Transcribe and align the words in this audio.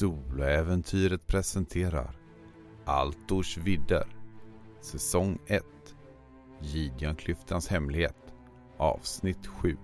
Soloäventyret 0.00 1.26
presenterar 1.26 2.16
Altors 2.84 3.56
vidder 3.56 4.06
Säsong 4.80 5.38
1 5.46 5.64
Gideonklyftans 6.60 7.68
hemlighet 7.68 8.16
Avsnitt 8.78 9.46
7 9.46 9.76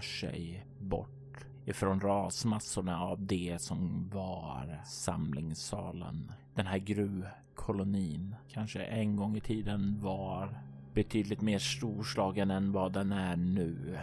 rör 0.00 0.04
sig 0.04 0.66
bort 0.78 1.46
ifrån 1.64 2.00
rasmassorna 2.00 3.00
av 3.00 3.26
det 3.26 3.60
som 3.60 4.08
var 4.08 4.80
samlingssalen. 4.84 6.32
Den 6.54 6.66
här 6.66 6.78
gruvkolonin 6.78 8.34
kanske 8.48 8.82
en 8.82 9.16
gång 9.16 9.36
i 9.36 9.40
tiden 9.40 10.00
var 10.00 10.58
betydligt 10.94 11.40
mer 11.40 11.58
storslagen 11.58 12.50
än 12.50 12.72
vad 12.72 12.92
den 12.92 13.12
är 13.12 13.36
nu. 13.36 13.98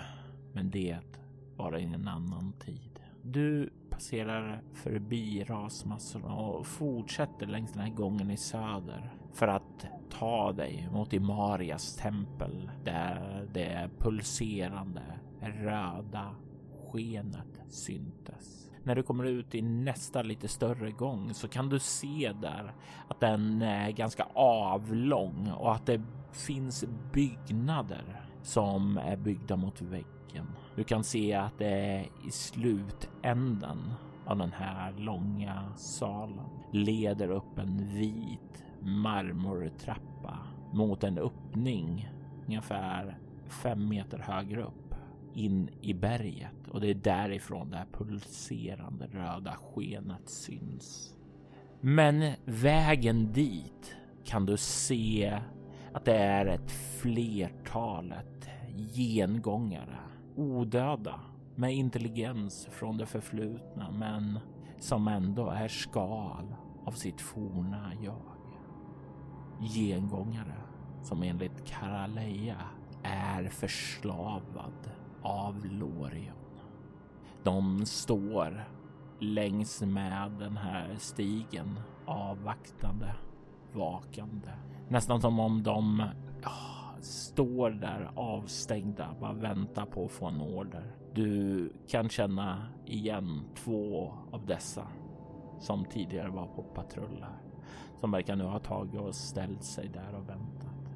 Men 0.54 0.70
det 0.70 0.98
var 1.56 1.78
i 1.78 1.84
en 1.84 2.08
annan 2.08 2.54
tid. 2.60 3.00
Du 3.22 3.70
passerar 3.90 4.62
förbi 4.74 5.44
rasmassorna 5.44 6.34
och 6.34 6.68
fortsätter 6.68 7.48
längs 7.48 7.72
den 7.72 7.82
här 7.82 7.94
gången 7.94 8.32
i 8.32 8.38
söder 8.38 9.14
för 9.34 9.48
att 9.48 9.86
ta 10.10 10.52
dig 10.52 10.90
mot 10.92 11.14
Imarias 11.14 11.96
tempel 11.96 12.72
där 12.84 13.48
det 13.54 13.66
är 13.66 13.90
pulserande 14.00 15.04
röda 15.52 16.36
skenet 16.92 17.62
syntes. 17.70 18.70
När 18.84 18.96
du 18.96 19.04
kommer 19.04 19.24
ut 19.24 19.56
i 19.56 19.62
nästa 19.62 20.22
lite 20.22 20.48
större 20.48 20.92
gång 20.92 21.34
så 21.34 21.48
kan 21.48 21.70
du 21.70 21.80
se 21.80 22.34
där 22.42 22.74
att 23.08 23.20
den 23.20 23.62
är 23.62 23.92
ganska 23.92 24.28
avlång 24.34 25.52
och 25.52 25.76
att 25.76 25.86
det 25.86 26.02
finns 26.32 26.86
byggnader 27.14 28.22
som 28.42 28.98
är 28.98 29.18
byggda 29.18 29.56
mot 29.56 29.82
väggen. 29.82 30.48
Du 30.76 30.84
kan 30.84 31.04
se 31.04 31.34
att 31.34 31.58
det 31.58 31.68
är 31.68 32.08
i 32.28 32.32
slutänden 32.32 33.94
av 34.26 34.38
den 34.38 34.52
här 34.52 34.94
långa 34.98 35.76
salen 35.76 36.50
leder 36.72 37.32
upp 37.32 37.58
en 37.58 37.88
vit 37.94 38.66
marmortrappa 38.82 40.38
mot 40.74 41.04
en 41.04 41.18
öppning 41.18 42.10
ungefär 42.46 43.18
fem 43.48 43.90
meter 43.90 44.18
högre 44.18 44.64
upp 44.64 44.87
in 45.38 45.70
i 45.82 45.94
berget. 45.94 46.68
Och 46.70 46.82
det 46.82 46.90
är 46.90 46.94
därifrån 46.94 47.70
det 47.70 47.78
här 47.78 47.88
pulserande 47.92 49.08
röda 49.08 49.56
skenet 49.56 50.30
syns. 50.30 51.14
Men 51.82 52.34
vägen 52.46 53.34
dit 53.34 53.96
kan 54.26 54.46
du 54.46 54.58
se 54.58 55.40
att 55.94 56.06
det 56.06 56.18
är 56.18 56.46
ett 56.46 56.72
flertalet 56.72 58.50
gengångare, 58.94 60.00
odöda 60.36 61.20
med 61.56 61.76
intelligens 61.76 62.68
från 62.72 62.98
det 62.98 63.06
förflutna, 63.06 63.92
men 63.92 64.40
som 64.80 65.08
ändå 65.08 65.50
är 65.50 65.68
skal 65.68 66.56
av 66.86 66.92
sitt 66.92 67.22
forna 67.22 67.92
jag. 68.04 68.22
Gengångare 69.60 70.62
som 71.04 71.24
enligt 71.24 71.66
Karaleja 71.66 72.62
är 73.04 73.50
förslavad 73.50 74.92
av 75.28 75.66
Lorion. 75.66 76.34
De 77.44 77.86
står 77.86 78.64
längs 79.20 79.82
med 79.82 80.32
den 80.32 80.58
här 80.58 80.96
stigen 80.98 81.80
avvaktande, 82.06 83.16
vakande. 83.74 84.50
Nästan 84.88 85.22
som 85.22 85.40
om 85.40 85.64
de 85.64 86.04
oh, 86.46 87.02
står 87.02 87.70
där 87.70 88.12
avstängda, 88.16 89.16
bara 89.20 89.34
väntar 89.34 89.86
på 89.86 90.06
att 90.06 90.12
få 90.12 90.26
en 90.26 90.42
order. 90.42 90.96
Du 91.14 91.74
kan 91.88 92.10
känna 92.10 92.68
igen 92.86 93.44
två 93.56 94.14
av 94.32 94.46
dessa 94.46 94.88
som 95.60 95.86
tidigare 95.86 96.30
var 96.30 96.48
på 96.48 96.64
patrull 96.64 97.20
här. 97.22 97.42
som 98.00 98.12
verkar 98.12 98.36
nu 98.36 98.44
ha 98.44 98.60
tagit 98.60 99.02
och 99.02 99.16
ställt 99.16 99.64
sig 99.64 99.88
där 99.88 100.16
och 100.16 100.30
väntat. 100.30 100.94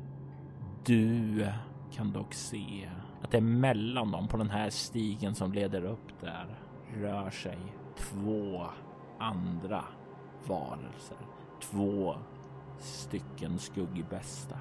Du 0.85 1.47
kan 1.91 2.11
dock 2.11 2.33
se 2.33 2.89
att 3.23 3.31
det 3.31 3.41
mellan 3.41 4.11
dem 4.11 4.27
på 4.27 4.37
den 4.37 4.49
här 4.49 4.69
stigen 4.69 5.35
som 5.35 5.53
leder 5.53 5.85
upp 5.85 6.21
där 6.21 6.45
rör 6.93 7.29
sig 7.29 7.57
två 7.97 8.65
andra 9.19 9.83
varelser. 10.47 11.17
Två 11.61 12.15
stycken 12.77 13.59
skuggbästar. 13.59 14.59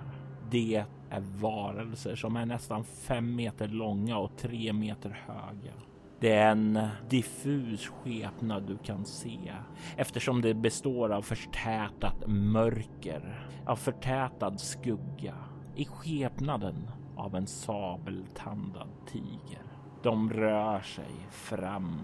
Det 0.50 0.84
är 1.10 1.20
varelser 1.20 2.14
som 2.14 2.36
är 2.36 2.46
nästan 2.46 2.84
fem 2.84 3.34
meter 3.34 3.68
långa 3.68 4.18
och 4.18 4.36
tre 4.36 4.72
meter 4.72 5.20
höga. 5.26 5.72
Det 6.20 6.32
är 6.32 6.50
en 6.50 6.88
diffus 7.08 7.86
skepnad 7.88 8.62
du 8.62 8.78
kan 8.78 9.04
se 9.04 9.52
eftersom 9.96 10.42
det 10.42 10.54
består 10.54 11.12
av 11.12 11.22
förtätat 11.22 12.26
mörker, 12.26 13.48
av 13.66 13.76
förtätad 13.76 14.60
skugga 14.60 15.34
i 15.76 15.84
skepnaden 15.84 16.90
av 17.20 17.34
en 17.34 17.46
sabeltandad 17.46 18.88
tiger. 19.06 19.62
De 20.02 20.32
rör 20.32 20.80
sig 20.80 21.14
fram 21.30 22.00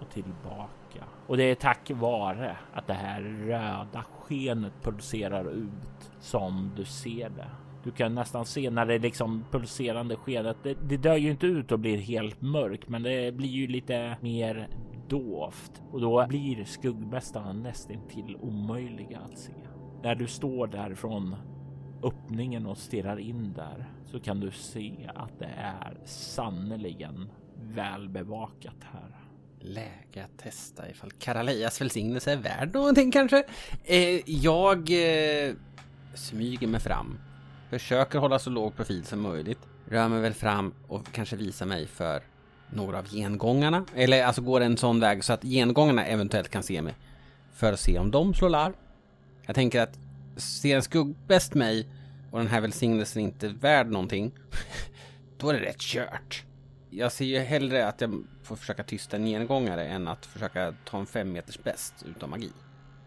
och 0.00 0.10
tillbaka 0.10 1.04
och 1.26 1.36
det 1.36 1.42
är 1.42 1.54
tack 1.54 1.90
vare 1.90 2.56
att 2.72 2.86
det 2.86 2.94
här 2.94 3.20
röda 3.22 4.02
skenet 4.02 4.72
pulserar 4.82 5.50
ut 5.50 6.10
som 6.20 6.72
du 6.76 6.84
ser 6.84 7.28
det. 7.28 7.50
Du 7.84 7.90
kan 7.90 8.14
nästan 8.14 8.44
se 8.44 8.70
när 8.70 8.86
det 8.86 8.98
liksom 8.98 9.44
pulserande 9.50 10.16
skenet. 10.16 10.56
Det, 10.62 10.74
det 10.88 10.96
dör 10.96 11.16
ju 11.16 11.30
inte 11.30 11.46
ut 11.46 11.72
och 11.72 11.78
blir 11.78 11.98
helt 11.98 12.42
mörkt, 12.42 12.88
men 12.88 13.02
det 13.02 13.34
blir 13.34 13.48
ju 13.48 13.66
lite 13.66 14.16
mer 14.20 14.68
dovt 15.08 15.82
och 15.92 16.00
då 16.00 16.26
blir 16.28 16.64
skuggbästarna 16.64 17.52
nästintill 17.52 18.36
omöjliga 18.40 19.18
att 19.18 19.38
se. 19.38 19.52
När 20.02 20.14
du 20.14 20.26
står 20.26 20.66
därifrån 20.66 21.36
öppningen 22.04 22.66
och 22.66 22.78
stirrar 22.78 23.18
in 23.18 23.52
där 23.52 23.86
så 24.06 24.20
kan 24.20 24.40
du 24.40 24.50
se 24.50 25.10
att 25.14 25.38
det 25.38 25.50
är 25.56 25.96
sannerligen 26.04 27.30
välbevakat 27.62 28.76
här. 28.92 29.16
Läge 29.60 30.24
att 30.24 30.38
testa 30.38 30.90
ifall 30.90 31.10
Karalias 31.10 31.80
välsignelse 31.80 32.32
är 32.32 32.36
värd 32.36 32.74
någonting 32.74 33.10
kanske. 33.10 33.44
Eh, 33.84 34.30
jag 34.30 34.78
eh, 34.78 35.54
smyger 36.14 36.66
mig 36.66 36.80
fram 36.80 37.18
Försöker 37.70 38.18
hålla 38.18 38.38
så 38.38 38.50
låg 38.50 38.76
profil 38.76 39.04
som 39.04 39.20
möjligt. 39.20 39.58
Rör 39.88 40.08
mig 40.08 40.20
väl 40.20 40.34
fram 40.34 40.74
och 40.88 41.12
kanske 41.12 41.36
visar 41.36 41.66
mig 41.66 41.86
för 41.86 42.22
några 42.70 42.98
av 42.98 43.08
gengångarna. 43.08 43.84
Eller 43.94 44.24
alltså 44.24 44.42
går 44.42 44.60
en 44.60 44.76
sån 44.76 45.00
väg 45.00 45.24
så 45.24 45.32
att 45.32 45.42
gengångarna 45.42 46.06
eventuellt 46.06 46.48
kan 46.48 46.62
se 46.62 46.82
mig. 46.82 46.94
För 47.54 47.72
att 47.72 47.80
se 47.80 47.98
om 47.98 48.10
de 48.10 48.34
slår 48.34 48.48
larm. 48.48 48.72
Jag 49.46 49.54
tänker 49.54 49.80
att 49.80 49.98
ser 50.36 50.76
en 50.76 50.82
skuggbäst 50.82 51.54
mig 51.54 51.86
och 52.34 52.40
den 52.40 52.48
här 52.48 52.60
välsignelsen 52.60 53.22
inte 53.22 53.46
är 53.46 53.50
värd 53.50 53.86
någonting. 53.86 54.32
Då 55.38 55.48
är 55.48 55.54
det 55.54 55.60
rätt 55.60 55.80
kört. 55.80 56.44
Jag 56.90 57.12
ser 57.12 57.24
ju 57.24 57.38
hellre 57.38 57.88
att 57.88 58.00
jag 58.00 58.24
får 58.42 58.56
försöka 58.56 58.82
tysta 58.82 59.16
en 59.16 59.26
gengångare 59.26 59.86
än 59.86 60.08
att 60.08 60.26
försöka 60.26 60.74
ta 60.84 60.98
en 60.98 61.06
fem 61.06 61.32
meters 61.32 61.58
bäst 61.58 61.94
utan 62.06 62.30
magi. 62.30 62.50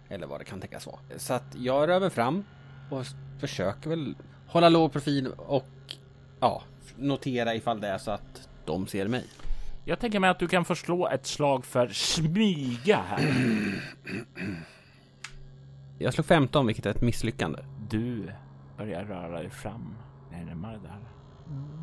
Eller 0.10 0.28
vad 0.28 0.42
det 0.42 0.46
kan 0.46 0.60
tänkas 0.60 0.86
vara. 0.86 1.00
Så 1.18 1.34
att 1.34 1.56
jag 1.56 1.90
rör 1.90 2.00
mig 2.00 2.10
fram 2.10 2.44
och 2.90 3.06
försöker 3.40 3.90
väl 3.90 4.16
hålla 4.48 4.70
låg 4.70 4.92
profil 4.92 5.28
och 5.38 5.96
ja, 6.40 6.64
notera 6.96 7.56
ifall 7.56 7.82
det 7.82 7.88
är 7.88 7.98
så 7.98 8.12
att 8.12 8.50
de 8.66 8.88
ser 8.88 9.08
mig. 9.08 9.26
Jag 9.86 10.00
tänker 10.00 10.20
mig 10.20 10.30
att 10.30 10.40
du 10.40 10.48
kan 10.48 10.66
få 10.66 10.76
slå 10.76 11.08
ett 11.08 11.26
slag 11.26 11.66
för 11.66 11.88
smyga 11.88 13.02
här. 13.08 13.34
Jag 16.00 16.14
slog 16.14 16.26
15, 16.26 16.68
vilket 16.68 16.86
är 16.86 16.90
ett 16.90 17.02
misslyckande. 17.02 17.60
Du 17.90 18.32
börjar 18.78 19.04
röra 19.04 19.40
dig 19.40 19.50
fram 19.50 19.96
närmare 20.32 20.80
där. 20.84 21.00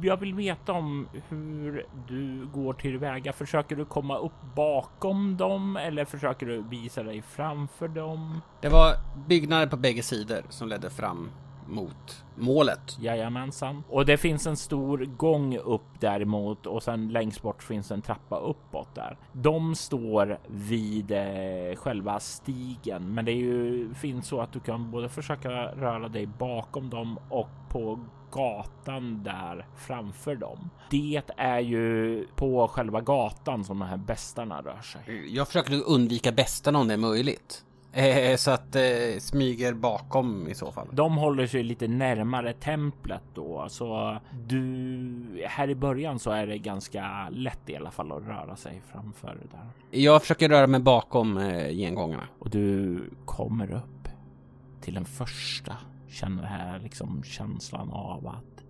Jag 0.03 0.17
vill 0.17 0.35
veta 0.35 0.73
om 0.73 1.09
hur 1.29 1.87
du 2.09 2.47
går 2.47 2.73
tillväga. 2.73 3.33
Försöker 3.33 3.77
du 3.77 3.85
komma 3.85 4.19
upp 4.19 4.55
bakom 4.57 5.37
dem 5.37 5.77
eller 5.77 6.05
försöker 6.05 6.47
du 6.47 6.63
visa 6.63 7.03
dig 7.03 7.23
framför 7.23 7.89
dem? 7.89 8.41
Det 8.61 8.69
var 8.69 8.93
byggnader 9.29 9.67
på 9.67 9.77
bägge 9.77 10.03
sidor 10.03 10.43
som 10.49 10.69
ledde 10.69 10.91
fram 10.91 11.31
mot 11.67 12.25
målet. 12.37 12.97
Jajamensan. 13.01 13.83
Och 13.89 14.07
det 14.07 14.17
finns 14.17 14.47
en 14.47 14.57
stor 14.57 14.99
gång 14.99 15.57
upp 15.57 16.01
däremot 16.01 16.67
och 16.67 16.83
sen 16.83 17.09
längst 17.09 17.43
bort 17.43 17.63
finns 17.63 17.91
en 17.91 18.03
trappa 18.03 18.37
uppåt 18.37 18.95
där. 18.95 19.19
De 19.33 19.75
står 19.75 20.39
vid 20.47 21.11
eh, 21.11 21.77
själva 21.77 22.21
stigen, 22.21 23.15
men 23.15 23.25
det 23.25 23.33
är 23.33 23.37
ju 23.37 23.95
finns 23.95 24.27
så 24.27 24.41
att 24.41 24.53
du 24.53 24.61
kan 24.61 24.91
både 24.91 25.09
försöka 25.09 25.51
röra 25.51 26.09
dig 26.09 26.27
bakom 26.27 26.91
dem 26.91 27.19
och 27.29 27.49
på 27.71 27.99
gatan 28.31 29.23
där 29.23 29.67
framför 29.77 30.37
dem. 30.37 30.71
Det 30.91 31.23
är 31.37 31.61
ju 31.61 32.27
på 32.37 32.69
själva 32.69 33.01
gatan 33.01 33.65
som 33.65 33.79
de 33.79 33.89
här 33.89 33.97
bestarna 33.97 34.63
rör 34.63 34.81
sig. 34.81 35.35
Jag 35.37 35.47
försöker 35.47 35.89
undvika 35.89 36.33
bästarna 36.33 36.79
om 36.79 36.89
det 36.89 36.95
är 36.95 36.99
möjligt. 36.99 37.65
Eh, 37.97 38.37
så 38.37 38.51
att 38.51 38.77
eh, 38.77 38.83
smyger 39.19 39.75
bakom 39.75 40.49
i 40.49 40.55
så 40.55 40.73
fall. 40.73 40.89
De 40.93 41.17
håller 41.17 41.47
sig 41.47 41.63
lite 41.63 41.89
närmare 41.89 42.53
templet 42.53 43.23
då, 43.35 43.67
så 43.69 44.19
du 44.47 45.45
här 45.47 45.71
i 45.71 45.75
början 45.75 46.19
så 46.19 46.31
är 46.31 46.47
det 46.47 46.59
ganska 46.59 47.29
lätt 47.31 47.71
i 47.71 47.77
alla 47.77 47.91
fall 47.91 48.13
att 48.13 48.23
röra 48.23 48.57
sig 48.57 48.83
framför 48.93 49.39
där. 49.51 50.01
Jag 50.01 50.21
försöker 50.23 50.49
röra 50.49 50.67
mig 50.67 50.81
bakom 50.81 51.39
eh, 51.39 51.71
gengångarna. 51.71 52.29
Och 52.39 52.51
du 52.51 53.01
kommer 53.25 53.73
upp 53.73 54.09
till 54.81 54.95
den 54.95 55.05
första. 55.05 55.77
Känner 56.09 56.43
här 56.43 56.79
liksom 56.79 57.23
känslan 57.23 57.91
av 57.91 58.27
att 58.27 58.65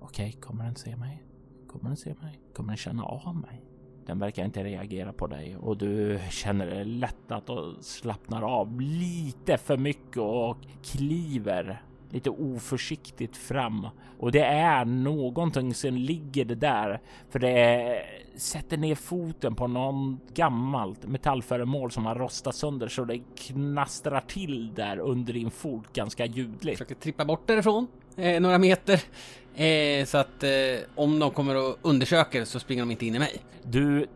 okej, 0.00 0.28
okay, 0.28 0.40
kommer 0.40 0.64
den 0.64 0.74
se 0.74 0.96
mig? 0.96 1.24
Kommer 1.72 1.88
den 1.88 1.96
se 1.96 2.14
mig? 2.22 2.40
Kommer 2.54 2.68
den 2.68 2.76
känna 2.76 3.02
av 3.02 3.36
mig? 3.36 3.67
Den 4.08 4.18
verkar 4.18 4.44
inte 4.44 4.64
reagera 4.64 5.12
på 5.12 5.26
dig. 5.26 5.56
Och 5.56 5.76
du 5.76 6.20
känner 6.30 6.66
dig 6.66 6.84
lättat 6.84 7.50
och 7.50 7.74
slappnar 7.80 8.42
av 8.42 8.80
lite 8.80 9.58
för 9.58 9.76
mycket 9.76 10.16
och 10.16 10.56
kliver 10.82 11.82
lite 12.10 12.30
oförsiktigt 12.30 13.36
fram. 13.36 13.86
Och 14.18 14.32
det 14.32 14.44
är 14.44 14.84
någonting 14.84 15.74
som 15.74 15.94
ligger 15.94 16.44
det 16.44 16.54
där 16.54 17.00
för 17.30 17.38
det 17.38 18.02
sätter 18.36 18.76
ner 18.76 18.94
foten 18.94 19.54
på 19.54 19.66
någon 19.66 20.20
gammalt 20.34 21.06
metallföremål 21.06 21.90
som 21.90 22.06
har 22.06 22.14
rostat 22.14 22.54
sönder 22.54 22.88
så 22.88 23.04
det 23.04 23.20
knastrar 23.36 24.20
till 24.20 24.74
där 24.74 24.98
under 24.98 25.32
din 25.32 25.50
fot 25.50 25.92
ganska 25.92 26.26
ljudligt. 26.26 26.78
Försöker 26.78 26.94
trippa 26.94 27.24
bort 27.24 27.46
därifrån 27.46 27.86
eh, 28.18 28.40
några 28.40 28.58
meter 28.58 29.00
eh, 29.54 30.04
så 30.04 30.18
att 30.18 30.42
eh, 30.42 30.50
om 30.94 31.18
de 31.18 31.30
kommer 31.30 31.56
och 31.56 31.76
undersöker 31.82 32.44
så 32.44 32.60
springer 32.60 32.82
de 32.82 32.90
inte 32.90 33.06
in 33.06 33.14
i 33.14 33.18
mig. 33.18 33.42
Du 33.62 34.06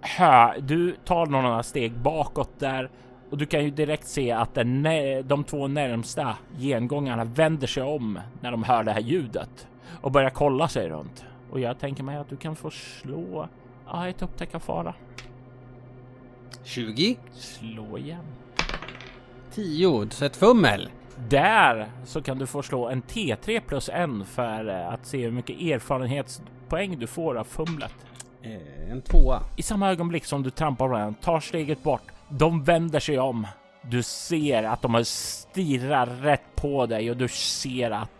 hör, 0.00 0.60
du 0.60 0.96
tar 1.04 1.26
några 1.26 1.62
steg 1.62 1.92
bakåt 1.92 2.50
där 2.58 2.90
och 3.30 3.38
du 3.38 3.46
kan 3.46 3.64
ju 3.64 3.70
direkt 3.70 4.06
se 4.06 4.30
att 4.30 4.54
den, 4.54 4.82
de 5.24 5.44
två 5.44 5.68
närmsta 5.68 6.36
gengångarna 6.58 7.24
vänder 7.24 7.66
sig 7.66 7.82
om 7.82 8.20
när 8.40 8.50
de 8.50 8.62
hör 8.62 8.84
det 8.84 8.92
här 8.92 9.00
ljudet 9.00 9.66
och 10.00 10.12
börjar 10.12 10.30
kolla 10.30 10.68
sig 10.68 10.88
runt. 10.88 11.24
Och 11.50 11.60
jag 11.60 11.78
tänker 11.78 12.02
mig 12.02 12.16
att 12.16 12.28
du 12.28 12.36
kan 12.36 12.56
få 12.56 12.70
slå 12.70 13.48
ja, 13.86 14.08
ett 14.08 14.22
upptäcka 14.22 14.60
fara. 14.60 14.94
20. 16.64 17.16
Slå 17.32 17.98
igen. 17.98 18.24
10, 19.54 20.10
så 20.10 20.24
ett 20.24 20.36
fummel. 20.36 20.88
Där 21.28 21.88
så 22.04 22.22
kan 22.22 22.38
du 22.38 22.46
få 22.46 22.62
slå 22.62 22.88
en 22.88 23.02
T3 23.02 23.60
plus 23.60 23.88
en 23.88 24.24
för 24.24 24.66
att 24.66 25.06
se 25.06 25.18
hur 25.18 25.30
mycket 25.30 25.60
erfarenhetspoäng 25.60 26.98
du 26.98 27.06
får 27.06 27.38
av 27.38 27.44
fumlet. 27.44 27.94
Eh, 28.42 28.92
en 28.92 29.02
tvåa. 29.02 29.40
I 29.56 29.62
samma 29.62 29.90
ögonblick 29.90 30.24
som 30.24 30.42
du 30.42 30.50
trampar 30.50 30.88
på 30.88 30.94
den, 30.94 31.14
tar 31.14 31.40
steget 31.40 31.82
bort, 31.82 32.02
de 32.28 32.64
vänder 32.64 33.00
sig 33.00 33.18
om. 33.18 33.46
Du 33.82 34.02
ser 34.02 34.62
att 34.62 34.82
de 34.82 34.94
har 34.94 35.02
stirrat 35.02 36.08
rätt 36.20 36.54
på 36.54 36.86
dig 36.86 37.10
och 37.10 37.16
du 37.16 37.28
ser 37.28 37.90
att 37.90 38.10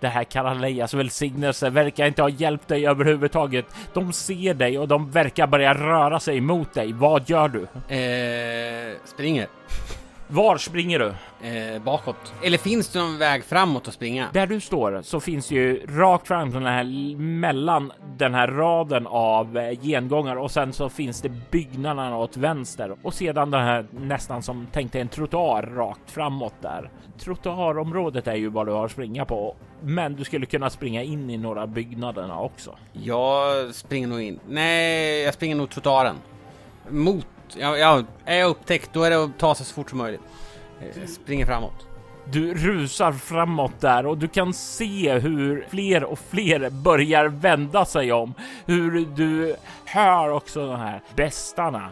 det 0.00 0.08
här 0.08 0.24
Karalejas 0.24 0.94
välsignelse 0.94 1.70
verkar 1.70 2.06
inte 2.06 2.22
ha 2.22 2.28
hjälpt 2.28 2.68
dig 2.68 2.86
överhuvudtaget. 2.86 3.66
De 3.94 4.12
ser 4.12 4.54
dig 4.54 4.78
och 4.78 4.88
de 4.88 5.10
verkar 5.10 5.46
börja 5.46 5.74
röra 5.74 6.20
sig 6.20 6.40
mot 6.40 6.74
dig. 6.74 6.92
Vad 6.92 7.30
gör 7.30 7.48
du? 7.48 7.62
Eh, 7.94 8.96
springer. 9.04 9.46
Var 10.32 10.58
springer 10.58 10.98
du? 10.98 11.14
Eh, 11.48 11.82
bakåt. 11.82 12.32
Eller 12.42 12.58
finns 12.58 12.88
det 12.88 12.98
någon 12.98 13.18
väg 13.18 13.44
framåt 13.44 13.88
att 13.88 13.94
springa? 13.94 14.28
Där 14.32 14.46
du 14.46 14.60
står 14.60 15.02
så 15.02 15.20
finns 15.20 15.50
ju 15.50 15.86
rakt 15.86 16.28
fram 16.28 16.50
den 16.50 16.66
här 16.66 16.84
mellan 17.16 17.92
den 18.16 18.34
här 18.34 18.48
raden 18.48 19.06
av 19.06 19.58
eh, 19.58 19.80
gengångar 19.82 20.36
och 20.36 20.50
sen 20.50 20.72
så 20.72 20.88
finns 20.88 21.22
det 21.22 21.28
byggnaderna 21.50 22.16
åt 22.16 22.36
vänster 22.36 22.96
och 23.02 23.14
sedan 23.14 23.50
den 23.50 23.60
här 23.60 23.86
nästan 23.90 24.42
som 24.42 24.66
tänkte 24.72 25.00
en 25.00 25.08
trottoar 25.08 25.62
rakt 25.62 26.10
framåt 26.10 26.54
där. 26.60 26.90
Trottoarområdet 27.18 28.26
är 28.26 28.34
ju 28.34 28.48
vad 28.48 28.66
du 28.66 28.72
har 28.72 28.84
att 28.84 28.92
springa 28.92 29.24
på, 29.24 29.56
men 29.82 30.16
du 30.16 30.24
skulle 30.24 30.46
kunna 30.46 30.70
springa 30.70 31.02
in 31.02 31.30
i 31.30 31.36
några 31.36 31.66
byggnaderna 31.66 32.40
också. 32.40 32.76
Jag 32.92 33.74
springer 33.74 34.08
nog 34.08 34.20
in. 34.20 34.40
Nej, 34.48 35.22
jag 35.22 35.34
springer 35.34 35.56
nog 35.56 35.70
trottoaren. 35.70 36.16
Mot 36.88 37.26
Ja, 37.58 37.76
ja, 37.76 38.02
är 38.24 38.38
jag 38.38 38.50
upptäckt 38.50 38.90
då 38.92 39.02
är 39.02 39.10
det 39.10 39.24
att 39.24 39.38
ta 39.38 39.54
sig 39.54 39.66
så 39.66 39.74
fort 39.74 39.90
som 39.90 39.98
möjligt. 39.98 40.20
Jag 41.00 41.08
springer 41.08 41.46
framåt. 41.46 41.86
Du 42.24 42.54
rusar 42.54 43.12
framåt 43.12 43.80
där 43.80 44.06
och 44.06 44.18
du 44.18 44.28
kan 44.28 44.54
se 44.54 45.18
hur 45.18 45.66
fler 45.70 46.04
och 46.04 46.18
fler 46.18 46.70
börjar 46.70 47.24
vända 47.24 47.84
sig 47.84 48.12
om. 48.12 48.34
Hur 48.66 49.06
du 49.16 49.56
hör 49.84 50.30
också 50.30 50.66
de 50.66 50.76
här 50.76 51.02
bestarna. 51.16 51.90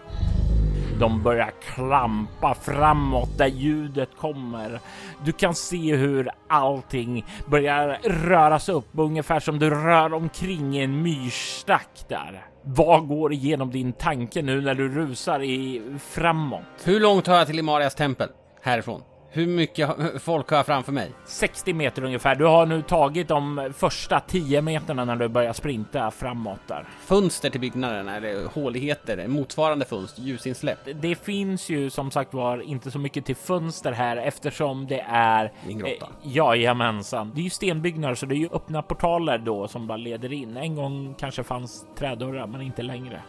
De 1.01 1.23
börjar 1.23 1.53
klampa 1.75 2.55
framåt 2.55 3.39
där 3.39 3.47
ljudet 3.47 4.11
kommer. 4.17 4.81
Du 5.25 5.33
kan 5.33 5.55
se 5.55 5.97
hur 5.97 6.31
allting 6.49 7.25
börjar 7.47 7.99
röras 8.05 8.69
upp 8.69 8.89
ungefär 8.93 9.41
som 9.41 9.59
du 9.59 9.71
rör 9.71 10.15
omkring 10.15 10.77
i 10.77 10.83
en 10.83 11.03
myrstack 11.03 12.05
där. 12.09 12.48
Vad 12.71 13.09
går 13.09 13.33
igenom 13.33 13.71
din 13.71 13.93
tanke 13.93 14.43
nu 14.43 14.61
när 14.61 14.75
du 14.75 14.89
rusar 14.89 15.43
i 15.43 15.83
framåt? 16.01 16.63
Hur 16.85 17.01
långt 17.01 17.27
har 17.27 17.37
jag 17.37 17.47
till 17.47 17.59
Imarias 17.59 17.95
tempel 17.95 18.29
härifrån? 18.63 19.03
Hur 19.39 19.47
mycket 19.47 19.91
folk 20.23 20.51
har 20.51 20.57
jag 20.57 20.67
framför 20.67 20.93
mig? 20.93 21.11
60 21.25 21.73
meter 21.73 22.05
ungefär. 22.05 22.35
Du 22.35 22.45
har 22.45 22.67
nu 22.67 22.83
tagit 22.83 23.29
de 23.29 23.73
första 23.77 24.21
10 24.21 24.63
meterna 24.63 25.05
när 25.05 25.17
du 25.17 25.29
börjar 25.29 25.53
sprinta 25.53 26.11
framåt 26.11 26.61
där. 26.67 26.89
Fönster 27.01 27.51
till 27.51 27.61
byggnaden 27.61 28.09
eller 28.09 28.47
håligheter, 28.47 29.29
motsvarande 29.29 29.85
fönster, 29.85 30.23
ljusinsläpp? 30.23 30.79
Det 30.95 31.15
finns 31.15 31.69
ju 31.69 31.91
som 31.91 32.11
sagt 32.11 32.35
var 32.35 32.61
inte 32.61 32.91
så 32.91 32.99
mycket 32.99 33.25
till 33.25 33.37
fönster 33.37 33.93
här 33.93 34.17
eftersom 34.17 34.87
det 34.87 35.05
är... 35.09 35.53
En 35.69 35.79
grotta? 35.79 36.07
Eh, 36.25 36.37
jajamensan. 36.37 37.33
Det 37.35 37.41
är 37.41 37.45
ju 37.45 37.51
stenbyggnader 37.51 38.15
så 38.15 38.27
det 38.27 38.35
är 38.35 38.37
ju 38.37 38.49
öppna 38.53 38.83
portaler 38.83 39.39
då 39.39 39.69
som 39.69 39.87
bara 39.87 39.99
leder 39.99 40.33
in. 40.33 40.57
En 40.57 40.77
gång 40.77 41.15
kanske 41.19 41.43
fanns 41.43 41.87
trädörrar 41.99 42.47
men 42.47 42.63
inte 42.63 42.83
längre. 42.83 43.23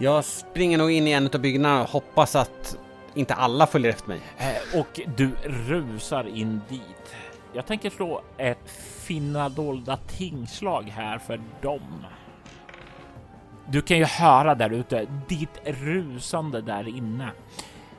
Jag 0.00 0.24
springer 0.24 0.78
nog 0.78 0.90
in 0.90 1.06
i 1.08 1.10
en 1.10 1.26
av 1.26 1.40
byggnaderna 1.40 1.82
och 1.82 1.88
hoppas 1.88 2.36
att 2.36 2.78
inte 3.14 3.34
alla 3.34 3.66
följer 3.66 3.90
efter 3.90 4.08
mig. 4.08 4.20
Eh, 4.38 4.80
och 4.80 5.00
du 5.16 5.30
rusar 5.44 6.28
in 6.28 6.60
dit. 6.68 7.14
Jag 7.52 7.66
tänker 7.66 7.90
slå 7.90 8.22
ett 8.38 8.70
finna 9.02 9.48
dolda 9.48 9.96
tingslag 9.96 10.82
här 10.82 11.18
för 11.18 11.40
dem. 11.62 12.04
Du 13.68 13.82
kan 13.82 13.98
ju 13.98 14.04
höra 14.04 14.54
där 14.54 14.70
ute 14.70 15.06
ditt 15.28 15.60
rusande 15.64 16.60
där 16.60 16.88
inne. 16.88 17.30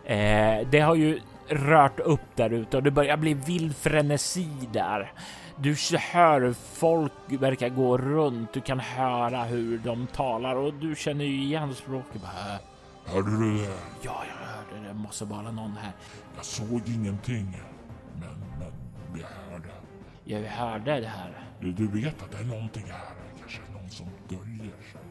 Eh, 0.06 0.68
det 0.68 0.80
har 0.80 0.96
ju 0.96 1.20
rört 1.48 2.00
upp 2.00 2.36
där 2.36 2.50
ute 2.50 2.78
och 2.78 2.84
det 2.84 2.92
börjar 2.92 3.18
bli 3.18 3.34
vild 3.34 3.76
frenesi 3.76 4.50
där. 4.72 5.12
Du 5.56 5.76
hör 6.14 6.42
hur 6.42 6.54
folk 6.54 7.12
verkar 7.28 7.70
gå 7.70 7.98
runt. 7.98 8.54
Du 8.54 8.62
kan 8.62 8.80
höra 8.80 9.44
hur 9.44 9.78
de 9.78 10.08
talar 10.08 10.56
och 10.56 10.74
du 10.74 10.96
känner 10.96 11.26
ju 11.26 11.44
igen 11.44 11.76
språket. 11.76 12.22
Hörde 13.06 13.32
du 13.32 13.58
det? 13.58 13.78
Ja, 14.02 14.24
jag 14.28 14.48
hörde 14.48 14.88
det. 14.88 14.94
måste 14.94 15.26
vara 15.26 15.52
någon 15.52 15.72
här. 15.72 15.92
Jag 16.36 16.46
såg 16.46 16.82
ingenting. 16.88 17.62
Men, 18.14 18.40
men 18.60 19.20
jag 19.20 19.52
hörde. 19.52 19.70
Jag 20.24 20.42
hörde 20.42 21.00
det 21.00 21.08
här. 21.08 21.48
Du, 21.60 21.72
du 21.72 21.88
vet 21.88 22.24
att 22.24 22.32
det 22.32 22.38
är 22.38 22.44
någonting 22.44 22.86
här. 22.88 23.16
Kanske 23.40 23.62
någon 23.74 23.90
som 23.90 24.08
döljer 24.30 24.74
sig. 24.92 25.02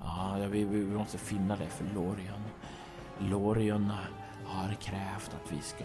Ja, 0.00 0.36
vi, 0.50 0.64
vi 0.64 0.84
måste 0.84 1.18
finna 1.18 1.56
det 1.56 1.66
för 1.66 1.84
Lorion. 1.94 2.42
Lorion 3.18 3.92
har 4.44 4.74
krävt 4.74 5.34
att 5.34 5.52
vi 5.52 5.60
ska 5.62 5.84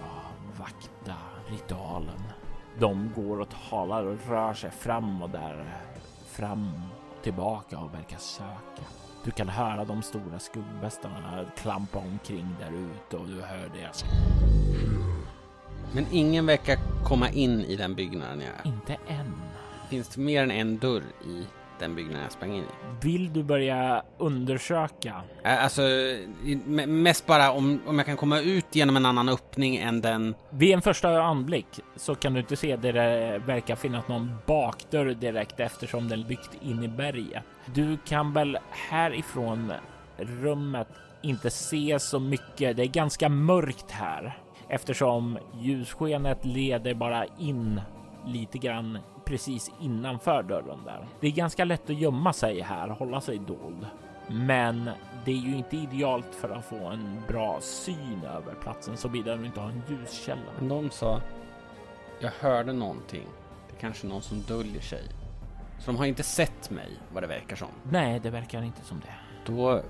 vakta 0.59 1.15
ritualen. 1.49 2.23
De 2.79 3.11
går 3.15 3.39
och 3.39 3.49
talar 3.69 4.03
och 4.03 4.17
rör 4.27 4.53
sig 4.53 4.71
fram 4.71 5.21
och 5.21 5.29
där 5.29 5.79
fram 6.25 6.71
och 7.17 7.23
tillbaka 7.23 7.79
och 7.79 7.93
verkar 7.93 8.17
söka. 8.17 8.83
Du 9.23 9.31
kan 9.31 9.49
höra 9.49 9.85
de 9.85 10.01
stora 10.01 10.39
skuggbästarna 10.39 11.45
klampa 11.57 11.99
omkring 11.99 12.55
där 12.59 12.71
ute 12.71 13.17
och 13.17 13.27
du 13.27 13.41
hör 13.41 13.69
deras... 13.79 14.05
Men 15.95 16.05
ingen 16.11 16.45
verkar 16.45 16.77
komma 17.03 17.29
in 17.29 17.59
i 17.59 17.75
den 17.75 17.95
byggnaden 17.95 18.41
jag 18.41 18.49
är. 18.49 18.67
Inte 18.67 18.97
än. 19.07 19.33
Finns 19.89 20.07
det 20.07 20.21
mer 20.21 20.43
än 20.43 20.51
en 20.51 20.77
dörr 20.77 21.03
i 21.25 21.47
den 21.83 21.95
byggnaden 21.95 22.23
jag 22.23 22.31
sprang 22.31 22.55
in 22.55 22.63
i. 22.63 22.67
Vill 23.01 23.33
du 23.33 23.43
börja 23.43 24.03
undersöka? 24.17 25.21
Alltså, 25.43 25.81
mest 26.87 27.25
bara 27.25 27.51
om, 27.51 27.81
om 27.85 27.97
jag 27.97 28.05
kan 28.05 28.17
komma 28.17 28.39
ut 28.39 28.65
genom 28.71 28.97
en 28.97 29.05
annan 29.05 29.29
öppning 29.29 29.75
än 29.75 30.01
den... 30.01 30.35
Vid 30.49 30.73
en 30.73 30.81
första 30.81 31.21
anblick 31.21 31.67
så 31.95 32.15
kan 32.15 32.33
du 32.33 32.39
inte 32.39 32.55
se 32.55 32.75
där 32.75 32.93
det 32.93 33.41
verkar 33.45 33.75
finnas 33.75 34.07
någon 34.07 34.35
bakdörr 34.45 35.13
direkt 35.13 35.59
eftersom 35.59 36.09
den 36.09 36.19
är 36.19 36.27
byggt 36.27 36.51
in 36.61 36.83
i 36.83 36.87
berget. 36.87 37.43
Du 37.73 37.97
kan 38.05 38.33
väl 38.33 38.57
härifrån 38.69 39.73
rummet 40.17 40.87
inte 41.21 41.49
se 41.49 41.99
så 41.99 42.19
mycket. 42.19 42.77
Det 42.77 42.83
är 42.83 42.87
ganska 42.87 43.29
mörkt 43.29 43.91
här 43.91 44.37
eftersom 44.69 45.37
ljusskenet 45.59 46.45
leder 46.45 46.93
bara 46.93 47.25
in 47.39 47.81
lite 48.25 48.57
grann 48.57 48.99
precis 49.25 49.71
innanför 49.81 50.43
dörren 50.43 50.79
där. 50.85 51.07
Det 51.19 51.27
är 51.27 51.31
ganska 51.31 51.65
lätt 51.65 51.89
att 51.89 51.97
gömma 51.97 52.33
sig 52.33 52.61
här, 52.61 52.89
hålla 52.89 53.21
sig 53.21 53.39
dold. 53.39 53.87
Men 54.27 54.89
det 55.25 55.31
är 55.31 55.35
ju 55.35 55.55
inte 55.55 55.77
idealt 55.77 56.35
för 56.35 56.49
att 56.49 56.65
få 56.65 56.75
en 56.87 57.21
bra 57.27 57.57
syn 57.61 58.21
över 58.23 58.53
platsen 58.61 58.97
såvida 58.97 59.35
du 59.35 59.45
inte 59.45 59.59
har 59.59 59.69
en 59.69 59.81
ljuskälla. 59.89 60.41
Men 60.59 60.67
de 60.69 60.89
sa... 60.89 61.21
Jag 62.19 62.31
hörde 62.39 62.73
någonting. 62.73 63.27
Det 63.67 63.75
är 63.77 63.79
kanske 63.79 64.07
någon 64.07 64.21
som 64.21 64.41
döljer 64.41 64.81
sig. 64.81 65.03
Så 65.79 65.91
de 65.91 65.97
har 65.97 66.05
inte 66.05 66.23
sett 66.23 66.69
mig, 66.69 66.89
vad 67.13 67.23
det 67.23 67.27
verkar 67.27 67.55
som. 67.55 67.67
Nej, 67.91 68.19
det 68.19 68.29
verkar 68.29 68.61
inte 68.61 68.81
som 68.81 68.99
det. 68.99 69.13
Då 69.53 69.81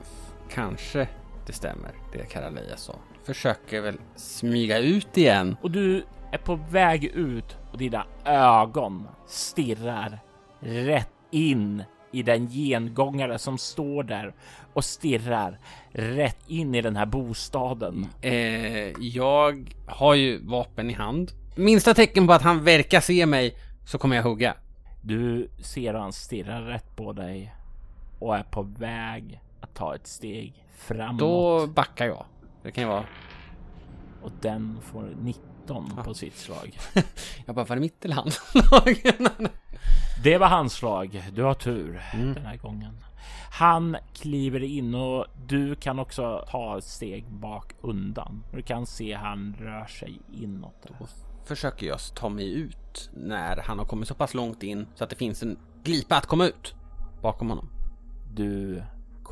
kanske 0.49 1.07
det 1.45 1.53
stämmer, 1.53 1.91
det 2.11 2.25
Karaleja 2.25 2.77
sa. 2.77 2.95
Försöker 3.23 3.81
väl 3.81 3.97
smyga 4.15 4.77
ut 4.79 5.17
igen. 5.17 5.57
Och 5.61 5.71
du 5.71 6.05
är 6.33 6.37
på 6.37 6.55
väg 6.55 7.03
ut 7.03 7.57
och 7.71 7.77
dina 7.77 8.05
ögon 8.25 9.07
stirrar 9.27 10.19
rätt 10.59 11.09
in 11.31 11.83
i 12.11 12.23
den 12.23 12.47
gengångare 12.47 13.39
som 13.39 13.57
står 13.57 14.03
där 14.03 14.33
och 14.73 14.85
stirrar 14.85 15.59
rätt 15.91 16.39
in 16.47 16.75
i 16.75 16.81
den 16.81 16.95
här 16.95 17.05
bostaden. 17.05 18.07
Eh, 18.21 18.89
jag 18.99 19.75
har 19.87 20.13
ju 20.13 20.45
vapen 20.45 20.89
i 20.89 20.93
hand. 20.93 21.31
Minsta 21.55 21.93
tecken 21.93 22.27
på 22.27 22.33
att 22.33 22.41
han 22.41 22.63
verkar 22.63 22.99
se 22.99 23.25
mig 23.25 23.57
så 23.85 23.97
kommer 23.97 24.15
jag 24.15 24.23
hugga. 24.23 24.55
Du 25.01 25.49
ser 25.61 25.93
han 25.93 26.13
stirrar 26.13 26.61
rätt 26.61 26.95
på 26.95 27.13
dig 27.13 27.55
och 28.19 28.35
är 28.35 28.43
på 28.43 28.61
väg 28.61 29.41
att 29.61 29.75
ta 29.75 29.95
ett 29.95 30.07
steg 30.07 30.65
framåt. 30.77 31.19
Då 31.19 31.67
backar 31.67 32.05
jag. 32.05 32.25
Det 32.63 32.71
kan 32.71 32.83
ju 32.83 32.89
vara... 32.89 33.05
Och 34.23 34.31
den 34.41 34.77
får 34.81 35.15
19 35.21 35.52
på 36.03 36.13
sitt 36.13 36.37
slag. 36.37 36.79
Jag 37.45 37.55
bara, 37.55 37.65
var 37.65 37.75
det 37.75 37.79
mitt 37.81 38.05
eller 38.05 38.15
hans 38.15 38.41
Det 40.23 40.37
var 40.37 40.47
hans 40.47 40.73
slag. 40.73 41.23
Du 41.33 41.43
har 41.43 41.53
tur 41.53 42.01
Mm. 42.13 42.33
den 42.33 42.45
här 42.45 42.57
gången. 42.57 42.97
Han 43.51 43.97
kliver 44.13 44.63
in 44.63 44.95
och 44.95 45.25
du 45.47 45.75
kan 45.75 45.99
också 45.99 46.45
ta 46.49 46.77
ett 46.77 46.83
steg 46.83 47.25
bak 47.29 47.73
undan. 47.81 48.43
Du 48.53 48.61
kan 48.61 48.85
se 48.85 49.13
han 49.13 49.55
rör 49.59 49.85
sig 49.85 50.19
inåt. 50.33 50.83
Där. 50.83 51.07
Försöker 51.45 51.87
jag 51.87 51.99
ta 52.15 52.29
mig 52.29 52.53
ut 52.53 53.09
när 53.13 53.57
han 53.65 53.79
har 53.79 53.85
kommit 53.85 54.07
så 54.07 54.13
pass 54.13 54.33
långt 54.33 54.63
in 54.63 54.87
så 54.95 55.03
att 55.03 55.09
det 55.09 55.15
finns 55.15 55.43
en 55.43 55.57
glipa 55.83 56.15
att 56.17 56.25
komma 56.25 56.45
ut 56.45 56.75
bakom 57.21 57.49
honom. 57.49 57.69
Du 58.33 58.83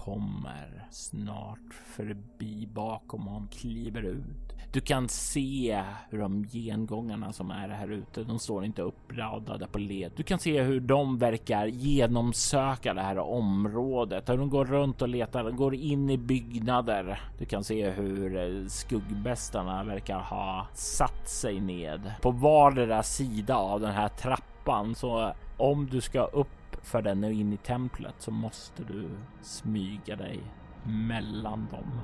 kommer 0.05 0.87
snart 0.89 1.73
förbi 1.95 2.67
bakom 2.73 3.21
honom, 3.21 3.47
kliver 3.47 4.01
ut. 4.01 4.55
Du 4.73 4.81
kan 4.81 5.09
se 5.09 5.83
hur 6.09 6.19
de 6.19 6.43
gengångarna 6.43 7.33
som 7.33 7.51
är 7.51 7.69
här 7.69 7.91
ute, 7.91 8.23
de 8.23 8.39
står 8.39 8.65
inte 8.65 8.81
uppradade 8.81 9.67
på 9.67 9.79
led. 9.79 10.11
Du 10.15 10.23
kan 10.23 10.39
se 10.39 10.61
hur 10.61 10.79
de 10.79 11.17
verkar 11.17 11.65
genomsöka 11.65 12.93
det 12.93 13.01
här 13.01 13.17
området, 13.17 14.29
hur 14.29 14.37
de 14.37 14.49
går 14.49 14.65
runt 14.65 15.01
och 15.01 15.09
letar, 15.09 15.43
de 15.43 15.55
går 15.55 15.75
in 15.75 16.09
i 16.09 16.17
byggnader. 16.17 17.21
Du 17.39 17.45
kan 17.45 17.63
se 17.63 17.89
hur 17.89 18.37
eh, 18.37 18.67
skuggbästarna 18.67 19.83
verkar 19.83 20.19
ha 20.19 20.67
satt 20.73 21.29
sig 21.29 21.59
ned 21.59 22.11
på 22.21 22.31
vardera 22.31 23.03
sida 23.03 23.55
av 23.55 23.81
den 23.81 23.91
här 23.91 24.09
trappan. 24.09 24.95
Så 24.95 25.33
om 25.57 25.85
du 25.85 26.01
ska 26.01 26.23
upp 26.23 26.60
för 26.83 27.01
den 27.01 27.23
in 27.23 27.53
i 27.53 27.57
templet 27.57 28.15
så 28.17 28.31
måste 28.31 28.83
du 28.83 29.09
smyga 29.41 30.15
dig 30.15 30.39
mellan 30.85 31.67
dem. 31.71 32.01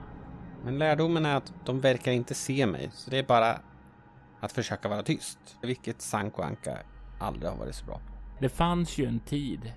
Men 0.63 0.79
lärdomen 0.79 1.25
är 1.25 1.35
att 1.35 1.53
de 1.65 1.79
verkar 1.79 2.11
inte 2.11 2.33
se 2.33 2.65
mig, 2.65 2.89
så 2.93 3.11
det 3.11 3.17
är 3.17 3.23
bara 3.23 3.59
att 4.39 4.51
försöka 4.51 4.89
vara 4.89 5.03
tyst. 5.03 5.57
Vilket 5.61 6.01
Sanko 6.01 6.41
Anka 6.41 6.77
aldrig 7.19 7.51
har 7.51 7.57
varit 7.57 7.75
så 7.75 7.85
bra 7.85 7.95
på. 7.95 8.01
Det 8.39 8.49
fanns 8.49 8.97
ju 8.97 9.05
en 9.05 9.19
tid 9.19 9.73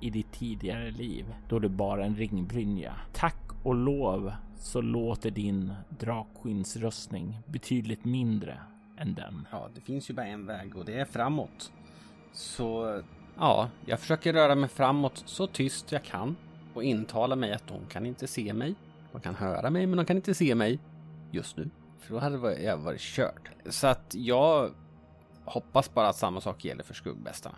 i 0.00 0.10
ditt 0.10 0.32
tidigare 0.32 0.90
liv 0.90 1.34
då 1.48 1.58
du 1.58 1.68
bar 1.68 1.98
en 1.98 2.16
ringbrynja. 2.16 2.94
Tack 3.12 3.36
och 3.62 3.74
lov 3.74 4.32
så 4.56 4.80
låter 4.80 5.30
din 5.30 5.72
drakskinsröstning 5.88 7.38
betydligt 7.46 8.04
mindre 8.04 8.58
än 8.98 9.14
den. 9.14 9.48
Ja, 9.52 9.68
det 9.74 9.80
finns 9.80 10.10
ju 10.10 10.14
bara 10.14 10.26
en 10.26 10.46
väg 10.46 10.76
och 10.76 10.84
det 10.84 11.00
är 11.00 11.04
framåt. 11.04 11.72
Så 12.32 13.02
ja, 13.38 13.68
jag 13.86 14.00
försöker 14.00 14.32
röra 14.32 14.54
mig 14.54 14.68
framåt 14.68 15.22
så 15.26 15.46
tyst 15.46 15.92
jag 15.92 16.04
kan 16.04 16.36
och 16.74 16.84
intala 16.84 17.36
mig 17.36 17.52
att 17.52 17.66
de 17.68 17.86
kan 17.86 18.06
inte 18.06 18.26
se 18.26 18.52
mig. 18.52 18.74
De 19.12 19.20
kan 19.20 19.34
höra 19.34 19.70
mig, 19.70 19.86
men 19.86 19.96
de 19.96 20.06
kan 20.06 20.16
inte 20.16 20.34
se 20.34 20.54
mig 20.54 20.78
just 21.30 21.56
nu. 21.56 21.70
För 21.98 22.14
då 22.14 22.20
hade 22.20 22.62
jag 22.62 22.76
varit- 22.76 23.00
körd. 23.00 23.50
Så 23.66 23.86
att 23.86 24.14
jag 24.14 24.70
hoppas 25.44 25.94
bara 25.94 26.08
att 26.08 26.16
samma 26.16 26.40
sak 26.40 26.64
gäller 26.64 26.84
för 26.84 26.94
skuggbästarna. 26.94 27.56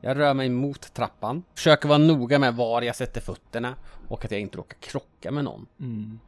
Jag 0.00 0.18
rör 0.18 0.34
mig 0.34 0.48
mot 0.48 0.94
trappan, 0.94 1.42
försöker 1.54 1.88
vara 1.88 1.98
noga 1.98 2.38
med 2.38 2.54
var 2.54 2.82
jag 2.82 2.96
sätter 2.96 3.20
fötterna 3.20 3.74
och 4.08 4.24
att 4.24 4.30
jag 4.30 4.40
inte 4.40 4.58
råkar 4.58 4.78
krocka 4.80 5.30
med 5.30 5.44
någon. 5.44 5.66
Mm. 5.80 6.18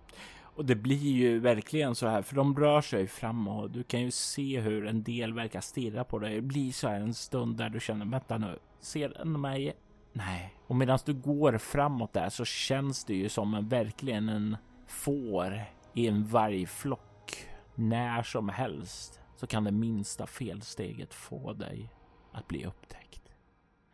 Och 0.42 0.64
det 0.64 0.74
blir 0.74 1.12
ju 1.12 1.38
verkligen 1.38 1.94
så 1.94 2.06
här, 2.06 2.22
för 2.22 2.34
de 2.36 2.56
rör 2.58 2.80
sig 2.80 3.06
framåt. 3.06 3.72
Du 3.72 3.82
kan 3.82 4.00
ju 4.00 4.10
se 4.10 4.60
hur 4.60 4.86
en 4.86 5.02
del 5.02 5.32
verkar 5.32 5.60
stirra 5.60 6.04
på 6.04 6.18
dig. 6.18 6.34
Det 6.34 6.40
blir 6.40 6.72
så 6.72 6.88
här 6.88 7.00
en 7.00 7.14
stund 7.14 7.56
där 7.56 7.68
du 7.68 7.80
känner, 7.80 8.06
vänta 8.06 8.38
nu, 8.38 8.58
ser 8.84 9.08
den 9.08 9.40
mig? 9.40 9.76
Nej. 10.12 10.54
Och 10.66 10.76
medan 10.76 10.98
du 11.04 11.14
går 11.14 11.58
framåt 11.58 12.12
där 12.12 12.28
så 12.28 12.44
känns 12.44 13.04
det 13.04 13.14
ju 13.14 13.28
som 13.28 13.54
en 13.54 13.68
verkligen 13.68 14.28
en 14.28 14.56
får 14.86 15.60
i 15.94 16.08
en 16.08 16.24
vargflock. 16.24 17.46
När 17.74 18.22
som 18.22 18.48
helst 18.48 19.20
så 19.36 19.46
kan 19.46 19.64
det 19.64 19.70
minsta 19.70 20.26
felsteget 20.26 21.14
få 21.14 21.52
dig 21.52 21.90
att 22.32 22.48
bli 22.48 22.64
upptäckt. 22.64 23.32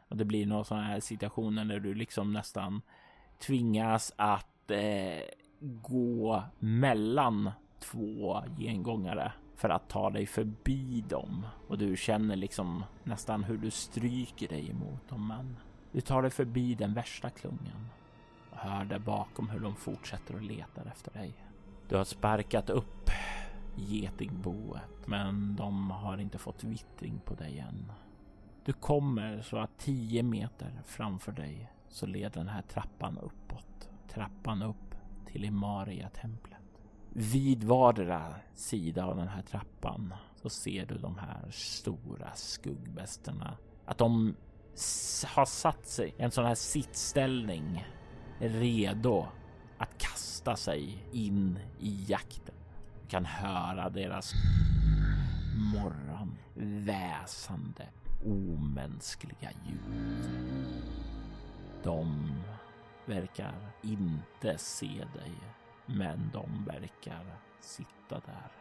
Och 0.08 0.16
det 0.16 0.24
blir 0.24 0.46
några 0.46 0.64
sådana 0.64 0.86
här 0.86 1.00
situationer 1.00 1.64
där 1.64 1.80
du 1.80 1.94
liksom 1.94 2.32
nästan 2.32 2.82
tvingas 3.38 4.12
att 4.16 4.70
eh, 4.70 5.22
gå 5.60 6.42
mellan 6.58 7.50
två 7.80 8.42
gengångare 8.58 9.32
för 9.60 9.68
att 9.68 9.88
ta 9.88 10.10
dig 10.10 10.26
förbi 10.26 11.04
dem. 11.08 11.46
Och 11.68 11.78
du 11.78 11.96
känner 11.96 12.36
liksom 12.36 12.84
nästan 13.04 13.44
hur 13.44 13.58
du 13.58 13.70
stryker 13.70 14.48
dig 14.48 14.70
emot 14.70 15.08
dem. 15.08 15.28
Men 15.28 15.56
du 15.92 16.00
tar 16.00 16.22
dig 16.22 16.30
förbi 16.30 16.74
den 16.74 16.94
värsta 16.94 17.30
klungan 17.30 17.88
och 18.50 18.56
hör 18.56 18.84
där 18.84 18.98
bakom 18.98 19.50
hur 19.50 19.60
de 19.60 19.76
fortsätter 19.76 20.34
och 20.34 20.42
letar 20.42 20.86
efter 20.86 21.12
dig. 21.12 21.32
Du 21.88 21.96
har 21.96 22.04
sparkat 22.04 22.70
upp 22.70 23.10
getingboet, 23.76 25.06
men 25.06 25.56
de 25.56 25.90
har 25.90 26.18
inte 26.18 26.38
fått 26.38 26.64
vittring 26.64 27.20
på 27.24 27.34
dig 27.34 27.58
än. 27.58 27.92
Du 28.64 28.72
kommer 28.72 29.42
så 29.42 29.56
att 29.56 29.78
tio 29.78 30.22
meter 30.22 30.82
framför 30.84 31.32
dig 31.32 31.72
så 31.88 32.06
leder 32.06 32.40
den 32.40 32.48
här 32.48 32.62
trappan 32.62 33.18
uppåt. 33.18 33.90
Trappan 34.08 34.62
upp 34.62 34.94
till 35.26 35.44
Imaria-templet. 35.44 36.59
Vid 37.12 37.64
vardera 37.64 38.34
sida 38.54 39.04
av 39.04 39.16
den 39.16 39.28
här 39.28 39.42
trappan 39.42 40.14
så 40.42 40.48
ser 40.48 40.86
du 40.86 40.98
de 40.98 41.18
här 41.18 41.50
stora 41.50 42.34
skuggbästerna. 42.34 43.56
Att 43.84 43.98
de 43.98 44.34
har 45.26 45.44
satt 45.44 45.86
sig 45.86 46.14
i 46.18 46.22
en 46.22 46.30
sån 46.30 46.44
här 46.44 46.54
sittställning 46.54 47.86
redo 48.38 49.26
att 49.78 49.98
kasta 49.98 50.56
sig 50.56 51.04
in 51.12 51.58
i 51.80 52.04
jakten. 52.08 52.54
Du 53.02 53.08
kan 53.08 53.24
höra 53.24 53.90
deras 53.90 54.32
morgon 55.74 56.36
väsande 56.84 57.88
omänskliga 58.24 59.50
ljud. 59.66 60.82
De 61.82 62.34
verkar 63.06 63.54
inte 63.82 64.58
se 64.58 65.06
dig, 65.14 65.32
men 65.96 66.30
de 66.32 66.64
verkar 66.64 67.36
sitta 67.60 68.20
där 68.26 68.52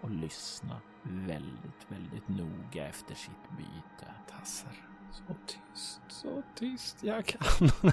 och 0.00 0.10
lyssna 0.10 0.80
väldigt, 1.02 1.86
väldigt 1.88 2.28
noga 2.28 2.88
efter 2.88 3.14
sitt 3.14 3.50
byte. 3.56 4.12
Tassar. 4.30 4.72
Så 5.12 5.34
tyst, 5.46 6.00
så 6.08 6.42
tyst 6.54 7.04
jag 7.04 7.26
kan. 7.26 7.68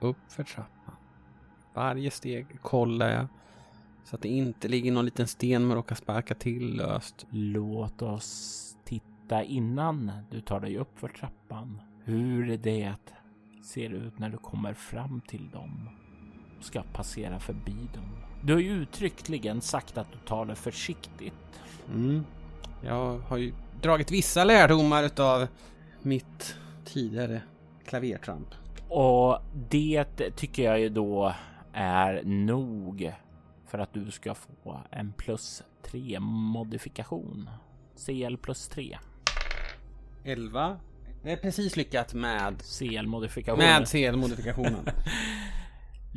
Upp 0.00 0.16
för 0.28 0.44
trappan. 0.44 0.94
Varje 1.74 2.10
steg 2.10 2.62
kollar 2.62 3.10
jag. 3.10 3.26
Så 4.04 4.16
att 4.16 4.22
det 4.22 4.28
inte 4.28 4.68
ligger 4.68 4.92
någon 4.92 5.04
liten 5.04 5.26
sten 5.26 5.66
man 5.66 5.76
råkar 5.76 5.94
sparka 5.94 6.34
till 6.34 6.76
löst. 6.76 7.26
Låt 7.30 8.02
oss 8.02 8.76
titta 8.84 9.42
innan 9.42 10.12
du 10.30 10.40
tar 10.40 10.60
dig 10.60 10.78
upp 10.78 10.98
för 10.98 11.08
trappan. 11.08 11.80
Hur 12.04 12.56
det 12.56 12.94
ser 13.62 13.90
ut 13.90 14.18
när 14.18 14.30
du 14.30 14.38
kommer 14.38 14.74
fram 14.74 15.20
till 15.20 15.50
dem 15.50 15.88
ska 16.60 16.82
passera 16.82 17.40
förbi 17.40 17.76
dem. 17.94 18.16
Du 18.42 18.52
har 18.52 18.60
ju 18.60 18.70
uttryckligen 18.70 19.60
sagt 19.60 19.98
att 19.98 20.12
du 20.12 20.18
tar 20.18 20.44
det 20.46 20.54
försiktigt. 20.54 21.60
Mm. 21.88 22.24
Jag 22.82 23.18
har 23.18 23.36
ju 23.36 23.52
dragit 23.82 24.10
vissa 24.10 24.44
lärdomar 24.44 25.02
utav 25.02 25.46
mitt 26.02 26.56
tidigare 26.84 27.42
klavertramp. 27.86 28.54
Och 28.88 29.38
det 29.70 30.04
tycker 30.36 30.62
jag 30.62 30.80
ju 30.80 30.88
då 30.88 31.34
är 31.72 32.22
nog 32.24 33.12
för 33.66 33.78
att 33.78 33.94
du 33.94 34.10
ska 34.10 34.34
få 34.34 34.80
en 34.90 35.12
plus 35.12 35.62
3 35.82 36.20
modifikation. 36.20 37.50
CL 38.06 38.36
plus 38.36 38.68
3. 38.68 38.98
11. 40.24 40.76
Det 41.22 41.32
är 41.32 41.36
precis 41.36 41.76
lyckat 41.76 42.14
med, 42.14 42.62
CL 42.62 43.06
modifikation. 43.06 43.58
med 43.58 43.88
CL-modifikationen. 43.88 44.86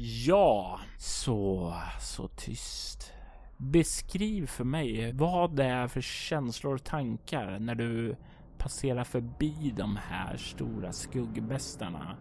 Ja, 0.02 0.80
så, 0.98 1.74
så 2.02 2.28
tyst. 2.28 3.12
Beskriv 3.58 4.48
för 4.48 4.64
mig 4.64 5.14
vad 5.14 5.56
det 5.56 5.64
är 5.64 5.88
för 5.88 6.02
känslor 6.02 6.76
och 6.76 6.84
tankar 6.84 7.60
när 7.60 7.76
du 7.76 8.16
passerar 8.58 9.04
förbi 9.04 9.74
de 9.78 9.98
här 9.98 10.38
stora 10.38 10.92
skuggbästarna. 10.92 12.18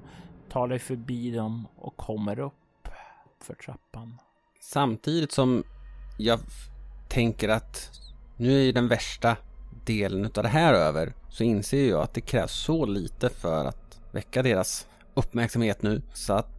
Tar 0.48 0.68
dig 0.68 0.78
förbi 0.78 1.30
dem 1.30 1.66
och 1.76 1.96
kommer 1.96 2.38
upp 2.38 2.88
för 3.42 3.54
trappan. 3.54 4.18
Samtidigt 4.60 5.32
som 5.32 5.64
jag 6.18 6.40
tänker 7.08 7.48
att 7.48 7.90
nu 8.36 8.52
är 8.52 8.62
ju 8.62 8.72
den 8.72 8.88
värsta 8.88 9.36
delen 9.84 10.24
utav 10.24 10.44
det 10.44 10.50
här 10.50 10.74
över 10.74 11.12
så 11.28 11.44
inser 11.44 11.88
jag 11.88 12.02
att 12.02 12.14
det 12.14 12.20
krävs 12.20 12.52
så 12.52 12.86
lite 12.86 13.28
för 13.28 13.64
att 13.64 14.00
väcka 14.12 14.42
deras 14.42 14.88
uppmärksamhet 15.14 15.82
nu 15.82 16.02
så 16.14 16.32
att 16.32 16.57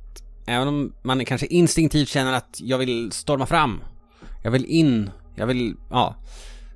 även 0.49 0.67
om 0.67 0.93
man 1.01 1.25
kanske 1.25 1.47
instinktivt 1.47 2.09
känner 2.09 2.33
att 2.33 2.59
jag 2.61 2.77
vill 2.77 3.11
storma 3.11 3.45
fram 3.45 3.81
jag 4.43 4.51
vill 4.51 4.65
in, 4.65 5.09
jag 5.35 5.47
vill, 5.47 5.75
ja 5.89 6.15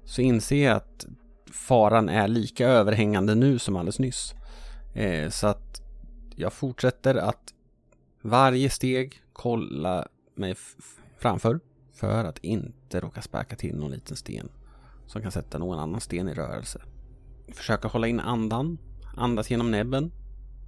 så 0.06 0.22
inser 0.22 0.66
jag 0.66 0.78
att 0.78 1.06
faran 1.52 2.10
är 2.10 2.28
lika 2.28 2.68
överhängande 2.68 3.36
nu 3.36 3.60
som 3.60 3.76
alldeles 3.76 4.00
nyss. 4.00 4.34
Eh, 4.94 5.30
så 5.30 5.48
att 5.48 5.82
jag 6.36 6.54
fortsätter 6.54 7.16
att 7.16 7.54
varje 8.22 8.70
steg 8.70 9.22
kolla 9.34 10.08
mig 10.36 10.56
framför 11.18 11.60
för 11.94 12.26
att 12.26 12.38
inte 12.38 13.00
råka 13.00 13.22
sparka 13.22 13.56
till 13.56 13.76
någon 13.76 13.92
liten 13.92 14.18
sten 14.18 14.50
som 15.08 15.22
kan 15.22 15.32
sätta 15.32 15.58
någon 15.58 15.80
annan 15.80 16.02
sten 16.02 16.30
i 16.30 16.34
rörelse. 16.34 16.82
Försöka 17.48 17.88
hålla 17.88 18.08
in 18.08 18.20
andan, 18.20 18.78
andas 19.18 19.52
genom 19.52 19.72
näbben 19.72 20.12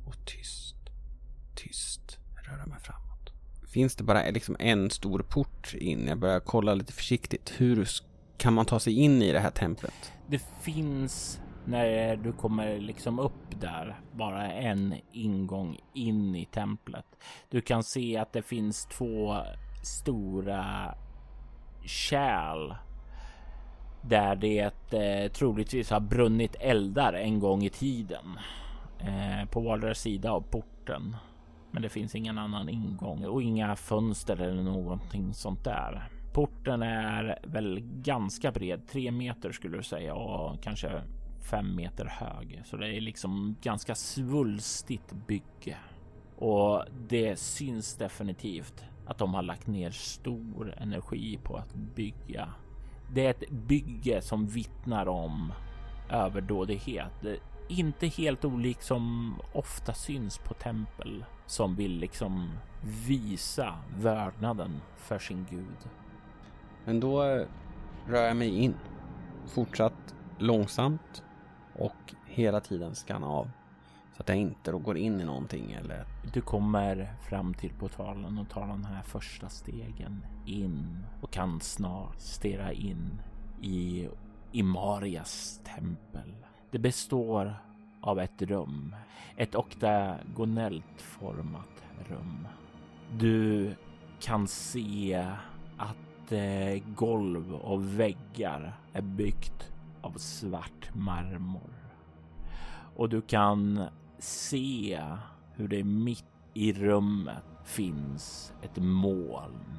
och 0.07 0.25
tyst, 0.25 0.75
tyst 1.55 2.19
röra 2.47 2.65
mig 2.65 2.79
framåt. 2.79 3.33
Finns 3.67 3.95
det 3.95 4.03
bara 4.03 4.29
liksom 4.29 4.55
en 4.59 4.89
stor 4.89 5.19
port 5.19 5.73
in? 5.73 6.07
Jag 6.07 6.17
börjar 6.17 6.39
kolla 6.39 6.73
lite 6.73 6.93
försiktigt. 6.93 7.53
Hur 7.57 7.87
kan 8.37 8.53
man 8.53 8.65
ta 8.65 8.79
sig 8.79 8.93
in 8.93 9.21
i 9.21 9.31
det 9.31 9.39
här 9.39 9.51
templet? 9.51 10.13
Det 10.27 10.41
finns 10.61 11.41
när 11.65 12.15
du 12.15 12.33
kommer 12.33 12.79
liksom 12.79 13.19
upp 13.19 13.59
där 13.61 13.99
bara 14.11 14.51
en 14.51 14.95
ingång 15.11 15.79
in 15.93 16.35
i 16.35 16.45
templet. 16.45 17.05
Du 17.49 17.61
kan 17.61 17.83
se 17.83 18.17
att 18.17 18.33
det 18.33 18.41
finns 18.41 18.85
två 18.85 19.37
stora 19.83 20.95
kärl 21.85 22.75
där 24.01 24.35
det 24.35 24.93
eh, 24.93 25.31
troligtvis 25.31 25.89
har 25.89 25.99
brunnit 25.99 26.55
eldar 26.59 27.13
en 27.13 27.39
gång 27.39 27.63
i 27.63 27.69
tiden 27.69 28.39
eh, 28.99 29.49
på 29.49 29.59
vardera 29.59 29.95
sida 29.95 30.31
av 30.31 30.41
porten. 30.41 31.15
Men 31.75 31.81
det 31.81 31.89
finns 31.89 32.15
ingen 32.15 32.37
annan 32.37 32.69
ingång 32.69 33.25
och 33.25 33.41
inga 33.41 33.75
fönster 33.75 34.41
eller 34.41 34.63
någonting 34.63 35.33
sånt 35.33 35.63
där. 35.63 36.09
Porten 36.33 36.81
är 36.81 37.39
väl 37.43 37.79
ganska 37.83 38.51
bred, 38.51 38.87
tre 38.87 39.11
meter 39.11 39.51
skulle 39.51 39.77
du 39.77 39.83
säga 39.83 40.15
och 40.15 40.63
kanske 40.63 41.01
fem 41.51 41.75
meter 41.75 42.05
hög. 42.05 42.61
Så 42.65 42.77
det 42.77 42.97
är 42.97 43.01
liksom 43.01 43.55
ganska 43.61 43.95
svulstigt 43.95 45.13
bygge. 45.27 45.77
Och 46.35 46.83
det 47.09 47.39
syns 47.39 47.95
definitivt 47.95 48.83
att 49.05 49.17
de 49.17 49.33
har 49.33 49.43
lagt 49.43 49.67
ner 49.67 49.91
stor 49.91 50.73
energi 50.77 51.39
på 51.43 51.57
att 51.57 51.73
bygga. 51.73 52.49
Det 53.13 53.25
är 53.25 53.29
ett 53.29 53.49
bygge 53.49 54.21
som 54.21 54.47
vittnar 54.47 55.07
om 55.07 55.53
överdådighet. 56.09 57.25
Inte 57.67 58.07
helt 58.07 58.45
olikt 58.45 58.83
som 58.83 59.35
ofta 59.53 59.93
syns 59.93 60.37
på 60.37 60.53
tempel 60.53 61.25
som 61.45 61.75
vill 61.75 61.97
liksom 61.97 62.49
visa 63.07 63.75
vördnaden 63.97 64.81
för 64.95 65.19
sin 65.19 65.45
gud. 65.49 65.89
Men 66.85 66.99
då 66.99 67.21
rör 68.07 68.27
jag 68.27 68.37
mig 68.37 68.49
in. 68.49 68.75
Fortsatt 69.47 70.15
långsamt 70.37 71.23
och 71.73 72.13
hela 72.25 72.59
tiden 72.59 72.95
skanna 72.95 73.27
av. 73.27 73.49
Så 74.15 74.21
att 74.21 74.29
jag 74.29 74.37
inte 74.37 74.71
då 74.71 74.77
går 74.77 74.97
in 74.97 75.21
i 75.21 75.23
någonting 75.23 75.71
eller... 75.71 76.05
Du 76.33 76.41
kommer 76.41 77.13
fram 77.29 77.53
till 77.53 77.73
portalen 77.73 78.37
och 78.37 78.49
tar 78.49 78.67
de 78.67 78.85
här 78.85 79.03
första 79.03 79.49
stegen 79.49 80.25
in 80.45 81.05
och 81.21 81.31
kan 81.31 81.61
snart 81.61 82.19
stirra 82.19 82.73
in 82.73 83.21
i 83.61 84.09
Imarias 84.51 85.61
tempel. 85.63 86.35
Det 86.75 86.79
består 86.79 87.55
av 88.01 88.19
ett 88.19 88.41
rum, 88.41 88.95
ett 89.35 89.55
oktagonellt 89.55 91.01
format 91.01 91.83
rum. 92.09 92.47
Du 93.17 93.75
kan 94.19 94.47
se 94.47 95.27
att 95.77 96.31
eh, 96.31 96.83
golv 96.95 97.53
och 97.53 97.99
väggar 97.99 98.77
är 98.93 99.01
byggt 99.01 99.71
av 100.01 100.11
svart 100.11 100.95
marmor. 100.95 101.93
Och 102.95 103.09
du 103.09 103.21
kan 103.21 103.83
se 104.19 105.01
hur 105.53 105.67
det 105.67 105.83
mitt 105.83 106.25
i 106.53 106.73
rummet 106.73 107.43
finns 107.63 108.53
ett 108.61 108.77
moln 108.77 109.77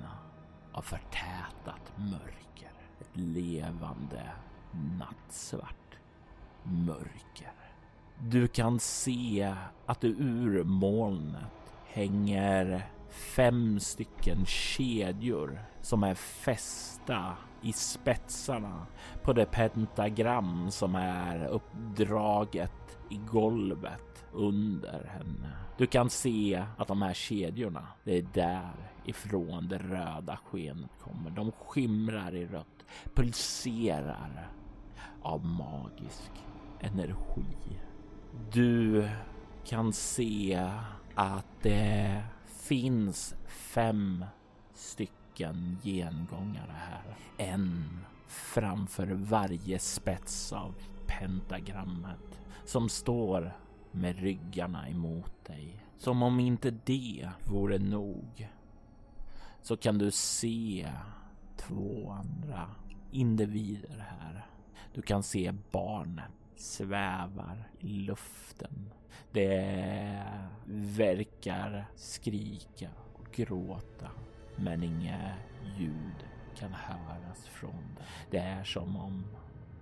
av 0.73 0.83
förtätat 0.83 1.93
mörker. 1.97 2.73
Ett 3.01 3.17
levande 3.17 4.23
nattsvart 4.99 5.86
mörker. 6.71 7.53
Du 8.19 8.49
kan 8.49 8.81
se 8.81 9.55
att 9.87 10.01
det 10.01 10.09
ur 10.09 10.65
molnet 10.65 11.75
hänger 11.87 12.87
fem 13.09 13.81
stycken 13.81 14.47
kedjor 14.47 15.61
som 15.81 16.03
är 16.03 16.15
fästa 16.15 17.37
i 17.63 17.73
spetsarna 17.73 18.87
på 19.23 19.33
det 19.33 19.47
pentagram 19.47 20.71
som 20.71 20.95
är 20.95 21.47
uppdraget 21.47 22.99
i 23.11 23.17
golvet 23.17 24.25
under 24.33 25.05
henne. 25.05 25.53
Du 25.79 25.87
kan 25.87 26.11
se 26.11 26.65
att 26.77 26.89
de 26.89 27.03
här 27.03 27.15
kedjorna, 27.15 27.87
det 28.05 28.19
är 28.19 28.27
där 28.35 28.91
ifrån 29.05 29.69
det 29.69 29.79
röda 29.79 30.37
skenet 30.37 30.91
kommer. 31.01 31.31
De 31.31 31.53
skimrar 31.53 32.35
i 32.35 32.47
rött, 32.47 32.85
pulserar 33.15 34.51
av 35.23 35.45
magisk 35.45 36.46
energi. 36.81 37.79
Du 38.53 39.09
kan 39.65 39.93
se 39.93 40.71
att 41.15 41.63
det 41.63 42.23
finns 42.47 43.35
fem 43.47 44.25
stycken 44.75 45.79
gengångare 45.83 46.77
här. 46.77 47.17
En 47.37 47.85
framför 48.27 49.07
varje 49.07 49.79
spets 49.79 50.53
av 50.53 50.75
pentagrammet 51.07 52.41
som 52.65 52.89
står 52.89 53.57
med 53.91 54.19
ryggarna 54.19 54.89
emot 54.89 55.45
dig. 55.45 55.85
Som 55.99 56.23
om 56.23 56.41
inte 56.41 56.71
det 56.71 57.31
vore 57.45 57.79
nog 57.79 58.49
så 59.63 59.77
kan 59.77 59.99
du 59.99 60.11
se 60.11 60.89
två 61.57 62.11
andra 62.11 62.71
individer 63.11 64.07
här. 64.21 64.47
Du 64.95 65.03
kan 65.03 65.23
se 65.23 65.53
barnet 65.71 66.33
svävar 66.57 67.69
i 67.81 67.89
luften. 67.89 68.91
Det 69.33 70.23
verkar 70.67 71.87
skrika 71.95 72.91
och 73.15 73.27
gråta 73.33 74.11
men 74.57 74.83
inga 74.83 75.35
ljud 75.79 76.27
kan 76.57 76.73
höras 76.73 77.47
från 77.47 77.97
det. 77.97 78.05
Det 78.31 78.45
är 78.45 78.65
som 78.65 78.97
om 78.97 79.25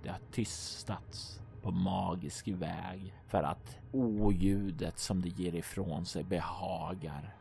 det 0.03 0.09
har 0.09 0.21
tystats 0.33 1.41
på 1.63 1.71
magisk 1.71 2.49
väg 2.49 3.15
för 3.27 3.43
att 3.43 3.79
oljudet 3.93 4.99
som 4.99 5.23
det 5.23 5.29
ger 5.29 5.55
ifrån 5.55 6.07
sig 6.07 6.25
behagar 6.25 7.35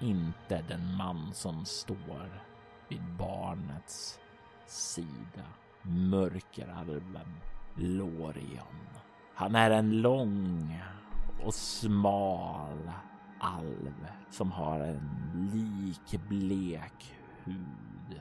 inte 0.00 0.64
den 0.68 0.96
man 0.96 1.34
som 1.34 1.64
står 1.64 2.42
vid 2.88 3.02
barnets 3.18 4.20
sida. 4.66 5.44
Mörkeralven 5.82 7.40
Lorion. 7.76 8.88
Han 9.34 9.54
är 9.54 9.70
en 9.70 10.02
lång 10.02 10.78
och 11.44 11.54
smal 11.54 12.90
alv 13.38 14.06
som 14.30 14.52
har 14.52 14.80
en 14.80 15.50
likblek 15.52 17.14
hud. 17.44 18.20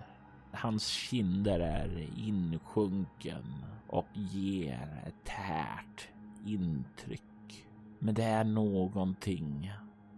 Hans 0.51 0.87
kinder 0.87 1.59
är 1.59 2.09
insjunken 2.17 3.43
och 3.87 4.07
ger 4.13 5.03
ett 5.07 5.23
tärt 5.23 6.07
intryck. 6.45 7.65
Men 7.99 8.13
det 8.13 8.23
är 8.23 8.43
någonting 8.43 9.71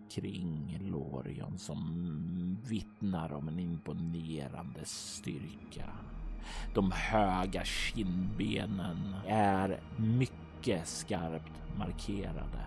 kring 0.09 0.77
Lorion 0.81 1.57
som 1.57 2.57
vittnar 2.63 3.33
om 3.33 3.47
en 3.47 3.59
imponerande 3.59 4.85
styrka. 4.85 5.89
De 6.73 6.91
höga 6.91 7.63
kindbenen 7.63 9.15
är 9.27 9.79
mycket 9.97 10.87
skarpt 10.87 11.77
markerade 11.77 12.65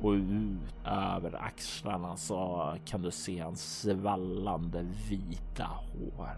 och 0.00 0.12
ut 0.12 0.74
över 0.84 1.44
axlarna 1.44 2.16
så 2.16 2.74
kan 2.84 3.02
du 3.02 3.10
se 3.10 3.40
hans 3.40 3.80
svallande 3.80 4.82
vita 5.10 5.64
hår. 5.64 6.30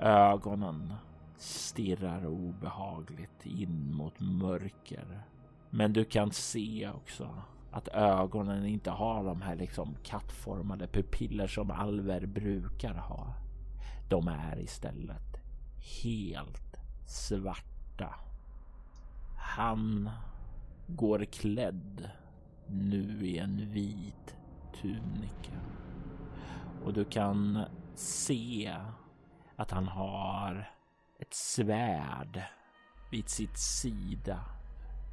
Ögonen 0.00 0.94
stirrar 1.36 2.26
obehagligt 2.26 3.46
in 3.46 3.94
mot 3.94 4.20
mörker. 4.20 5.22
Men 5.70 5.92
du 5.92 6.04
kan 6.04 6.30
se 6.30 6.90
också 6.94 7.28
att 7.70 7.88
ögonen 7.88 8.66
inte 8.66 8.90
har 8.90 9.24
de 9.24 9.42
här 9.42 9.56
liksom 9.56 9.96
kattformade 10.02 10.86
pupiller 10.86 11.46
som 11.46 11.70
alver 11.70 12.26
brukar 12.26 12.94
ha. 12.94 13.34
De 14.08 14.28
är 14.28 14.60
istället 14.60 15.33
helt 16.02 16.76
svarta. 17.06 18.14
Han 19.36 20.10
går 20.86 21.24
klädd 21.24 22.10
nu 22.66 23.26
i 23.26 23.38
en 23.38 23.70
vit 23.70 24.36
tunika. 24.80 25.60
Och 26.84 26.92
du 26.92 27.04
kan 27.04 27.64
se 27.94 28.76
att 29.56 29.70
han 29.70 29.88
har 29.88 30.70
ett 31.18 31.34
svärd 31.34 32.42
vid 33.10 33.28
sitt 33.28 33.58
sida 33.58 34.44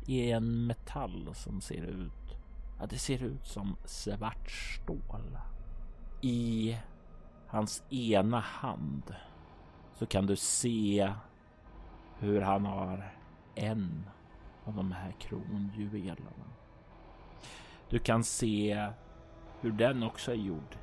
i 0.08 0.32
en 0.32 0.68
metall 0.68 1.30
som 1.36 1.62
ser 1.62 1.84
ut, 1.84 2.38
ja 2.80 2.86
det 2.86 2.98
ser 2.98 3.24
ut 3.24 3.48
som 3.48 3.78
svart 3.86 4.52
stål. 4.52 5.38
I 6.22 6.78
hans 7.48 7.84
ena 7.90 8.40
hand 8.40 9.16
så 10.02 10.08
kan 10.08 10.26
du 10.26 10.36
se 10.36 11.14
hur 12.20 12.42
han 12.42 12.66
har 12.66 13.14
en 13.56 14.06
av 14.66 14.76
de 14.76 14.92
här 14.92 15.12
kronjuvelerna. 15.12 16.46
Du 17.90 18.00
kan 18.00 18.24
se 18.24 18.88
hur 19.60 19.72
den 19.72 20.04
också 20.04 20.32
är 20.32 20.36
gjord 20.36 20.76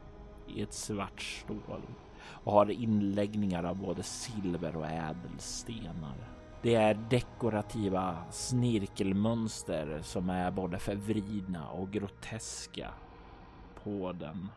i 0.46 0.62
ett 0.62 0.72
svart 0.72 1.20
stål 1.20 1.82
och 2.26 2.52
har 2.52 2.70
inläggningar 2.70 3.64
av 3.64 3.76
både 3.76 4.02
silver 4.02 4.76
och 4.76 4.86
ädelstenar. 4.86 6.28
Det 6.62 6.74
är 6.74 6.94
dekorativa 6.94 8.16
snirkelmönster 8.30 10.00
som 10.02 10.30
är 10.30 10.50
både 10.50 10.78
förvridna 10.78 11.68
och 11.68 11.90
groteska 11.90 12.90
på 13.82 14.12
den. 14.12 14.48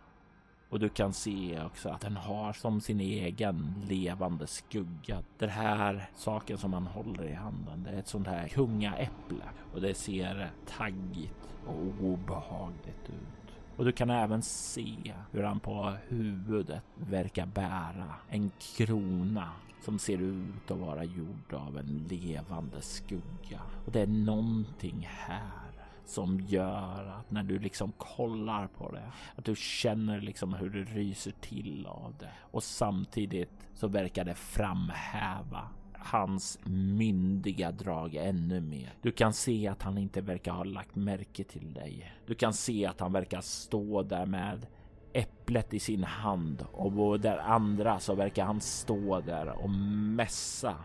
Och 0.72 0.80
du 0.80 0.90
kan 0.90 1.14
se 1.14 1.62
också 1.66 1.90
att 1.90 2.02
den 2.02 2.18
har 2.18 2.54
som 2.54 2.82
sin 2.82 3.00
egen 3.00 3.74
levande 3.88 4.48
skugga. 4.48 5.24
Den 5.38 5.50
här 5.50 6.10
saken 6.16 6.58
som 6.58 6.74
han 6.74 6.88
håller 6.88 7.24
i 7.24 7.34
handen, 7.34 7.84
det 7.84 7.90
är 7.90 8.00
ett 8.00 8.08
sånt 8.08 8.28
här 8.28 8.48
kungaäpple 8.48 9.44
och 9.74 9.82
det 9.82 9.94
ser 9.94 10.52
taggigt 10.78 11.50
och 11.66 12.06
obehagligt 12.06 13.10
ut. 13.10 13.56
Och 13.78 13.86
du 13.86 13.92
kan 13.92 14.10
även 14.10 14.42
se 14.42 15.14
hur 15.32 15.44
han 15.44 15.60
på 15.60 15.94
huvudet 16.08 16.84
verkar 16.96 17.46
bära 17.46 18.16
en 18.30 18.52
krona 18.78 19.50
som 19.82 20.00
ser 20.00 20.18
ut 20.18 20.72
att 20.72 20.78
vara 20.78 21.04
gjord 21.04 21.54
av 21.54 21.78
en 21.78 22.08
levande 22.10 22.82
skugga. 22.82 23.62
Och 23.86 23.92
det 23.92 24.02
är 24.02 24.08
någonting 24.08 25.10
här 25.12 25.71
som 26.06 26.40
gör 26.40 27.16
att 27.20 27.32
när 27.32 27.44
du 27.44 27.60
liksom 27.60 27.92
kollar 27.98 28.68
på 28.68 28.92
det, 28.92 29.12
att 29.36 29.46
du 29.46 29.56
känner 29.56 30.22
liksom 30.22 30.54
hur 30.54 30.70
du 30.70 30.86
ryser 30.86 31.34
till 31.42 31.86
av 31.86 32.16
det. 32.20 32.32
Och 32.40 32.64
samtidigt 32.64 33.70
så 33.74 33.88
verkar 33.88 34.26
det 34.26 34.36
framhäva 34.36 35.68
hans 36.04 36.60
myndiga 36.66 37.72
drag 37.72 38.16
ännu 38.16 38.62
mer. 38.62 38.94
Du 39.02 39.12
kan 39.12 39.34
se 39.34 39.68
att 39.68 39.82
han 39.82 39.98
inte 39.98 40.22
verkar 40.22 40.52
ha 40.52 40.64
lagt 40.64 40.96
märke 40.96 41.44
till 41.44 41.74
dig. 41.74 42.14
Du 42.26 42.36
kan 42.36 42.54
se 42.54 42.86
att 42.86 43.00
han 43.00 43.14
verkar 43.14 43.42
stå 43.42 44.04
där 44.04 44.26
med 44.26 44.68
äpplet 45.14 45.74
i 45.74 45.80
sin 45.80 46.04
hand 46.04 46.66
och 46.72 47.20
där 47.20 47.38
andra 47.38 48.00
så 48.00 48.16
verkar 48.16 48.46
han 48.46 48.62
stå 48.62 49.22
där 49.22 49.48
och 49.48 49.70
mässa 49.70 50.76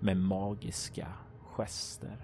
med 0.00 0.16
magiska 0.16 1.08
gester 1.40 2.16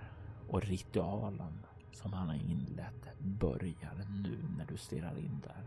och 0.48 0.62
ritualen 0.62 1.63
som 2.05 2.12
han 2.12 2.29
har 2.29 2.35
inlett 2.35 3.19
börjar 3.19 3.95
nu 4.23 4.38
när 4.59 4.67
du 4.67 4.77
stirrar 4.77 5.19
in 5.19 5.40
där. 5.43 5.62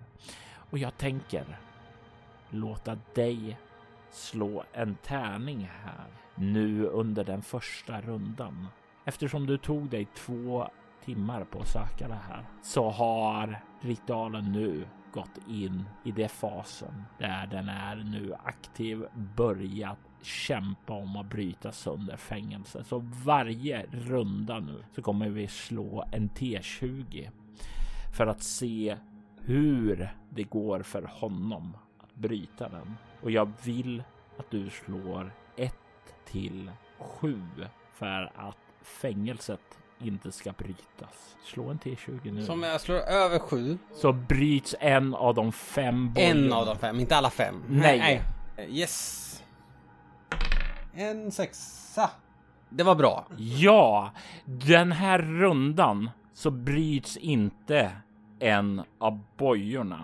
Och 0.71 0.78
jag 0.78 0.97
tänker 0.97 1.60
låta 2.50 2.97
dig 3.15 3.58
slå 4.12 4.63
en 4.73 4.95
tärning 4.95 5.69
här 5.84 6.08
nu 6.36 6.86
under 6.86 7.23
den 7.23 7.41
första 7.41 8.02
rundan. 8.02 8.67
Eftersom 9.06 9.45
du 9.45 9.58
tog 9.58 9.89
dig 9.89 10.08
två 10.15 10.69
timmar 11.06 11.43
på 11.43 11.60
att 11.60 11.67
söka 11.67 12.08
det 12.08 12.19
här 12.30 12.45
så 12.63 12.89
har 12.89 13.62
ritualen 13.82 14.52
nu 14.52 14.86
gått 15.17 15.47
in 15.47 15.84
i 16.03 16.12
det 16.12 16.27
fasen 16.27 17.03
där 17.17 17.47
den 17.47 17.69
är 17.69 17.95
nu 17.95 18.34
aktiv 18.43 19.06
börjat 19.36 19.99
kämpa 20.21 20.93
om 20.93 21.17
att 21.17 21.30
bryta 21.30 21.71
sönder 21.71 22.17
fängelse. 22.17 22.84
Så 22.84 22.99
varje 23.25 23.86
runda 23.91 24.60
nu 24.60 24.84
så 24.95 25.01
kommer 25.01 25.30
vi 25.30 25.47
slå 25.47 26.06
en 26.12 26.30
T20 26.30 27.30
för 28.17 28.27
att 28.27 28.43
se 28.43 28.97
hur 29.39 30.10
det 30.30 30.43
går 30.43 30.82
för 30.82 31.03
honom 31.03 31.77
att 31.97 32.15
bryta 32.15 32.69
den. 32.69 32.95
Och 33.21 33.32
jag 33.32 33.51
vill 33.63 34.03
att 34.38 34.51
du 34.51 34.69
slår 34.69 35.32
1 35.56 35.75
till 36.25 36.71
7 36.99 37.41
för 37.93 38.32
att 38.36 38.58
fängelset 38.82 39.80
inte 39.99 40.31
ska 40.31 40.51
brytas. 40.51 41.36
Slå 41.43 41.69
en 41.69 41.79
T20 41.79 42.31
nu. 42.31 42.43
Som 42.45 42.63
jag 42.63 42.81
slår 42.81 42.95
över 42.97 43.39
sju. 43.39 43.77
Så 43.95 44.13
bryts 44.13 44.75
en 44.79 45.15
av 45.15 45.36
de 45.36 45.51
fem 45.51 46.13
En 46.15 46.36
bojorna. 46.38 46.55
av 46.55 46.65
de 46.65 46.77
fem, 46.77 46.99
inte 46.99 47.15
alla 47.15 47.29
fem. 47.29 47.63
Nej. 47.69 48.21
Yes. 48.69 49.43
En 50.93 51.31
sexa. 51.31 52.10
Det 52.69 52.83
var 52.83 52.95
bra. 52.95 53.25
Ja, 53.38 54.12
den 54.45 54.91
här 54.91 55.19
rundan 55.19 56.10
så 56.33 56.51
bryts 56.51 57.17
inte 57.17 57.91
en 58.39 58.83
av 58.99 59.19
bojorna. 59.38 60.03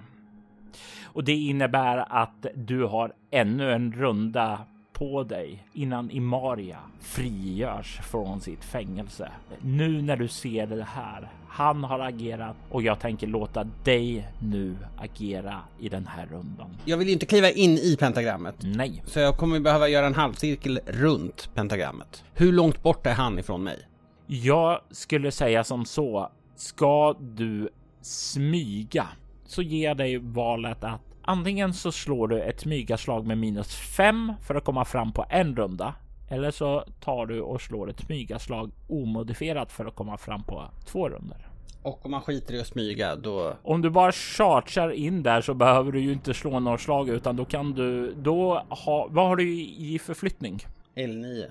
Och 1.03 1.23
det 1.23 1.33
innebär 1.33 1.97
att 2.21 2.45
du 2.55 2.83
har 2.83 3.13
ännu 3.31 3.71
en 3.73 3.93
runda 3.93 4.59
på 5.03 5.23
dig 5.23 5.63
innan 5.73 6.11
Imaria 6.11 6.79
frigörs 6.99 7.99
från 8.03 8.41
sitt 8.41 8.63
fängelse. 8.63 9.31
Nu 9.61 10.01
när 10.01 10.17
du 10.17 10.27
ser 10.27 10.67
det 10.67 10.83
här, 10.83 11.31
han 11.47 11.83
har 11.83 11.99
agerat 11.99 12.55
och 12.69 12.81
jag 12.81 12.99
tänker 12.99 13.27
låta 13.27 13.63
dig 13.63 14.27
nu 14.39 14.75
agera 14.97 15.59
i 15.79 15.89
den 15.89 16.07
här 16.07 16.25
rundan. 16.25 16.77
Jag 16.85 16.97
vill 16.97 17.07
ju 17.07 17.13
inte 17.13 17.25
kliva 17.25 17.49
in 17.49 17.71
i 17.71 17.97
pentagrammet. 17.99 18.55
Nej, 18.59 19.03
Så 19.05 19.19
jag 19.19 19.37
kommer 19.37 19.59
behöva 19.59 19.87
göra 19.87 20.05
en 20.05 20.15
halvcirkel 20.15 20.79
runt 20.85 21.49
pentagrammet. 21.53 22.23
Hur 22.33 22.51
långt 22.51 22.83
bort 22.83 23.05
är 23.05 23.13
han 23.13 23.39
ifrån 23.39 23.63
mig? 23.63 23.79
jag 24.27 24.79
skulle 24.91 25.31
säga 25.31 25.63
som 25.63 25.85
så. 25.85 26.31
Ska 26.55 27.15
du 27.19 27.69
smyga 28.01 29.07
så 29.45 29.61
ger 29.61 29.87
jag 29.87 29.97
dig 29.97 30.17
valet 30.17 30.83
att 30.83 31.12
antingen 31.23 31.73
så 31.73 31.91
slår 31.91 32.27
du 32.27 32.41
ett 32.41 32.59
smygaslag 32.59 33.25
med 33.25 33.37
minus 33.37 33.75
fem 33.75 34.33
för 34.47 34.55
att 34.55 34.63
komma 34.63 34.85
fram 34.85 35.13
på 35.13 35.25
en 35.29 35.55
runda. 35.55 35.95
Eller 36.29 36.51
så 36.51 36.83
tar 36.99 37.25
du 37.25 37.41
och 37.41 37.61
slår 37.61 37.89
ett 37.89 37.99
smygaslag 37.99 38.71
omodifierat 38.89 39.71
för 39.71 39.85
att 39.85 39.95
komma 39.95 40.17
fram 40.17 40.43
på 40.43 40.69
två 40.85 41.09
runder. 41.09 41.47
Och 41.81 42.05
om 42.05 42.11
man 42.11 42.21
skiter 42.21 42.53
i 42.53 42.59
att 42.59 42.67
smyga 42.67 43.15
då... 43.15 43.53
Om 43.63 43.81
du 43.81 43.89
bara 43.89 44.11
chargear 44.11 44.91
in 44.91 45.23
där 45.23 45.41
så 45.41 45.53
behöver 45.53 45.91
du 45.91 45.99
ju 45.99 46.13
inte 46.13 46.33
slå 46.33 46.59
några 46.59 46.77
slag 46.77 47.09
utan 47.09 47.35
då 47.35 47.45
kan 47.45 47.71
du 47.71 48.13
då 48.13 48.65
ha. 48.69 49.07
Vad 49.09 49.27
har 49.27 49.35
du 49.35 49.53
i 49.61 49.99
förflyttning? 49.99 50.59
L9. 50.95 51.45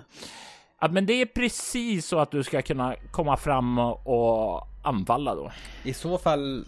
Ja, 0.80 0.88
men 0.88 1.06
det 1.06 1.12
är 1.12 1.26
precis 1.26 2.06
så 2.06 2.18
att 2.18 2.30
du 2.30 2.42
ska 2.42 2.62
kunna 2.62 2.94
komma 3.10 3.36
fram 3.36 3.78
och 3.78 4.66
anfalla 4.82 5.34
då. 5.34 5.52
I 5.84 5.92
så 5.92 6.18
fall 6.18 6.64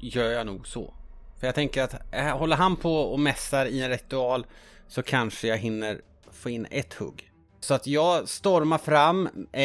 gör 0.00 0.30
jag 0.30 0.46
nog 0.46 0.66
så. 0.66 0.94
För 1.40 1.46
jag 1.46 1.54
tänker 1.54 1.82
att 1.82 1.94
äh, 2.14 2.38
håller 2.38 2.56
han 2.56 2.76
på 2.76 2.94
och 2.94 3.20
mässar 3.20 3.66
i 3.66 3.82
en 3.82 3.90
ritual 3.90 4.46
så 4.88 5.02
kanske 5.02 5.48
jag 5.48 5.58
hinner 5.58 6.00
få 6.32 6.50
in 6.50 6.66
ett 6.70 6.94
hugg. 6.94 7.32
Så 7.60 7.74
att 7.74 7.86
jag 7.86 8.28
stormar 8.28 8.78
fram. 8.78 9.28
Eh, 9.52 9.62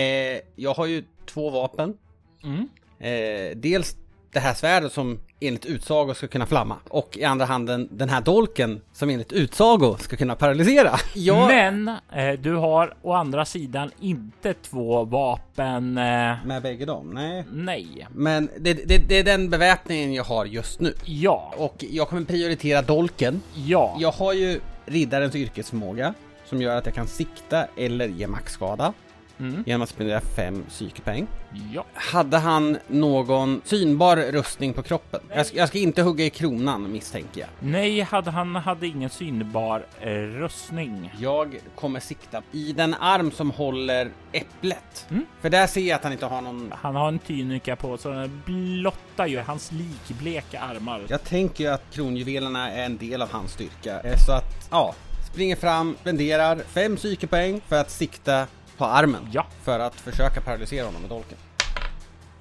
jag 0.56 0.74
har 0.74 0.86
ju 0.86 1.04
två 1.26 1.50
vapen. 1.50 1.98
Mm. 2.44 2.70
Eh, 3.00 3.58
dels 3.58 3.98
det 4.34 4.40
här 4.40 4.54
svärdet 4.54 4.94
som 4.94 5.20
enligt 5.40 5.66
utsago 5.66 6.14
ska 6.14 6.28
kunna 6.28 6.46
flamma. 6.46 6.76
Och 6.90 7.18
i 7.18 7.24
andra 7.24 7.46
handen 7.46 7.88
den 7.92 8.10
här 8.10 8.22
dolken 8.22 8.82
som 8.94 9.10
enligt 9.10 9.34
utsago 9.34 9.98
ska 10.00 10.16
kunna 10.16 10.36
paralysera. 10.36 10.92
Jag... 11.14 11.48
Men 11.48 11.88
eh, 11.88 12.32
du 12.40 12.56
har 12.56 12.94
å 13.02 13.14
andra 13.14 13.46
sidan 13.46 13.92
inte 14.00 14.54
två 14.54 15.04
vapen. 15.04 15.98
Eh, 15.98 16.36
Med 16.46 16.62
bägge 16.62 16.86
dem? 16.86 17.10
Nej. 17.14 17.46
nej. 17.52 18.08
Men 18.12 18.50
det, 18.60 18.74
det, 18.74 18.98
det 18.98 19.20
är 19.20 19.24
den 19.24 19.50
beväpningen 19.50 20.14
jag 20.14 20.24
har 20.24 20.46
just 20.46 20.80
nu. 20.80 20.94
Ja. 21.06 21.54
Och 21.58 21.86
jag 21.90 22.10
kommer 22.10 22.24
prioritera 22.24 22.82
dolken. 22.82 23.42
Ja. 23.54 23.98
Jag 24.00 24.12
har 24.12 24.34
ju 24.34 24.60
riddarens 24.86 25.36
yrkesförmåga 25.36 26.14
som 26.46 26.62
gör 26.62 26.76
att 26.76 26.86
jag 26.86 26.96
kan 26.96 27.08
sikta 27.08 27.66
eller 27.78 28.08
ge 28.08 28.28
maxskada 28.28 28.94
Mm. 29.40 29.64
genom 29.68 29.82
att 29.82 29.90
spendera 29.90 30.22
fem 30.22 30.66
psykepoäng. 30.70 31.28
Ja. 31.74 31.86
Hade 31.94 32.38
han 32.38 32.78
någon 32.88 33.62
synbar 33.66 34.18
rustning 34.18 34.74
på 34.74 34.84
kroppen? 34.84 35.20
Jag 35.36 35.46
ska, 35.46 35.58
jag 35.58 35.68
ska 35.70 35.78
inte 35.78 36.02
hugga 36.02 36.26
i 36.26 36.30
kronan 36.30 36.92
misstänker 36.92 37.42
jag. 37.42 37.50
Nej, 37.60 38.02
hade 38.02 38.32
han 38.32 38.56
hade 38.56 38.88
ingen 38.88 39.10
synbar 39.10 39.86
eh, 40.02 40.10
rustning. 40.12 41.12
Jag 41.20 41.60
kommer 41.76 42.00
sikta 42.00 42.42
i 42.52 42.74
den 42.74 42.94
arm 42.94 43.32
som 43.32 43.52
håller 43.52 44.12
äpplet. 44.32 45.06
Mm. 45.10 45.26
För 45.42 45.50
där 45.50 45.68
ser 45.68 45.82
jag 45.82 45.96
att 45.96 46.04
han 46.04 46.12
inte 46.14 46.26
har 46.26 46.42
någon... 46.42 46.74
Han 46.82 46.96
har 46.96 47.08
en 47.08 47.20
tynika 47.20 47.76
på 47.76 47.98
så 47.98 48.10
den 48.10 48.42
blottar 48.46 49.28
ju 49.28 49.40
hans 49.40 49.72
likbleka 49.72 50.60
armar. 50.60 51.02
Jag 51.08 51.24
tänker 51.24 51.72
att 51.72 51.84
kronjuvelerna 51.92 52.72
är 52.72 52.86
en 52.86 52.98
del 52.98 53.22
av 53.22 53.32
hans 53.32 53.52
styrka. 53.52 54.00
Eh, 54.00 54.18
Så 54.26 54.32
att, 54.32 54.68
ja. 54.72 54.96
Springer 55.32 55.56
fram, 55.56 55.96
spenderar 56.02 56.60
fem 56.68 56.96
psykepoäng 56.96 57.62
för 57.68 57.82
att 57.82 57.92
sikta 57.92 58.48
på 58.84 58.90
armen. 58.90 59.28
Ja. 59.32 59.46
För 59.64 59.80
att 59.80 59.96
försöka 59.96 60.42
paralysera 60.42 60.86
honom 60.86 61.02
med 61.02 61.10
dolken. 61.10 61.38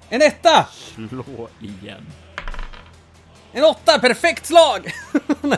En 0.09 0.21
etta! 0.21 0.67
Slå 0.71 1.47
igen. 1.59 2.05
En 3.51 3.63
åtta! 3.63 3.99
Perfekt 3.99 4.45
slag! 4.45 4.91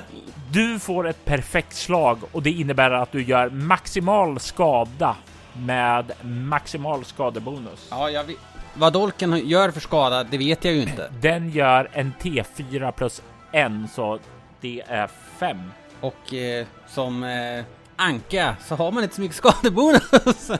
Du 0.51 0.79
får 0.79 1.07
ett 1.07 1.25
perfekt 1.25 1.75
slag 1.75 2.19
och 2.31 2.43
det 2.43 2.49
innebär 2.49 2.91
att 2.91 3.11
du 3.11 3.23
gör 3.23 3.49
maximal 3.49 4.39
skada 4.39 5.15
med 5.53 6.11
maximal 6.23 7.05
skadebonus. 7.05 7.87
ja, 7.89 8.09
jag 8.09 8.23
vet. 8.23 8.37
Vad 8.73 8.93
dolken 8.93 9.47
gör 9.47 9.71
för 9.71 9.79
skada, 9.79 10.23
det 10.23 10.37
vet 10.37 10.65
jag 10.65 10.73
ju 10.73 10.81
inte. 10.81 11.11
Den 11.21 11.49
gör 11.49 11.89
en 11.93 12.13
T4 12.21 12.91
plus 12.91 13.21
en 13.51 13.87
så 13.87 14.19
det 14.61 14.83
är 14.87 15.09
fem. 15.37 15.71
Och 16.01 16.33
eh, 16.33 16.65
som 16.87 17.23
eh, 17.23 17.63
anka 17.95 18.55
så 18.65 18.75
har 18.75 18.91
man 18.91 19.03
inte 19.03 19.15
så 19.15 19.21
mycket 19.21 19.37
skadebonus. 19.37 20.51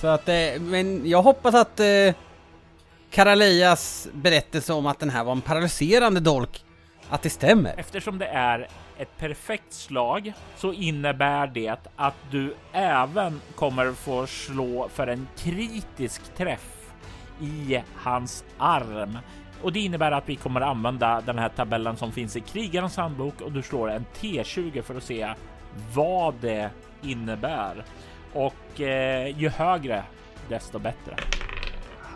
så 0.00 0.06
att, 0.06 0.28
eh, 0.28 0.60
men 0.60 1.08
jag 1.08 1.22
hoppas 1.22 1.54
att 1.54 1.80
eh, 1.80 2.14
Karalejas 3.10 4.08
berättelse 4.12 4.72
om 4.72 4.86
att 4.86 4.98
den 4.98 5.10
här 5.10 5.24
var 5.24 5.32
en 5.32 5.40
paralyserande 5.40 6.20
dolk, 6.20 6.64
att 7.10 7.22
det 7.22 7.30
stämmer. 7.30 7.74
Eftersom 7.76 8.18
det 8.18 8.26
är 8.26 8.68
ett 8.98 9.18
perfekt 9.18 9.72
slag 9.72 10.32
så 10.56 10.72
innebär 10.72 11.46
det 11.46 11.76
att 11.96 12.14
du 12.30 12.54
även 12.72 13.40
kommer 13.54 13.92
få 13.92 14.26
slå 14.26 14.88
för 14.88 15.06
en 15.06 15.28
kritisk 15.36 16.34
träff 16.36 16.92
i 17.40 17.82
hans 17.94 18.44
arm. 18.58 19.18
Och 19.62 19.72
det 19.72 19.80
innebär 19.80 20.12
att 20.12 20.28
vi 20.28 20.36
kommer 20.36 20.60
använda 20.60 21.20
den 21.20 21.38
här 21.38 21.48
tabellen 21.48 21.96
som 21.96 22.12
finns 22.12 22.36
i 22.36 22.40
krigarens 22.40 22.96
handbok 22.96 23.40
och 23.40 23.52
du 23.52 23.62
slår 23.62 23.90
en 23.90 24.04
T20 24.20 24.82
för 24.82 24.94
att 24.94 25.02
se 25.02 25.34
vad 25.94 26.34
det 26.40 26.70
innebär. 27.02 27.84
Och 28.32 28.80
eh, 28.80 29.38
ju 29.38 29.48
högre 29.48 30.02
desto 30.48 30.78
bättre. 30.78 31.16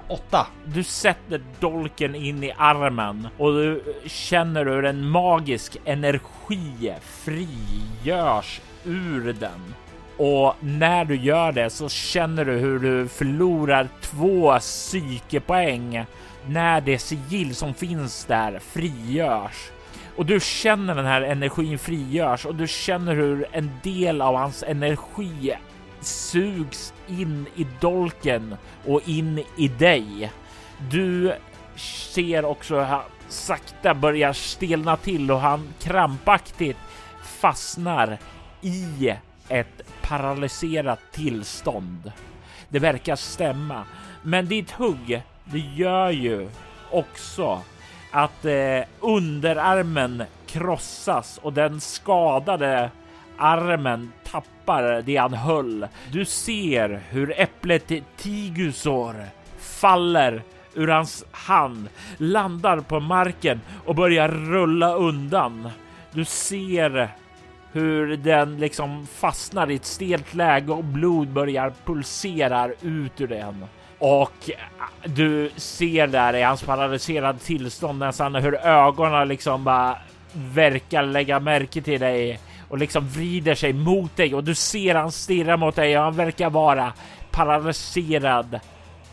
Åtta. 0.08 0.46
Du 0.64 0.84
sätter 0.84 1.42
dolken 1.60 2.14
in 2.14 2.44
i 2.44 2.52
armen 2.56 3.28
och 3.38 3.52
du 3.52 3.82
känner 4.06 4.66
hur 4.66 4.84
en 4.84 5.08
magisk 5.08 5.76
energi 5.84 6.94
frigörs 7.00 8.60
ur 8.84 9.32
den. 9.32 9.74
Och 10.16 10.54
när 10.60 11.04
du 11.04 11.16
gör 11.16 11.52
det 11.52 11.70
så 11.70 11.88
känner 11.88 12.44
du 12.44 12.52
hur 12.52 12.78
du 12.78 13.08
förlorar 13.08 13.88
två 14.00 14.58
psykepoäng 14.58 16.04
när 16.46 16.80
det 16.80 16.98
sigill 16.98 17.54
som 17.54 17.74
finns 17.74 18.24
där 18.24 18.58
frigörs. 18.58 19.70
Och 20.16 20.26
du 20.26 20.40
känner 20.40 20.94
den 20.94 21.06
här 21.06 21.22
energin 21.22 21.78
frigörs 21.78 22.46
och 22.46 22.54
du 22.54 22.68
känner 22.68 23.14
hur 23.14 23.46
en 23.52 23.70
del 23.82 24.20
av 24.20 24.36
hans 24.36 24.62
energi 24.62 25.54
sugs 26.00 26.94
in 27.08 27.46
i 27.56 27.66
dolken 27.80 28.56
och 28.86 29.08
in 29.08 29.44
i 29.56 29.68
dig. 29.68 30.32
Du 30.90 31.34
ser 31.76 32.44
också 32.44 32.74
hur 32.74 32.82
han 32.82 33.02
sakta 33.28 33.94
börjar 33.94 34.32
stelna 34.32 34.96
till 34.96 35.30
och 35.30 35.40
han 35.40 35.68
krampaktigt 35.80 36.78
fastnar 37.22 38.18
i 38.60 39.14
ett 39.48 39.82
paralyserat 40.02 41.00
tillstånd. 41.12 42.12
Det 42.68 42.78
verkar 42.78 43.16
stämma, 43.16 43.84
men 44.22 44.46
ditt 44.46 44.70
hugg, 44.70 45.22
det 45.44 45.58
gör 45.58 46.10
ju 46.10 46.48
också 46.90 47.62
att 48.12 48.44
eh, 48.44 48.80
underarmen 49.00 50.22
krossas 50.46 51.40
och 51.42 51.52
den 51.52 51.80
skadade 51.80 52.90
armen 53.38 54.12
tappar 54.24 55.02
det 55.02 55.16
han 55.16 55.34
höll. 55.34 55.86
Du 56.12 56.24
ser 56.24 57.00
hur 57.10 57.40
äpplet 57.40 57.92
Tigusor 58.16 59.14
faller 59.58 60.42
ur 60.74 60.88
hans 60.88 61.24
hand, 61.30 61.88
landar 62.16 62.80
på 62.80 63.00
marken 63.00 63.60
och 63.84 63.94
börjar 63.94 64.28
rulla 64.28 64.94
undan. 64.94 65.68
Du 66.10 66.24
ser 66.24 67.08
hur 67.72 68.16
den 68.16 68.58
liksom 68.58 69.06
fastnar 69.06 69.70
i 69.70 69.74
ett 69.74 69.84
stelt 69.84 70.34
läge 70.34 70.72
och 70.72 70.84
blod 70.84 71.28
börjar 71.28 71.72
pulsera 71.84 72.68
ut 72.80 73.20
ur 73.20 73.28
den. 73.28 73.64
Och 74.02 74.50
eh, 74.50 74.56
du 75.04 75.50
ser 75.56 76.06
där 76.06 76.34
i 76.34 76.42
hans 76.42 76.62
paralyserade 76.62 77.38
tillstånd 77.38 77.98
nästan 77.98 78.34
hur 78.34 78.54
ögonen 78.54 79.28
liksom 79.28 79.64
bara 79.64 79.98
verkar 80.32 81.02
lägga 81.02 81.40
märke 81.40 81.82
till 81.82 82.00
dig 82.00 82.40
och 82.68 82.78
liksom 82.78 83.08
vrider 83.08 83.54
sig 83.54 83.72
mot 83.72 84.16
dig 84.16 84.34
och 84.34 84.44
du 84.44 84.54
ser 84.54 84.94
han 84.94 85.12
stirra 85.12 85.56
mot 85.56 85.76
dig 85.76 85.98
och 85.98 86.04
han 86.04 86.16
verkar 86.16 86.50
vara 86.50 86.92
paralyserad. 87.30 88.60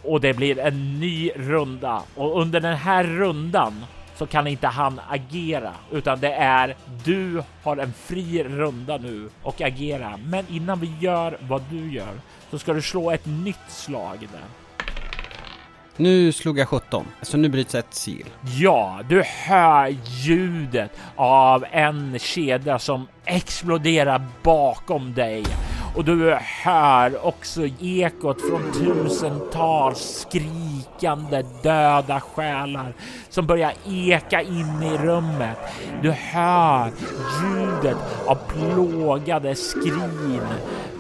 Och 0.04 0.22
det 0.22 0.34
blir 0.34 0.60
en 0.60 1.00
ny 1.00 1.32
runda 1.36 2.02
och 2.16 2.42
under 2.42 2.60
den 2.60 2.76
här 2.76 3.04
rundan 3.04 3.86
så 4.16 4.28
kan 4.28 4.48
inte 4.48 4.68
han 4.68 5.02
agera 5.10 5.74
utan 5.92 6.20
det 6.20 6.34
är 6.34 6.76
du 7.04 7.44
har 7.64 7.78
en 7.78 7.94
fri 7.94 8.44
runda 8.44 8.98
nu 8.98 9.30
och 9.44 9.62
agera. 9.62 10.20
Men 10.26 10.46
innan 10.50 10.80
vi 10.80 10.94
gör 11.00 11.38
vad 11.40 11.64
du 11.70 11.92
gör 11.92 12.14
så 12.52 12.60
ska 12.60 12.74
du 12.74 12.82
slå 12.82 13.12
ett 13.12 13.26
nytt 13.26 13.70
slag 13.72 14.20
där. 14.20 14.59
Nu 16.02 16.32
slog 16.32 16.60
jag 16.60 16.68
17, 16.68 17.06
så 17.22 17.38
nu 17.38 17.50
bryts 17.50 17.76
ett 17.76 17.94
sigill. 17.94 18.30
Ja, 18.58 19.00
du 19.10 19.24
hör 19.24 19.96
ljudet 20.06 20.92
av 21.16 21.66
en 21.72 22.20
kedja 22.20 22.80
som 22.80 23.08
exploderar 23.26 24.26
bakom 24.44 25.14
dig 25.14 25.46
och 25.96 26.06
du 26.06 26.38
hör 26.64 27.26
också 27.26 27.62
ekot 27.80 28.42
från 28.42 28.72
tusentals 28.72 30.28
skrikande 30.30 31.44
döda 31.64 32.20
själar 32.20 32.94
som 33.30 33.48
börjar 33.48 33.74
eka 33.88 34.42
in 34.42 34.84
i 34.84 34.98
rummet. 34.98 35.58
Du 36.02 36.12
hör 36.12 36.92
ljudet 37.42 37.98
av 38.26 38.36
plågade 38.36 39.56
skrin 39.56 40.42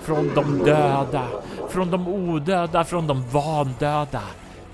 från 0.04 0.32
de 0.36 0.58
döda, 0.66 1.28
från 1.70 1.92
de 1.92 2.08
odöda, 2.08 2.84
från 2.84 3.08
de 3.08 3.24
vandöda. 3.30 4.22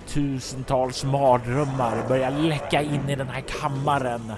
Tusentals 0.08 1.04
mardrömmar 1.04 2.08
börjar 2.08 2.32
läcka 2.32 2.82
in 2.82 3.10
i 3.10 3.16
den 3.16 3.28
här 3.28 3.42
kammaren. 3.42 4.34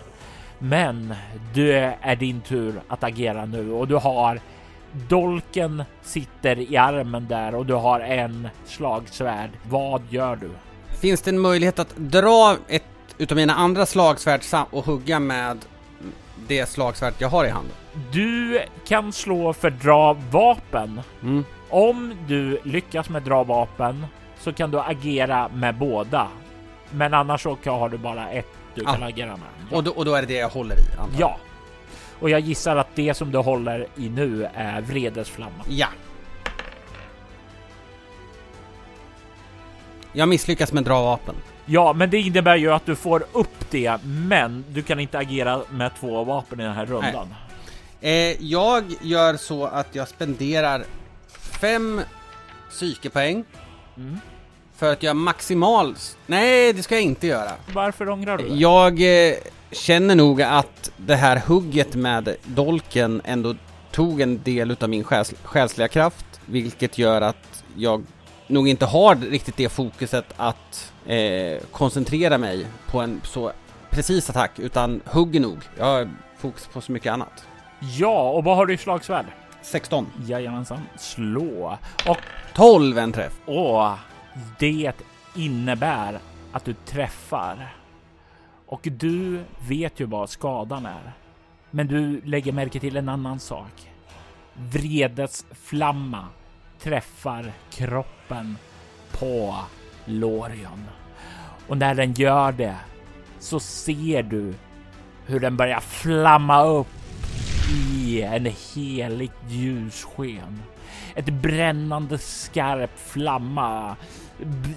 Men 0.60 1.16
det 1.54 1.98
är 2.02 2.16
din 2.16 2.42
tur 2.42 2.82
att 2.88 3.04
agera 3.04 3.46
nu 3.46 3.72
och 3.72 3.88
du 3.88 3.96
har 3.96 4.40
dolken 4.92 5.84
sitter 6.02 6.60
i 6.60 6.78
armen 6.78 7.28
där 7.28 7.56
och 7.56 7.66
du 7.66 7.74
har 7.74 8.00
en 8.00 8.50
slagsvärd. 8.66 9.50
Vad 9.70 10.02
gör 10.10 10.36
du? 10.36 10.50
Finns 11.00 11.22
det 11.22 11.32
en 11.32 11.40
möjlighet 11.40 11.80
att 11.80 11.96
dra 11.96 12.58
ett 12.68 12.84
utav 13.18 13.36
mina 13.36 13.56
andra 13.56 13.86
slagsvärd 13.86 14.42
och 14.72 14.86
hugga 14.86 15.20
med 15.20 15.58
det 16.48 16.70
slagsvärd 16.70 17.14
jag 17.18 17.30
har 17.30 17.46
i 17.46 17.50
handen? 17.50 17.74
Du 18.12 18.62
kan 18.88 19.14
slå 19.14 19.54
för 19.54 19.70
dra 19.70 20.14
vapen. 20.14 21.02
Mm. 21.22 21.46
Om 21.70 22.16
du 22.28 22.60
lyckas 22.64 23.10
med 23.10 23.24
dra 23.24 23.44
vapen 23.44 24.06
så 24.40 24.54
kan 24.54 24.72
du 24.72 24.80
agera 24.80 25.50
med 25.54 25.76
båda. 25.76 26.28
Men 26.92 27.14
annars 27.14 27.42
så 27.44 27.56
kan- 27.56 27.80
har 27.80 27.90
du 27.90 27.98
bara 27.98 28.30
ett 28.30 28.48
du 28.76 28.84
kan 28.86 29.04
Ah. 29.04 29.08
agera 29.08 29.30
med. 29.32 29.48
Och, 29.78 29.84
då, 29.84 29.92
och 29.92 30.06
då 30.06 30.14
är 30.16 30.22
det 30.22 30.28
det 30.28 30.34
jag 30.34 30.50
håller 30.50 30.76
i, 30.76 30.82
antar 31.00 31.20
jag? 31.20 31.30
Ja. 31.30 31.38
Och 32.20 32.30
jag 32.30 32.40
gissar 32.40 32.76
att 32.76 32.88
det 32.96 33.14
som 33.14 33.32
du 33.32 33.38
håller 33.38 33.88
i 33.96 34.10
nu 34.10 34.48
är 34.54 34.82
vredesflamma. 34.82 35.64
Ja. 35.70 35.88
Jag 40.14 40.30
misslyckas 40.30 40.72
med 40.74 40.84
dra 40.84 41.02
vapen. 41.04 41.36
Ja, 41.66 41.94
men 41.94 42.10
det 42.10 42.18
innebär 42.18 42.56
ju 42.56 42.74
att 42.74 42.86
du 42.86 42.96
får 42.96 43.26
upp 43.32 43.72
det, 43.72 43.98
men 44.04 44.66
du 44.70 44.82
kan 44.84 45.00
inte 45.00 45.18
agera 45.18 45.62
med 45.70 45.92
två 46.00 46.24
vapen 46.24 46.60
i 46.60 46.64
den 46.64 46.74
här 46.74 46.86
rundan. 46.86 47.34
Eh, 48.02 48.44
jag 48.44 48.84
gör 49.02 49.38
så 49.38 49.66
att 49.66 49.96
jag 49.96 50.08
spenderar 50.08 50.84
fem 51.40 52.02
psykepoäng 52.70 53.44
Mm. 53.98 54.20
för 54.76 54.94
att 54.94 55.04
jag 55.04 55.16
maximal... 55.16 55.96
Nej, 56.28 56.74
det 56.74 56.84
ska 56.84 56.96
jag 56.96 57.04
inte 57.04 57.28
göra. 57.28 57.52
Varför 57.74 58.10
ångrar 58.10 58.38
du 58.38 58.50
det? 58.50 58.56
Jag 58.56 59.28
eh, 59.30 59.36
känner 59.72 60.16
nog 60.16 60.42
att 60.42 60.92
det 60.98 61.16
här 61.16 61.42
hugget 61.48 61.96
med 61.96 62.36
dolken 62.44 63.22
ändå 63.26 63.56
tog 63.92 64.22
en 64.22 64.44
del 64.44 64.72
utav 64.72 64.90
min 64.90 65.04
själs 65.04 65.34
själsliga 65.44 65.88
kraft, 65.88 66.26
vilket 66.46 66.98
gör 66.98 67.22
att 67.22 67.64
jag 67.76 68.04
nog 68.48 68.68
inte 68.68 68.86
har 68.86 69.16
riktigt 69.16 69.58
det 69.58 69.70
fokuset 69.70 70.26
att 70.38 70.94
eh, 71.06 71.58
koncentrera 71.72 72.38
mig 72.38 72.68
på 72.88 73.00
en 73.00 73.22
så 73.24 73.52
precis 73.90 74.30
attack, 74.30 74.60
utan 74.60 75.02
hugger 75.06 75.40
nog. 75.40 75.58
Jag 75.78 75.86
har 75.86 76.10
fokus 76.38 76.68
på 76.74 76.82
så 76.82 76.92
mycket 76.92 77.12
annat. 77.14 77.46
Ja, 77.98 78.30
och 78.30 78.44
vad 78.44 78.56
har 78.56 78.66
du 78.66 78.74
i 78.74 78.78
slagsvärd? 78.78 79.26
16. 79.62 80.08
Jajamensan. 80.26 80.82
Slå. 80.96 81.78
Och 82.08 82.18
12 82.54 82.98
en 82.98 83.12
träff. 83.12 83.40
Och 83.46 83.92
det 84.60 84.94
innebär 85.36 86.20
att 86.52 86.66
du 86.66 86.74
träffar. 86.74 87.76
Och 88.66 88.82
du 88.84 89.44
vet 89.68 90.00
ju 90.00 90.06
vad 90.06 90.30
skadan 90.30 90.86
är. 90.86 91.12
Men 91.72 91.88
du 91.88 92.22
lägger 92.22 92.52
märke 92.52 92.80
till 92.80 92.98
en 92.98 93.10
annan 93.10 93.40
sak. 93.40 93.92
Vredesflamma 94.54 96.28
träffar 96.80 97.52
kroppen 97.70 98.58
på 99.12 99.56
Lorion. 100.06 100.86
Och 101.68 101.78
när 101.78 101.96
den 101.96 102.14
gör 102.14 102.52
det 102.52 102.76
så 103.40 103.60
ser 103.60 104.24
du 104.24 104.54
hur 105.26 105.40
den 105.40 105.58
börjar 105.58 105.80
flamma 105.80 106.64
upp 106.64 106.88
i 107.70 108.22
en 108.22 108.46
heligt 108.46 109.34
ljussken. 109.50 110.64
Ett 111.16 111.30
brännande 111.30 112.18
skarp 112.18 113.00
flamma 113.00 113.96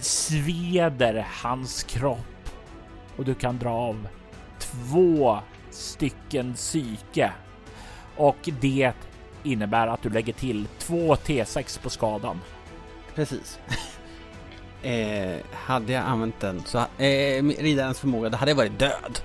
sveder 0.00 1.26
hans 1.42 1.82
kropp 1.82 2.50
och 3.16 3.24
du 3.24 3.34
kan 3.34 3.58
dra 3.58 3.70
av 3.70 4.08
två 4.58 5.38
stycken 5.70 6.54
psyke 6.54 7.32
och 8.16 8.48
det 8.60 8.92
innebär 9.42 9.86
att 9.86 10.02
du 10.02 10.10
lägger 10.10 10.32
till 10.32 10.66
två 10.78 11.14
T6 11.14 11.82
på 11.82 11.90
skadan. 11.90 12.40
Precis. 13.14 13.58
eh, 14.82 15.36
hade 15.52 15.92
jag 15.92 16.04
använt 16.04 16.40
den 16.40 16.62
så, 16.64 16.78
eh, 16.78 17.44
riddarens 17.44 18.00
förmåga, 18.00 18.28
då 18.28 18.36
hade 18.36 18.50
jag 18.50 18.56
varit 18.56 18.78
död. 18.78 19.20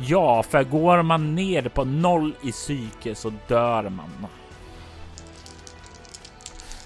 Ja, 0.00 0.42
för 0.42 0.64
går 0.64 1.02
man 1.02 1.34
ner 1.34 1.68
på 1.68 1.84
noll 1.84 2.34
i 2.42 2.52
psyke 2.52 3.14
så 3.14 3.32
dör 3.48 3.88
man. 3.88 4.26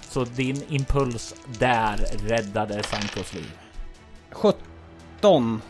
Så 0.01 0.23
din 0.23 0.63
impuls 0.69 1.35
där 1.59 1.97
räddade 2.27 2.83
Sankos 2.83 3.33
liv. 3.33 3.51
17. 4.31 5.61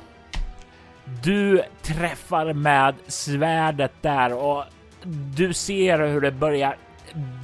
Du 1.23 1.63
träffar 1.81 2.53
med 2.53 2.95
svärdet 3.07 3.91
där 4.01 4.33
och 4.33 4.63
du 5.35 5.53
ser 5.53 5.99
hur 5.99 6.21
det 6.21 6.31
börjar 6.31 6.77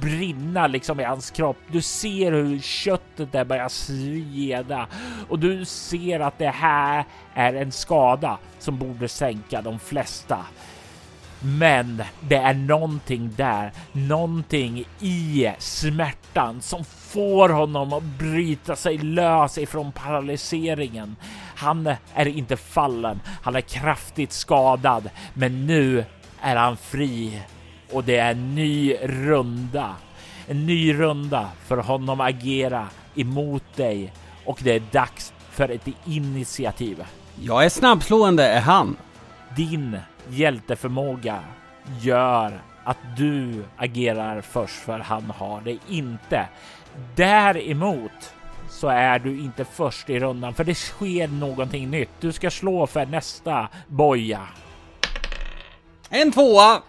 brinna 0.00 0.66
liksom 0.66 1.00
i 1.00 1.04
hans 1.04 1.30
kropp. 1.30 1.56
Du 1.68 1.82
ser 1.82 2.32
hur 2.32 2.58
köttet 2.58 3.32
där 3.32 3.44
börjar 3.44 3.68
sveda 3.68 4.86
och 5.28 5.38
du 5.38 5.64
ser 5.64 6.20
att 6.20 6.38
det 6.38 6.50
här 6.50 7.04
är 7.34 7.54
en 7.54 7.72
skada 7.72 8.38
som 8.58 8.78
borde 8.78 9.08
sänka 9.08 9.62
de 9.62 9.78
flesta. 9.78 10.38
Men 11.42 12.02
det 12.20 12.36
är 12.36 12.54
någonting 12.54 13.32
där, 13.36 13.72
någonting 13.92 14.84
i 15.00 15.52
smärtan 15.58 16.60
som 16.60 16.84
får 16.84 17.48
honom 17.48 17.92
att 17.92 18.02
bryta 18.02 18.76
sig 18.76 18.98
lös 18.98 19.58
ifrån 19.58 19.92
paralyseringen. 19.92 21.16
Han 21.56 21.94
är 22.14 22.28
inte 22.28 22.56
fallen, 22.56 23.20
han 23.42 23.56
är 23.56 23.60
kraftigt 23.60 24.32
skadad, 24.32 25.10
men 25.34 25.66
nu 25.66 26.04
är 26.40 26.56
han 26.56 26.76
fri 26.76 27.42
och 27.92 28.04
det 28.04 28.16
är 28.16 28.30
en 28.30 28.54
ny 28.54 28.96
runda. 29.02 29.96
En 30.48 30.66
ny 30.66 30.94
runda 30.94 31.48
för 31.66 31.76
honom 31.76 32.20
att 32.20 32.28
agera 32.28 32.88
emot 33.14 33.76
dig 33.76 34.12
och 34.44 34.60
det 34.62 34.74
är 34.74 34.82
dags 34.92 35.32
för 35.50 35.68
ett 35.68 35.88
initiativ. 36.04 37.04
Jag 37.40 37.64
är 37.64 37.68
snabbslående, 37.68 38.46
är 38.46 38.60
han. 38.60 38.96
Din 39.56 39.98
hjälteförmåga 40.28 41.38
gör 42.00 42.62
att 42.84 43.16
du 43.16 43.64
agerar 43.76 44.40
först 44.40 44.74
för 44.74 44.98
han 44.98 45.32
har 45.38 45.60
det 45.60 45.78
inte. 45.88 46.48
Däremot 47.16 48.34
så 48.68 48.88
är 48.88 49.18
du 49.18 49.40
inte 49.40 49.64
först 49.64 50.10
i 50.10 50.18
rundan 50.18 50.54
för 50.54 50.64
det 50.64 50.74
sker 50.74 51.28
någonting 51.28 51.90
nytt. 51.90 52.10
Du 52.20 52.32
ska 52.32 52.50
slå 52.50 52.86
för 52.86 53.06
nästa 53.06 53.68
boja 53.86 54.40
En 56.10 56.32
tvåa 56.32 56.82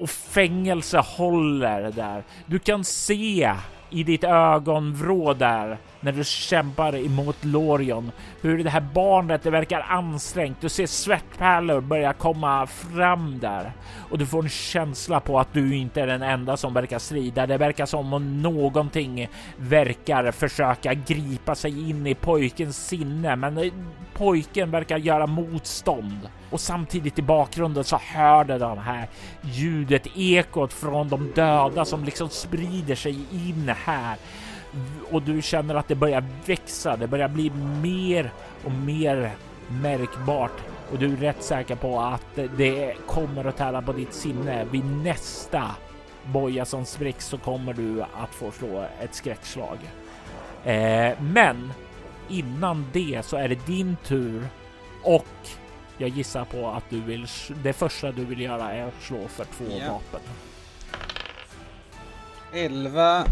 och 0.00 0.10
fängelse 0.10 0.98
håller 0.98 1.92
där. 1.92 2.22
Du 2.46 2.58
kan 2.58 2.84
se 2.84 3.52
i 3.90 4.02
ditt 4.02 4.24
ögonvrå 4.24 5.34
där 5.34 5.78
när 6.00 6.12
du 6.12 6.24
kämpar 6.24 6.96
emot 6.96 7.44
Lorion 7.44 8.12
hur 8.40 8.64
det 8.64 8.70
här 8.70 8.86
barnet 8.94 9.42
det 9.42 9.50
verkar 9.50 9.80
ansträngt. 9.80 10.60
Du 10.60 10.68
ser 10.68 10.86
svettpärlor 10.86 11.80
börja 11.80 12.12
komma 12.12 12.66
fram 12.66 13.38
där 13.38 13.72
och 14.10 14.18
du 14.18 14.26
får 14.26 14.42
en 14.42 14.48
känsla 14.48 15.20
på 15.20 15.40
att 15.40 15.52
du 15.52 15.76
inte 15.76 16.00
är 16.00 16.06
den 16.06 16.22
enda 16.22 16.56
som 16.56 16.74
verkar 16.74 16.98
strida. 16.98 17.46
Det 17.46 17.58
verkar 17.58 17.86
som 17.86 18.12
om 18.12 18.42
någonting 18.42 19.28
verkar 19.56 20.30
försöka 20.30 20.94
gripa 20.94 21.54
sig 21.54 21.90
in 21.90 22.06
i 22.06 22.14
pojkens 22.14 22.86
sinne, 22.86 23.36
men 23.36 23.70
pojken 24.14 24.70
verkar 24.70 24.98
göra 24.98 25.26
motstånd 25.26 26.28
och 26.50 26.60
samtidigt 26.60 27.18
i 27.18 27.22
bakgrunden 27.22 27.84
så 27.84 27.96
hörde 27.96 28.58
de 28.58 28.78
här 28.78 29.08
ljudet, 29.42 30.06
ekot 30.16 30.72
från 30.72 31.08
de 31.08 31.32
döda 31.34 31.84
som 31.84 32.04
liksom 32.04 32.28
sprider 32.28 32.94
sig 32.94 33.18
in 33.32 33.72
här 33.84 34.16
och 35.10 35.22
du 35.22 35.42
känner 35.42 35.74
att 35.74 35.88
det 35.88 35.94
börjar 35.94 36.24
växa. 36.46 36.96
Det 36.96 37.06
börjar 37.06 37.28
bli 37.28 37.50
mer 37.82 38.32
och 38.64 38.72
mer 38.72 39.30
märkbart 39.68 40.52
och 40.92 40.98
du 40.98 41.12
är 41.12 41.16
rätt 41.16 41.42
säker 41.42 41.76
på 41.76 42.00
att 42.00 42.38
det 42.56 42.94
kommer 43.06 43.44
att 43.44 43.56
tära 43.56 43.82
på 43.82 43.92
ditt 43.92 44.14
sinne. 44.14 44.64
Vid 44.70 44.84
nästa 44.84 45.70
boja 46.24 46.64
som 46.64 46.84
spricks 46.84 47.26
så 47.26 47.38
kommer 47.38 47.72
du 47.72 48.02
att 48.02 48.30
få 48.30 48.50
slå 48.50 48.86
ett 49.00 49.14
skräckslag. 49.14 49.78
Eh, 50.64 51.12
men 51.20 51.72
innan 52.28 52.86
det 52.92 53.20
så 53.24 53.36
är 53.36 53.48
det 53.48 53.66
din 53.66 53.96
tur 54.04 54.48
och 55.02 55.26
jag 55.98 56.08
gissar 56.08 56.44
på 56.44 56.68
att 56.68 56.84
du 56.90 57.00
vill. 57.00 57.26
Det 57.62 57.72
första 57.72 58.12
du 58.12 58.24
vill 58.24 58.40
göra 58.40 58.72
är 58.72 58.82
att 58.86 59.02
slå 59.02 59.28
för 59.28 59.44
två 59.44 59.64
Ja. 59.80 59.92
vapen. 59.92 60.20
11. 62.52 63.24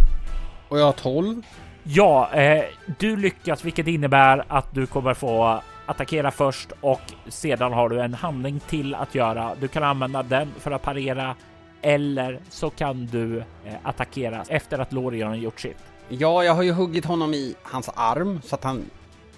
Och 0.69 0.79
jag 0.79 0.85
har 0.85 0.93
12. 0.93 1.43
Ja, 1.83 2.33
eh, 2.33 2.65
du 2.99 3.17
lyckas, 3.17 3.65
vilket 3.65 3.87
innebär 3.87 4.45
att 4.49 4.75
du 4.75 4.87
kommer 4.87 5.15
få 5.15 5.61
attackera 5.87 6.31
först 6.31 6.73
och 6.81 7.01
sedan 7.29 7.73
har 7.73 7.89
du 7.89 8.01
en 8.01 8.15
handling 8.15 8.61
till 8.61 8.95
att 8.95 9.15
göra. 9.15 9.55
Du 9.61 9.69
kan 9.69 9.83
använda 9.85 10.23
den 10.23 10.53
för 10.59 10.71
att 10.71 10.83
parera 10.83 11.35
eller 11.83 12.39
så 12.51 12.71
kan 12.71 13.07
du 13.07 13.39
eh, 13.39 13.75
attackera 13.83 14.45
efter 14.49 14.79
att 14.79 14.93
Lorion 14.93 15.29
har 15.29 15.37
gjort 15.37 15.61
sitt. 15.61 15.77
Ja, 16.09 16.45
jag 16.45 16.55
har 16.55 16.63
ju 16.63 16.73
huggit 16.73 17.05
honom 17.05 17.35
i 17.35 17.55
hans 17.63 17.91
arm 17.95 18.41
så 18.45 18.55
att 18.55 18.65
han... 18.65 18.91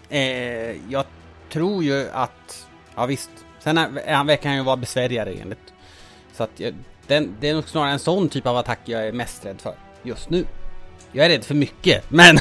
Eh, 0.09 0.21
jag 0.93 1.05
tror 1.53 1.85
ju 1.85 2.09
att... 2.13 2.67
Ja 2.97 3.07
visst. 3.07 3.31
Sen 3.59 3.79
är, 3.79 4.15
han, 4.15 4.27
verkar 4.27 4.49
han 4.49 4.59
ju 4.59 4.65
vara 4.65 4.77
besvärjare 4.77 5.33
enligt. 5.33 5.73
Så 6.33 6.43
att 6.43 6.51
jag, 6.57 6.75
den, 7.07 7.37
det 7.41 7.49
är 7.49 7.55
nog 7.55 7.69
snarare 7.69 7.91
en 7.91 7.99
sån 7.99 8.29
typ 8.29 8.47
av 8.47 8.57
attack 8.57 8.81
jag 8.85 9.07
är 9.07 9.13
mest 9.13 9.47
rädd 9.47 9.61
för 9.61 9.75
just 10.03 10.31
nu. 10.31 10.47
Jag 11.13 11.27
är 11.27 11.31
rädd 11.31 11.45
för 11.45 11.55
mycket, 11.55 12.11
men... 12.11 12.39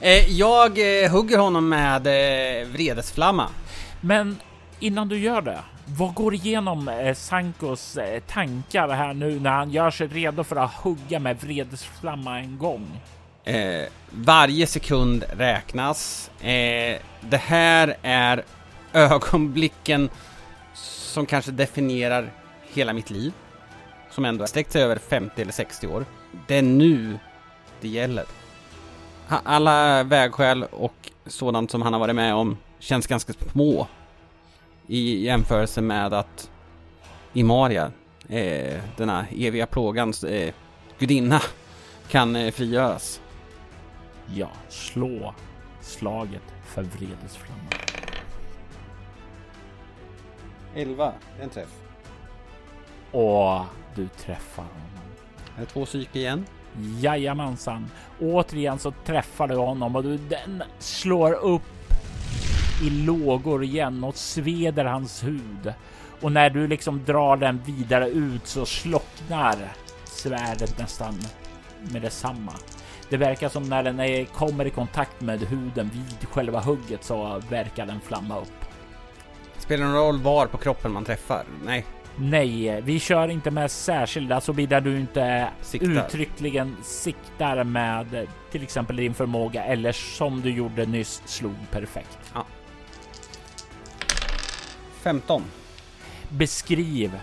eh, 0.00 0.30
jag 0.30 1.02
eh, 1.04 1.10
hugger 1.10 1.38
honom 1.38 1.68
med 1.68 2.06
eh, 2.06 2.68
vredesflamma. 2.68 3.48
Men 4.00 4.36
innan 4.80 5.08
du 5.08 5.18
gör 5.18 5.42
det, 5.42 5.58
vad 5.86 6.14
går 6.14 6.34
igenom 6.34 6.88
eh, 6.88 7.14
Sankos 7.14 7.96
eh, 7.96 8.20
tankar 8.20 8.88
här 8.88 9.14
nu 9.14 9.40
när 9.40 9.50
han 9.50 9.70
gör 9.70 9.90
sig 9.90 10.06
redo 10.06 10.44
för 10.44 10.56
att 10.56 10.74
hugga 10.74 11.18
med 11.18 11.40
vredesflamma 11.40 12.38
en 12.38 12.58
gång? 12.58 13.00
Eh, 13.44 13.84
varje 14.10 14.66
sekund 14.66 15.24
räknas. 15.38 16.30
Eh, 16.40 16.96
det 17.20 17.40
här 17.42 17.96
är 18.02 18.44
ögonblicken 18.92 20.10
som 20.74 21.26
kanske 21.26 21.50
definierar 21.50 22.32
hela 22.72 22.92
mitt 22.92 23.10
liv. 23.10 23.32
Som 24.10 24.24
ändå 24.24 24.42
har 24.42 24.46
sträckt 24.46 24.72
sig 24.72 24.82
över 24.82 24.98
50 24.98 25.42
eller 25.42 25.52
60 25.52 25.86
år. 25.86 26.04
Det 26.46 26.56
är 26.56 26.62
nu 26.62 27.18
det 27.80 27.88
gäller. 27.88 28.24
Alla 29.28 30.02
vägskäl 30.02 30.64
och 30.64 31.10
sådant 31.26 31.70
som 31.70 31.82
han 31.82 31.92
har 31.92 32.00
varit 32.00 32.14
med 32.14 32.34
om 32.34 32.56
känns 32.78 33.06
ganska 33.06 33.32
små 33.32 33.86
i 34.86 35.24
jämförelse 35.24 35.80
med 35.80 36.14
att 36.14 36.50
Imaria, 37.32 37.92
eh, 38.28 38.80
denna 38.96 39.26
eviga 39.38 39.66
plågans 39.66 40.24
eh, 40.24 40.54
gudinna, 40.98 41.42
kan 42.08 42.36
eh, 42.36 42.50
frigöras. 42.50 43.20
Ja, 44.34 44.50
slå 44.68 45.34
slaget 45.80 46.42
för 46.64 46.82
vredesflamman. 46.82 47.89
11, 50.74 51.12
en 51.40 51.50
träff. 51.50 51.80
Och 53.12 53.60
du 53.94 54.08
träffar 54.08 54.62
honom. 54.62 55.00
Är 55.56 55.60
det 55.60 55.66
två 55.66 55.84
psyke 55.84 56.18
igen? 56.18 56.46
Jajamensan. 57.00 57.90
Återigen 58.20 58.78
så 58.78 58.92
träffar 59.04 59.48
du 59.48 59.56
honom 59.56 59.96
och 59.96 60.02
du, 60.02 60.16
den 60.16 60.62
slår 60.78 61.32
upp 61.32 61.62
i 62.82 62.90
lågor 62.90 63.64
igen 63.64 64.04
och 64.04 64.16
sveder 64.16 64.84
hans 64.84 65.24
hud. 65.24 65.74
Och 66.20 66.32
när 66.32 66.50
du 66.50 66.66
liksom 66.66 67.04
drar 67.04 67.36
den 67.36 67.62
vidare 67.66 68.08
ut 68.08 68.46
så 68.46 68.66
slocknar 68.66 69.56
svärdet 70.04 70.78
nästan 70.78 71.14
med 71.92 72.02
detsamma. 72.02 72.52
Det 73.08 73.16
verkar 73.16 73.48
som 73.48 73.62
när 73.62 73.82
den 73.82 74.00
är, 74.00 74.24
kommer 74.24 74.64
i 74.64 74.70
kontakt 74.70 75.20
med 75.20 75.40
huden 75.40 75.90
vid 75.92 76.28
själva 76.28 76.60
hugget 76.60 77.04
så 77.04 77.42
verkar 77.48 77.86
den 77.86 78.00
flamma 78.00 78.40
upp. 78.40 78.59
Spelar 79.70 79.86
det 79.86 79.92
någon 79.92 80.02
roll 80.02 80.18
var 80.18 80.46
på 80.46 80.58
kroppen 80.58 80.92
man 80.92 81.04
träffar? 81.04 81.44
Nej, 81.64 81.84
Nej, 82.16 82.80
vi 82.80 83.00
kör 83.00 83.28
inte 83.28 83.50
med 83.50 83.70
särskilda 83.70 84.40
såvida 84.40 84.80
du 84.80 85.00
inte 85.00 85.48
Siktar. 85.62 86.06
uttryckligen 86.06 86.76
siktar 86.82 87.64
med 87.64 88.26
till 88.50 88.62
exempel 88.62 88.96
din 88.96 89.14
förmåga 89.14 89.64
eller 89.64 89.92
som 89.92 90.40
du 90.40 90.50
gjorde 90.50 90.86
nyss 90.86 91.22
slog 91.24 91.54
perfekt. 91.70 92.18
15. 95.02 95.42
Beskriv 96.28 97.20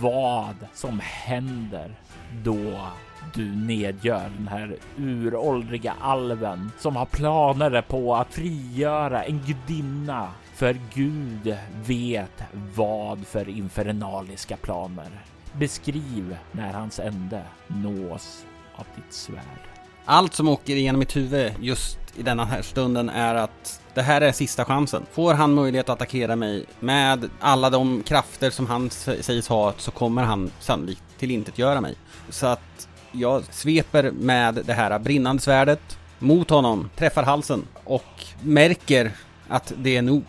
vad 0.00 0.56
som 0.74 1.00
händer 1.02 1.94
då 2.42 2.88
du 3.34 3.56
nedgör 3.56 4.30
den 4.36 4.48
här 4.48 4.76
uråldriga 4.96 5.94
alven 6.00 6.70
som 6.78 6.96
har 6.96 7.06
planer 7.06 7.82
på 7.82 8.14
att 8.16 8.34
frigöra 8.34 9.24
en 9.24 9.42
gudinna. 9.46 10.28
För 10.54 10.80
Gud 10.94 11.56
vet 11.86 12.42
vad 12.74 13.26
för 13.26 13.48
infernaliska 13.48 14.56
planer. 14.56 15.24
Beskriv 15.52 16.36
när 16.52 16.72
hans 16.72 16.98
ände 16.98 17.42
nås 17.66 18.44
av 18.76 18.86
ditt 18.96 19.12
svärd. 19.12 19.68
Allt 20.04 20.34
som 20.34 20.48
åker 20.48 20.76
igenom 20.76 20.98
mitt 20.98 21.16
huvud 21.16 21.52
just 21.60 21.98
i 22.16 22.22
denna 22.22 22.44
här 22.44 22.62
stunden 22.62 23.08
är 23.08 23.34
att 23.34 23.80
det 23.94 24.02
här 24.02 24.20
är 24.20 24.32
sista 24.32 24.64
chansen. 24.64 25.06
Får 25.12 25.34
han 25.34 25.54
möjlighet 25.54 25.88
att 25.88 25.96
attackera 25.96 26.36
mig 26.36 26.64
med 26.80 27.30
alla 27.40 27.70
de 27.70 28.02
krafter 28.02 28.50
som 28.50 28.66
han 28.66 28.90
sägs 28.90 29.48
ha 29.48 29.74
så 29.76 29.90
kommer 29.90 30.22
han 30.22 30.50
sannolikt 30.60 31.02
tillintetgöra 31.18 31.80
mig. 31.80 31.94
Så 32.28 32.46
att 32.46 32.88
jag 33.12 33.44
sveper 33.50 34.10
med 34.10 34.54
det 34.54 34.72
här 34.72 34.98
brinnande 34.98 35.42
svärdet 35.42 35.98
mot 36.18 36.50
honom, 36.50 36.90
träffar 36.96 37.22
halsen 37.22 37.66
och 37.84 38.24
märker 38.42 39.12
att 39.48 39.72
det 39.76 39.96
är 39.96 40.02
nog. 40.02 40.24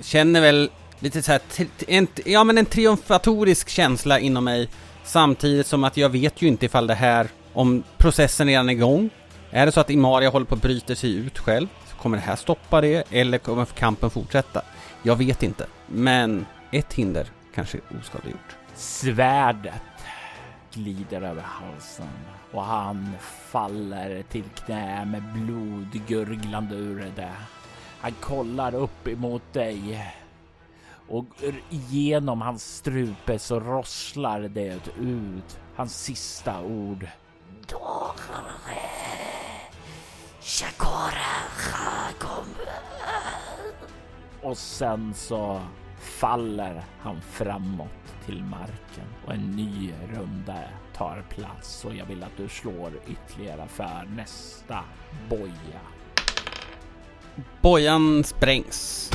Känner 0.00 0.40
väl 0.40 0.70
lite 0.98 1.22
så 1.22 1.32
här, 1.32 1.40
en, 1.88 2.06
ja 2.24 2.44
men 2.44 2.58
en 2.58 2.66
triumfatorisk 2.66 3.68
känsla 3.68 4.18
inom 4.18 4.44
mig 4.44 4.68
samtidigt 5.04 5.66
som 5.66 5.84
att 5.84 5.96
jag 5.96 6.08
vet 6.08 6.42
ju 6.42 6.48
inte 6.48 6.66
ifall 6.66 6.86
det 6.86 6.94
här, 6.94 7.28
om 7.52 7.82
processen 7.98 8.46
redan 8.46 8.68
är 8.68 8.72
igång. 8.72 9.10
Är 9.50 9.66
det 9.66 9.72
så 9.72 9.80
att 9.80 9.90
Imaria 9.90 10.30
håller 10.30 10.46
på 10.46 10.54
att 10.54 10.62
bryta 10.62 10.94
sig 10.94 11.14
ut 11.14 11.38
själv, 11.38 11.68
så 11.90 11.96
kommer 11.96 12.16
det 12.16 12.22
här 12.22 12.36
stoppa 12.36 12.80
det 12.80 13.04
eller 13.10 13.38
kommer 13.38 13.64
kampen 13.64 14.10
fortsätta? 14.10 14.62
Jag 15.02 15.16
vet 15.16 15.42
inte, 15.42 15.66
men 15.86 16.46
ett 16.72 16.92
hinder 16.92 17.26
kanske 17.54 17.78
är 17.78 18.00
oskadliggjort. 18.00 18.56
Svärdet 18.74 19.82
glider 20.74 21.22
över 21.22 21.42
halsen 21.42 22.08
och 22.52 22.64
han 22.64 23.12
faller 23.50 24.24
till 24.30 24.44
knä 24.64 25.04
med 25.04 25.22
blod 25.22 26.00
gurglande 26.08 26.74
ur 26.74 27.12
det. 27.16 27.32
Han 28.00 28.12
kollar 28.20 28.74
upp 28.74 29.08
emot 29.08 29.52
dig 29.52 30.06
och 31.08 31.26
genom 31.68 32.40
hans 32.40 32.76
strupe 32.76 33.38
så 33.38 33.60
rosslar 33.60 34.40
det 34.40 34.88
ut 35.00 35.58
hans 35.76 36.02
sista 36.02 36.62
ord. 36.62 37.06
Och 44.42 44.58
sen 44.58 45.14
så 45.14 45.60
faller 46.00 46.84
han 47.00 47.20
framåt 47.20 48.14
till 48.26 48.44
marken 48.44 49.06
och 49.26 49.34
en 49.34 49.50
ny 49.50 49.92
runda 50.12 50.58
tar 50.94 51.24
plats 51.28 51.84
och 51.84 51.94
jag 51.94 52.06
vill 52.06 52.22
att 52.22 52.36
du 52.36 52.48
slår 52.48 52.92
ytterligare 53.08 53.68
för 53.68 54.08
nästa 54.16 54.84
boja. 55.30 55.80
Bojan 57.62 58.24
sprängs. 58.24 59.10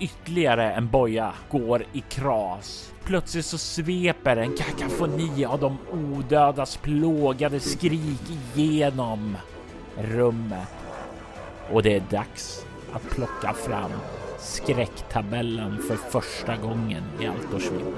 Ytterligare 0.00 0.72
en 0.72 0.90
boja 0.90 1.32
går 1.50 1.84
i 1.92 2.00
kras. 2.00 2.92
Plötsligt 3.04 3.46
så 3.46 3.58
sveper 3.58 4.36
en 4.36 4.56
kakafoni 4.56 5.44
av 5.44 5.60
de 5.60 5.78
odödas 5.92 6.76
plågade 6.76 7.60
skrik 7.60 8.22
igenom 8.54 9.36
rummet. 9.98 10.68
Och 11.72 11.82
det 11.82 11.94
är 11.94 12.02
dags 12.10 12.66
att 12.92 13.10
plocka 13.10 13.52
fram 13.52 13.92
skräcktabellen 14.38 15.78
för 15.88 15.96
första 15.96 16.56
gången 16.56 17.02
i 17.20 17.26
Altersvind. 17.26 17.94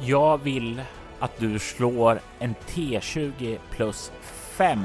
Jag 0.00 0.42
vill 0.42 0.82
att 1.18 1.38
du 1.38 1.58
slår 1.58 2.20
en 2.38 2.54
T20 2.68 3.58
plus 3.70 4.12
5 4.22 4.78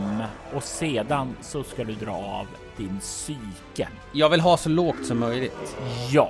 och 0.54 0.64
sedan 0.64 1.36
så 1.42 1.64
ska 1.64 1.84
du 1.84 1.94
dra 1.94 2.14
av 2.14 2.48
din 2.78 3.00
psyke. 3.00 3.88
Jag 4.12 4.30
vill 4.30 4.40
ha 4.42 4.58
så 4.58 4.70
lågt 4.70 5.06
som 5.06 5.20
möjligt. 5.20 5.76
Ja, 6.12 6.30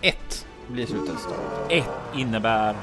Ett 0.00 0.46
blir 0.68 0.86
slutresultatet. 0.86 1.70
ett 1.70 2.18
innebär 2.18 2.74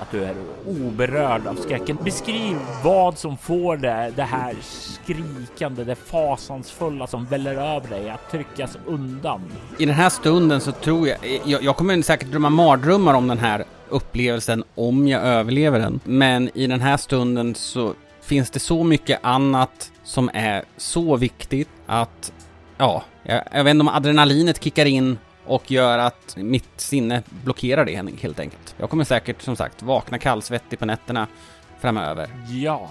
att 0.00 0.10
du 0.10 0.24
är 0.24 0.34
oberörd 0.66 1.46
av 1.46 1.54
skräcken. 1.54 1.98
Beskriv 2.04 2.56
vad 2.84 3.18
som 3.18 3.36
får 3.36 3.76
det, 3.76 4.12
det 4.16 4.22
här 4.22 4.54
skrikande, 4.62 5.84
det 5.84 5.94
fasansfulla 5.94 7.06
som 7.06 7.24
väller 7.24 7.54
över 7.76 7.88
dig 7.88 8.10
att 8.10 8.30
tryckas 8.30 8.78
undan. 8.86 9.40
I 9.78 9.86
den 9.86 9.94
här 9.94 10.08
stunden 10.08 10.60
så 10.60 10.72
tror 10.72 11.08
jag, 11.08 11.18
jag, 11.44 11.62
jag 11.62 11.76
kommer 11.76 12.02
säkert 12.02 12.28
drömma 12.30 12.50
mardrömmar 12.50 13.14
om 13.14 13.28
den 13.28 13.38
här 13.38 13.64
upplevelsen 13.88 14.64
om 14.74 15.08
jag 15.08 15.22
överlever 15.22 15.78
den. 15.78 16.00
Men 16.04 16.50
i 16.54 16.66
den 16.66 16.80
här 16.80 16.96
stunden 16.96 17.54
så 17.54 17.94
finns 18.28 18.50
det 18.50 18.60
så 18.60 18.84
mycket 18.84 19.18
annat 19.22 19.92
som 20.04 20.30
är 20.34 20.64
så 20.76 21.16
viktigt 21.16 21.68
att, 21.86 22.32
ja, 22.76 23.04
jag, 23.22 23.42
jag 23.52 23.64
vet 23.64 23.70
inte 23.70 23.80
om 23.80 23.88
adrenalinet 23.88 24.64
kickar 24.64 24.86
in 24.86 25.18
och 25.46 25.70
gör 25.70 25.98
att 25.98 26.36
mitt 26.36 26.80
sinne 26.80 27.22
blockerar 27.44 27.84
det 27.84 28.16
helt 28.22 28.40
enkelt. 28.40 28.74
Jag 28.78 28.90
kommer 28.90 29.04
säkert 29.04 29.42
som 29.42 29.56
sagt 29.56 29.82
vakna 29.82 30.18
kallsvettig 30.18 30.78
på 30.78 30.86
nätterna 30.86 31.26
framöver. 31.80 32.28
Ja, 32.48 32.90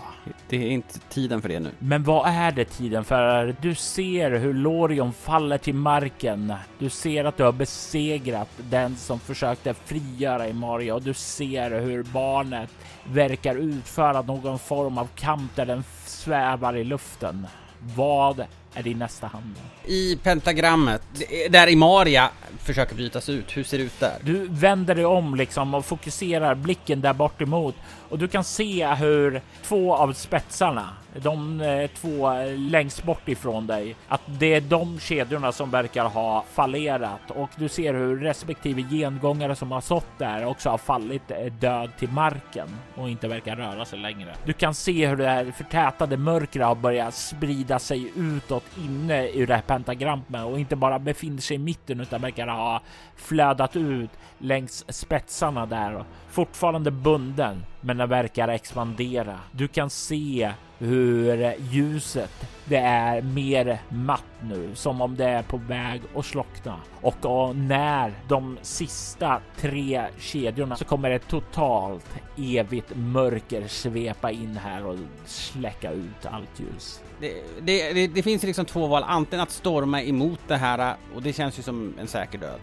Det 0.50 0.58
är 0.58 0.70
inte 0.70 1.00
tiden 1.00 1.42
för 1.42 1.50
det 1.50 1.60
nu. 1.60 1.72
men 1.80 2.04
vad 2.04 2.30
är 2.30 2.52
det 2.52 2.66
tiden 2.66 3.04
för? 3.04 3.56
Du 3.62 3.76
ser 3.76 4.32
hur 4.32 4.54
Lorion 4.54 5.14
faller 5.14 5.58
till 5.58 5.74
marken. 5.76 6.54
Du 6.80 6.90
ser 6.90 7.26
att 7.26 7.38
du 7.38 7.44
har 7.44 7.52
besegrat 7.52 8.50
den 8.70 8.96
som 8.96 9.20
försökte 9.20 9.74
frigöra 9.74 10.48
Imaria 10.48 10.96
och 10.96 11.02
du 11.02 11.14
ser 11.14 11.80
hur 11.80 12.04
barnet 12.04 12.70
verkar 13.04 13.56
utföra 13.56 14.22
någon 14.22 14.60
form 14.60 14.98
av 14.98 15.08
kamp 15.16 15.56
där 15.56 15.66
den 15.66 15.84
svävar 16.06 16.76
i 16.76 16.84
luften. 16.84 17.48
Vad 17.96 18.46
är 18.78 18.84
din 18.84 19.00
nästa 19.00 19.28
handling? 19.28 19.64
I 19.86 20.16
pentagrammet, 20.16 21.02
där 21.50 21.68
Imaria 21.68 22.30
försöker 22.60 22.96
brytas 22.96 23.30
ut, 23.30 23.58
hur 23.58 23.64
ser 23.64 23.78
det 23.78 23.84
ut 23.84 24.00
där? 24.00 24.18
Du 24.22 24.48
vänder 24.48 24.96
dig 24.96 25.06
om 25.06 25.36
liksom 25.36 25.74
och 25.74 25.86
fokuserar 25.86 26.56
blicken 26.56 27.02
där 27.02 27.14
bort 27.14 27.42
emot 27.42 27.76
och 28.10 28.20
du 28.20 28.28
kan 28.28 28.44
se 28.44 28.88
hur 28.88 29.42
två 29.64 29.96
av 29.96 30.14
spetsarna, 30.14 30.90
de 31.22 31.62
eh, 31.62 31.88
två 31.88 32.34
längst 32.58 33.04
bort 33.04 33.30
ifrån 33.30 33.68
dig, 33.68 33.96
att 34.08 34.22
det 34.26 34.54
är 34.54 34.62
de 34.62 35.00
kedjorna 35.00 35.52
som 35.52 35.72
verkar 35.72 36.06
ha 36.06 36.46
fallerat 36.54 37.32
och 37.32 37.50
du 37.56 37.70
ser 37.70 37.94
hur 37.94 38.20
respektive 38.20 38.82
gengångare 38.82 39.56
som 39.56 39.72
har 39.72 39.82
stått 39.82 40.18
där 40.18 40.46
också 40.46 40.70
har 40.70 40.78
fallit 40.78 41.32
eh, 41.32 41.46
död 41.46 41.92
till 42.00 42.10
marken 42.10 42.68
och 42.96 43.10
inte 43.10 43.28
verkar 43.28 43.56
röra 43.56 43.86
sig 43.86 44.00
längre. 44.00 44.36
Du 44.46 44.54
kan 44.54 44.74
se 44.74 45.08
hur 45.08 45.18
det 45.18 45.28
här 45.28 45.52
förtätade 45.52 46.18
mörkret 46.18 46.66
har 46.66 46.76
börjat 46.76 47.14
sprida 47.14 47.80
sig 47.80 48.12
utåt 48.16 48.64
inne 48.78 49.28
i 49.28 49.46
det 49.46 49.54
här 49.54 49.62
pentagrammet 49.62 50.46
och 50.46 50.60
inte 50.60 50.76
bara 50.76 51.00
befinner 51.00 51.42
sig 51.42 51.56
i 51.56 51.60
mitten 51.60 52.00
utan 52.00 52.22
verkar 52.22 52.48
ha 52.48 52.82
flödat 53.16 53.76
ut 53.76 54.10
längs 54.38 54.86
spetsarna 54.88 55.66
där. 55.66 56.04
Fortfarande 56.30 56.92
bunden, 56.92 57.64
men 57.82 57.98
den 57.98 58.10
verkar 58.10 58.48
expandera. 58.48 59.40
Du 59.52 59.68
kan 59.68 59.90
se 59.90 60.52
hur 60.80 61.54
ljuset 61.72 62.48
det 62.66 62.78
är 62.78 63.22
mer 63.22 63.82
matt 63.90 64.24
nu, 64.42 64.76
som 64.76 65.02
om 65.02 65.16
det 65.16 65.26
är 65.26 65.44
på 65.44 65.58
väg 65.58 66.02
att 66.16 66.26
slockna. 66.26 66.80
Och, 67.02 67.26
och 67.26 67.56
när 67.56 68.14
de 68.28 68.58
sista 68.62 69.42
tre 69.58 70.06
kedjorna 70.20 70.76
så 70.76 70.86
kommer 70.86 71.12
ett 71.12 71.28
totalt 71.28 72.06
evigt 72.38 72.96
mörker 72.96 73.68
svepa 73.68 74.32
in 74.32 74.58
här 74.58 74.86
och 74.86 74.98
släcka 75.26 75.92
ut 75.92 76.26
allt 76.26 76.60
ljus. 76.60 77.02
Det, 77.20 77.34
det, 77.62 77.94
det, 77.94 78.08
det 78.08 78.24
finns 78.24 78.44
liksom 78.44 78.66
två 78.66 78.88
val, 78.88 79.04
antingen 79.08 79.44
att 79.44 79.52
storma 79.52 80.02
emot 80.02 80.40
det 80.48 80.58
här 80.58 80.96
och 81.16 81.22
det 81.22 81.34
känns 81.34 81.60
ju 81.60 81.64
som 81.64 81.94
en 82.00 82.08
säker 82.08 82.38
död. 82.38 82.60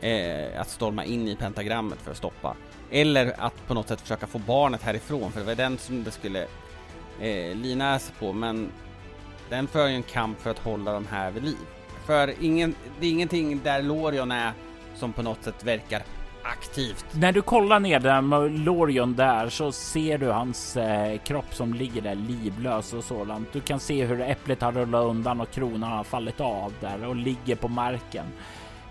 Eh, 0.00 0.60
att 0.60 0.70
storma 0.70 1.04
in 1.04 1.28
i 1.28 1.36
pentagrammet 1.36 1.98
för 2.02 2.10
att 2.10 2.16
stoppa. 2.16 2.56
Eller 2.90 3.34
att 3.38 3.66
på 3.66 3.74
något 3.74 3.88
sätt 3.88 4.00
försöka 4.00 4.26
få 4.26 4.38
barnet 4.38 4.82
härifrån, 4.82 5.32
för 5.32 5.40
det 5.40 5.46
var 5.46 5.54
den 5.54 5.78
som 5.78 6.04
det 6.04 6.10
skulle 6.10 6.46
eh, 7.20 7.56
lina 7.56 7.98
sig 7.98 8.14
på, 8.18 8.32
men 8.32 8.68
den 9.50 9.66
för 9.66 9.88
ju 9.88 9.94
en 9.94 10.02
kamp 10.02 10.40
för 10.40 10.50
att 10.50 10.58
hålla 10.58 10.92
de 10.92 11.06
här 11.06 11.30
vid 11.30 11.44
liv. 11.44 11.56
För 12.06 12.34
ingen, 12.40 12.74
det 13.00 13.06
är 13.06 13.10
ingenting 13.10 13.60
där 13.64 13.82
Lorion 13.82 14.32
är 14.32 14.52
som 14.94 15.12
på 15.12 15.22
något 15.22 15.44
sätt 15.44 15.64
verkar 15.64 16.02
aktivt. 16.42 17.06
När 17.12 17.32
du 17.32 17.42
kollar 17.42 17.80
ner 17.80 18.00
där 18.00 18.20
med 18.20 18.58
Lorion 18.58 19.14
där 19.14 19.48
så 19.48 19.72
ser 19.72 20.18
du 20.18 20.30
hans 20.30 20.76
eh, 20.76 21.18
kropp 21.18 21.54
som 21.54 21.74
ligger 21.74 22.02
där 22.02 22.14
livlös 22.14 22.92
och 22.92 23.04
sådant. 23.04 23.52
Du 23.52 23.60
kan 23.60 23.80
se 23.80 24.04
hur 24.04 24.20
äpplet 24.20 24.62
har 24.62 24.72
rullat 24.72 25.04
undan 25.04 25.40
och 25.40 25.50
kronan 25.50 25.92
har 25.92 26.04
fallit 26.04 26.40
av 26.40 26.72
där 26.80 27.06
och 27.06 27.16
ligger 27.16 27.56
på 27.56 27.68
marken. 27.68 28.26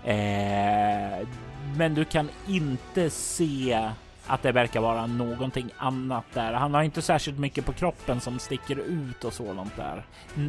Eh, 0.04 1.28
men 1.76 1.94
du 1.94 2.04
kan 2.04 2.28
inte 2.46 3.10
se 3.10 3.88
att 4.28 4.42
det 4.42 4.52
verkar 4.52 4.80
vara 4.80 5.06
någonting 5.06 5.70
annat 5.78 6.24
där. 6.34 6.52
Han 6.52 6.74
har 6.74 6.82
inte 6.82 7.02
särskilt 7.02 7.38
mycket 7.38 7.66
på 7.66 7.72
kroppen 7.72 8.20
som 8.20 8.38
sticker 8.38 8.78
ut 8.78 9.24
och 9.24 9.32
sådant 9.32 9.76
där. 9.76 10.02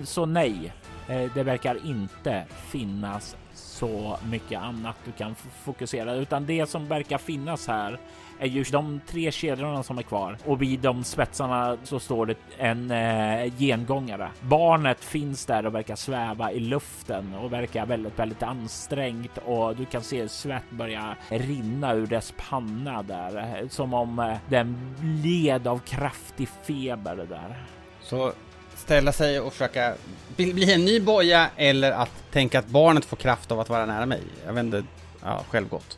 Så 0.03 0.25
nej, 0.25 0.73
eh, 1.07 1.31
det 1.33 1.43
verkar 1.43 1.85
inte 1.85 2.45
finnas 2.49 3.35
så 3.53 4.17
mycket 4.29 4.61
annat 4.61 4.95
du 5.05 5.11
kan 5.11 5.35
fokusera, 5.63 6.13
utan 6.13 6.45
det 6.45 6.69
som 6.69 6.87
verkar 6.87 7.17
finnas 7.17 7.67
här 7.67 7.99
är 8.39 8.47
ju 8.47 8.63
de 8.63 9.01
tre 9.07 9.31
kedjorna 9.31 9.83
som 9.83 9.97
är 9.97 10.03
kvar 10.03 10.37
och 10.45 10.61
vid 10.61 10.79
de 10.79 11.03
svetsarna 11.03 11.77
så 11.83 11.99
står 11.99 12.25
det 12.25 12.35
en 12.57 12.91
eh, 12.91 13.53
gengångare. 13.57 14.29
Barnet 14.41 15.03
finns 15.03 15.45
där 15.45 15.65
och 15.65 15.75
verkar 15.75 15.95
sväva 15.95 16.51
i 16.51 16.59
luften 16.59 17.35
och 17.35 17.53
verkar 17.53 17.85
väldigt, 17.85 18.19
väldigt 18.19 18.43
ansträngt 18.43 19.37
och 19.45 19.75
du 19.75 19.85
kan 19.85 20.03
se 20.03 20.29
svett 20.29 20.69
börja 20.69 21.15
rinna 21.29 21.93
ur 21.93 22.07
dess 22.07 22.33
panna 22.49 23.03
där 23.03 23.67
som 23.69 23.93
om 23.93 24.19
eh, 24.19 24.37
den 24.49 24.95
led 25.23 25.67
av 25.67 25.79
kraftig 25.79 26.49
feber 26.63 27.15
där. 27.15 27.63
Så 28.01 28.33
ställa 28.75 29.11
sig 29.11 29.39
och 29.39 29.53
försöka 29.53 29.93
bli, 30.35 30.53
bli 30.53 30.73
en 30.73 30.85
ny 30.85 30.99
boja 30.99 31.49
eller 31.55 31.91
att 31.91 32.31
tänka 32.31 32.59
att 32.59 32.67
barnet 32.67 33.05
får 33.05 33.17
kraft 33.17 33.51
av 33.51 33.59
att 33.59 33.69
vara 33.69 33.85
nära 33.85 34.05
mig. 34.05 34.21
Jag 34.45 34.53
vet 34.53 34.63
inte, 34.63 34.83
ja, 35.23 35.43
självgott. 35.49 35.97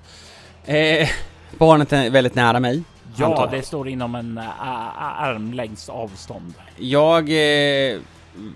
Eh, 0.65 1.09
barnet 1.57 1.93
är 1.93 2.09
väldigt 2.09 2.35
nära 2.35 2.59
mig. 2.59 2.83
Ja, 3.15 3.47
det 3.51 3.61
står 3.61 3.87
inom 3.87 4.15
en 4.15 4.37
uh, 4.37 5.21
armlängds 5.21 5.89
avstånd. 5.89 6.53
Jag, 6.77 7.29
eh, 7.29 7.99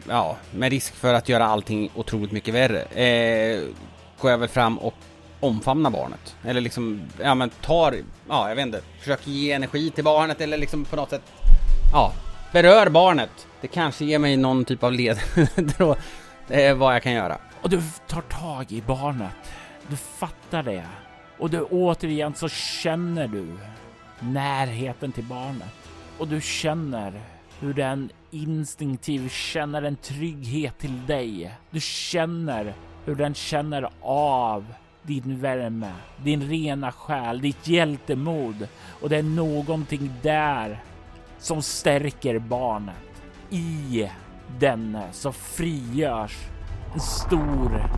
ja, 0.08 0.38
med 0.52 0.70
risk 0.72 0.96
för 0.96 1.14
att 1.14 1.30
göra 1.30 1.46
allting 1.46 1.90
otroligt 1.96 2.32
mycket 2.32 2.54
värre, 2.54 2.82
eh, 2.82 3.62
går 4.20 4.32
jag 4.32 4.38
väl 4.38 4.50
fram 4.50 4.78
och 4.78 4.94
omfamnar 5.40 5.90
barnet. 5.90 6.36
Eller 6.44 6.62
liksom, 6.62 7.02
ja 7.22 7.36
men 7.36 7.50
tar, 7.50 7.96
ja 8.30 8.50
jag 8.50 8.56
vet 8.56 8.66
inte, 8.66 8.82
försöker 9.00 9.32
ge 9.32 9.52
energi 9.52 9.90
till 9.90 10.04
barnet 10.04 10.42
eller 10.42 10.58
liksom 10.58 10.86
på 10.86 10.96
något 10.96 11.10
sätt, 11.10 11.22
ja, 11.94 12.14
berör 12.52 12.90
barnet. 12.90 13.48
Det 13.62 13.68
kanske 13.68 14.06
ger 14.06 14.20
mig 14.20 14.38
någon 14.38 14.66
typ 14.66 14.84
av 14.84 14.92
ledtråd 14.92 15.98
eh, 16.50 16.76
vad 16.76 16.96
jag 16.96 17.04
kan 17.04 17.14
göra. 17.14 17.38
Och 17.62 17.70
du 17.70 17.82
tar 18.08 18.22
tag 18.22 18.72
i 18.72 18.82
barnet. 18.82 19.32
Du 19.88 19.96
fattar 19.98 20.64
det. 20.64 20.84
Och 21.38 21.50
du 21.50 21.62
återigen 21.62 22.34
så 22.34 22.50
känner 22.50 23.28
du 23.28 23.48
närheten 24.20 25.12
till 25.12 25.24
barnet. 25.24 25.74
Och 26.18 26.28
du 26.28 26.42
känner 26.42 27.22
hur 27.60 27.74
den 27.74 28.10
instinktivt 28.32 29.32
känner 29.32 29.82
en 29.82 29.96
trygghet 29.96 30.78
till 30.78 31.06
dig. 31.06 31.58
Du 31.72 31.80
känner 31.80 32.74
hur 33.06 33.16
den 33.16 33.34
känner 33.34 33.90
av 34.02 34.66
din 35.04 35.40
värme, 35.40 35.92
din 36.24 36.50
rena 36.50 36.92
själ, 36.92 37.42
ditt 37.42 37.68
hjältemod 37.68 38.68
och 39.02 39.10
det 39.10 39.18
är 39.18 39.24
någonting 39.24 40.14
där 40.22 40.84
som 41.40 41.62
stärker 41.62 42.40
barnet. 42.40 42.96
I 43.50 44.10
denne 44.60 45.08
så 45.12 45.32
frigörs 45.32 46.38
en 46.94 47.00
stor 47.00 47.90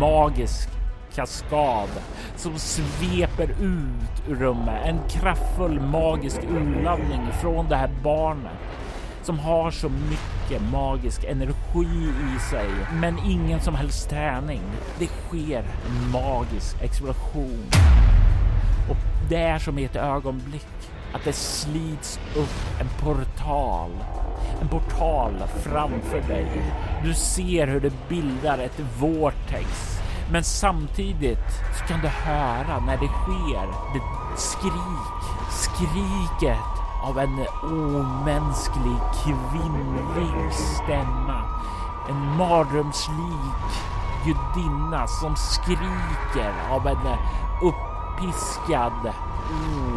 magisk 0.00 0.68
kaskad 1.14 1.88
som 2.36 2.58
sveper 2.58 3.50
ut 3.50 4.28
ur 4.28 4.34
rummet. 4.34 4.86
En 4.86 4.98
kraftfull 5.08 5.80
magisk 5.80 6.38
urladdning 6.50 7.28
från 7.42 7.68
det 7.68 7.76
här 7.76 7.90
barnet 8.02 8.58
som 9.22 9.38
har 9.38 9.70
så 9.70 9.88
mycket 9.88 10.62
magisk 10.72 11.24
energi 11.24 12.12
i 12.36 12.40
sig, 12.50 12.68
men 13.00 13.18
ingen 13.18 13.60
som 13.60 13.74
helst 13.74 14.10
träning. 14.10 14.62
Det 14.98 15.06
sker 15.06 15.58
en 15.58 16.10
magisk 16.10 16.82
explosion 16.82 17.64
och 18.90 18.96
det 19.28 19.36
är 19.36 19.58
som 19.58 19.78
i 19.78 19.84
ett 19.84 19.96
ögonblick 19.96 20.90
att 21.14 21.24
det 21.24 21.32
slits 21.32 22.20
upp 22.36 22.80
en 22.80 22.88
portal. 23.00 23.90
En 24.60 24.68
portal 24.68 25.34
framför 25.62 26.20
dig. 26.28 26.46
Du 27.04 27.14
ser 27.14 27.66
hur 27.66 27.80
det 27.80 27.92
bildar 28.08 28.58
ett 28.58 28.80
vortex. 28.98 29.93
Men 30.30 30.44
samtidigt 30.44 31.38
så 31.78 31.84
kan 31.84 32.00
du 32.00 32.08
höra 32.08 32.80
när 32.80 32.96
det 32.96 33.08
sker 33.08 33.66
det 33.94 34.02
skrik, 34.36 35.22
skriket 35.50 36.74
av 37.02 37.18
en 37.18 37.46
omänsklig 37.62 39.00
kvinnlig 39.24 40.52
stämma. 40.52 41.42
En 42.08 42.36
mardrömslik 42.36 43.70
gudinna 44.24 45.06
som 45.06 45.36
skriker 45.36 46.52
av 46.70 46.86
en 46.86 47.16
uppiskad 47.62 49.12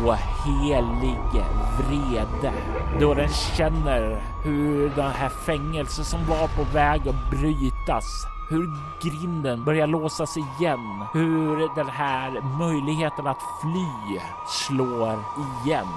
ohelig 0.05 1.17
vrede 1.77 2.53
då 2.99 3.13
den 3.13 3.29
känner 3.29 4.21
hur 4.43 4.89
det 4.95 5.01
här 5.01 5.29
fängelset 5.29 6.05
som 6.05 6.25
var 6.25 6.47
på 6.47 6.63
väg 6.73 7.07
att 7.07 7.29
brytas 7.31 8.27
hur 8.49 8.71
grinden 9.01 9.63
börjar 9.63 9.87
låsas 9.87 10.37
igen, 10.37 11.03
hur 11.13 11.75
den 11.75 11.89
här 11.89 12.41
möjligheten 12.59 13.27
att 13.27 13.41
fly 13.61 14.19
slår 14.47 15.19
igen. 15.65 15.87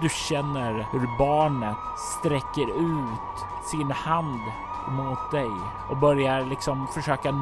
Du 0.00 0.08
känner 0.08 0.86
hur 0.92 1.18
barnet 1.18 1.76
sträcker 1.96 2.68
ut 2.68 3.46
sin 3.64 3.90
hand 3.90 4.40
mot 4.88 5.30
dig 5.30 5.50
och 5.90 5.96
börjar 5.96 6.44
liksom 6.44 6.86
försöka 6.86 7.34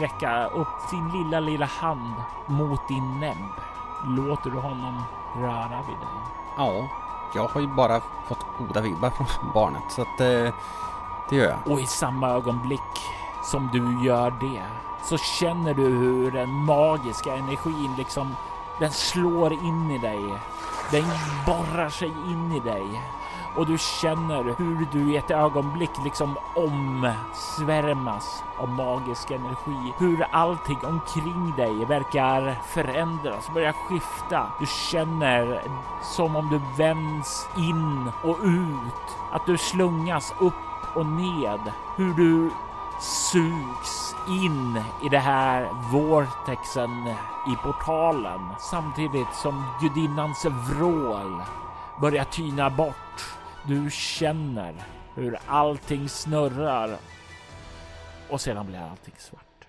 räcka 0.00 0.46
upp 0.46 0.80
sin 0.90 1.08
lilla, 1.08 1.40
lilla 1.40 1.66
hand 1.66 2.14
mot 2.46 2.88
din 2.88 3.20
näbb. 3.20 3.48
Låter 4.04 4.50
du 4.50 4.56
honom 4.56 5.02
röra 5.36 5.82
vid 5.86 5.96
dig? 5.96 6.08
Ja, 6.56 6.88
jag 7.34 7.48
har 7.48 7.60
ju 7.60 7.66
bara 7.66 8.00
fått 8.28 8.46
goda 8.58 8.80
vibbar 8.80 9.10
från 9.10 9.52
barnet 9.54 9.82
så 9.88 10.02
att 10.02 10.20
eh, 10.20 10.54
det 11.30 11.36
gör 11.36 11.48
jag. 11.48 11.72
Och 11.72 11.80
i 11.80 11.86
samma 11.86 12.28
ögonblick 12.28 12.80
som 13.50 13.68
du 13.72 14.06
gör 14.06 14.30
det 14.30 14.62
så 15.04 15.18
känner 15.18 15.74
du 15.74 15.82
hur 15.82 16.30
den 16.30 16.50
magiska 16.50 17.36
energin 17.36 17.94
liksom 17.96 18.36
den 18.80 18.90
slår 18.90 19.52
in 19.52 19.90
i 19.90 19.98
dig. 19.98 20.24
Den 20.90 21.04
borrar 21.46 21.88
sig 21.88 22.08
in 22.08 22.52
i 22.52 22.60
dig 22.60 23.00
och 23.56 23.66
du 23.66 23.78
känner 23.78 24.54
hur 24.58 24.86
du 24.92 25.12
i 25.12 25.16
ett 25.16 25.30
ögonblick 25.30 25.90
liksom 26.04 26.38
omsvärmas 26.54 28.44
av 28.58 28.68
magisk 28.68 29.30
energi. 29.30 29.92
Hur 29.98 30.26
allting 30.30 30.78
omkring 30.82 31.52
dig 31.56 31.84
verkar 31.84 32.58
förändras, 32.66 33.50
börjar 33.54 33.72
skifta. 33.72 34.52
Du 34.60 34.66
känner 34.66 35.62
som 36.02 36.36
om 36.36 36.48
du 36.48 36.60
vänds 36.76 37.48
in 37.56 38.12
och 38.22 38.38
ut, 38.42 39.16
att 39.32 39.46
du 39.46 39.58
slungas 39.58 40.34
upp 40.38 40.54
och 40.94 41.06
ned. 41.06 41.72
Hur 41.96 42.14
du 42.14 42.50
sugs 43.00 44.14
in 44.28 44.76
i 45.04 45.08
det 45.10 45.18
här 45.18 45.68
vortexen 45.92 47.06
i 47.52 47.56
portalen 47.62 48.40
samtidigt 48.70 49.34
som 49.34 49.64
gudinnans 49.80 50.44
vrål 50.44 51.42
börjar 52.00 52.24
tyna 52.24 52.70
bort. 52.70 53.24
Du 53.66 53.90
känner 53.90 54.74
hur 55.14 55.38
allting 55.46 56.08
snurrar 56.08 56.96
och 58.30 58.40
sedan 58.40 58.66
blir 58.66 58.78
allting 58.78 59.14
svart. 59.18 59.68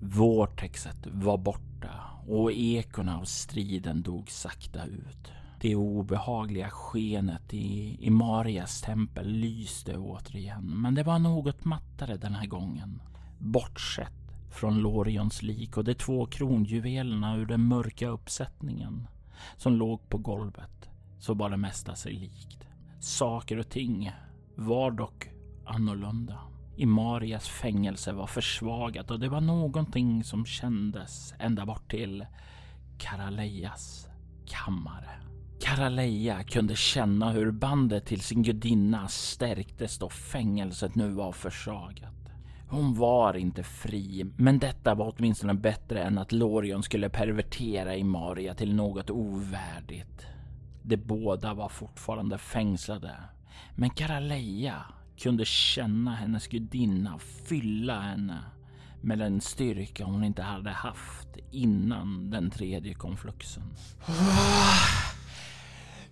Vortexet 0.00 1.06
var 1.06 1.38
borta 1.38 1.90
och 2.28 2.52
ekorna 2.52 3.18
av 3.18 3.24
striden 3.24 4.02
dog 4.02 4.30
sakta 4.30 4.84
ut. 4.84 5.32
Det 5.62 5.76
obehagliga 5.76 6.70
skenet 6.70 7.54
i 7.54 7.96
Imarias 8.00 8.80
tempel 8.80 9.28
lyste 9.28 9.96
återigen, 9.96 10.64
men 10.64 10.94
det 10.94 11.02
var 11.02 11.18
något 11.18 11.64
mattare 11.64 12.16
den 12.16 12.34
här 12.34 12.46
gången. 12.46 13.02
Bortsett 13.38 14.34
från 14.50 14.78
Lorions 14.78 15.42
lik 15.42 15.76
och 15.76 15.84
de 15.84 15.94
två 15.94 16.26
kronjuvelerna 16.26 17.36
ur 17.36 17.46
den 17.46 17.68
mörka 17.68 18.08
uppsättningen 18.08 19.08
som 19.56 19.74
låg 19.74 20.08
på 20.08 20.18
golvet 20.18 20.90
så 21.18 21.34
var 21.34 21.50
det 21.50 21.56
mesta 21.56 21.94
sig 21.94 22.12
likt. 22.12 22.66
Saker 23.00 23.58
och 23.58 23.68
ting 23.68 24.12
var 24.54 24.90
dock 24.90 25.28
annorlunda. 25.64 26.38
Imarias 26.76 27.48
fängelse 27.48 28.12
var 28.12 28.26
försvagat 28.26 29.10
och 29.10 29.20
det 29.20 29.28
var 29.28 29.40
någonting 29.40 30.24
som 30.24 30.46
kändes 30.46 31.34
ända 31.38 31.66
bort 31.66 31.90
till 31.90 32.26
Karaleyas 32.98 34.08
kammare. 34.46 35.21
Karaleja 35.62 36.42
kunde 36.42 36.76
känna 36.76 37.30
hur 37.30 37.50
bandet 37.50 38.06
till 38.06 38.20
sin 38.20 38.42
gudinna 38.42 39.08
stärktes 39.08 39.98
då 39.98 40.08
fängelset 40.08 40.94
nu 40.94 41.08
var 41.08 41.32
försvagat. 41.32 42.14
Hon 42.68 42.94
var 42.94 43.36
inte 43.36 43.62
fri, 43.62 44.32
men 44.36 44.58
detta 44.58 44.94
var 44.94 45.14
åtminstone 45.16 45.54
bättre 45.54 46.02
än 46.02 46.18
att 46.18 46.32
Lorion 46.32 46.82
skulle 46.82 47.08
pervertera 47.08 47.96
Imaria 47.96 48.54
till 48.54 48.74
något 48.74 49.10
ovärdigt. 49.10 50.26
De 50.82 50.96
båda 50.96 51.54
var 51.54 51.68
fortfarande 51.68 52.38
fängslade, 52.38 53.16
men 53.76 53.90
Karaleja 53.90 54.84
kunde 55.18 55.44
känna 55.44 56.14
hennes 56.14 56.48
gudinna 56.48 57.18
fylla 57.18 58.00
henne 58.00 58.38
med 59.00 59.18
den 59.18 59.40
styrka 59.40 60.04
hon 60.04 60.24
inte 60.24 60.42
hade 60.42 60.70
haft 60.70 61.28
innan 61.50 62.30
den 62.30 62.50
tredje 62.50 62.94
konfluxen. 62.94 63.62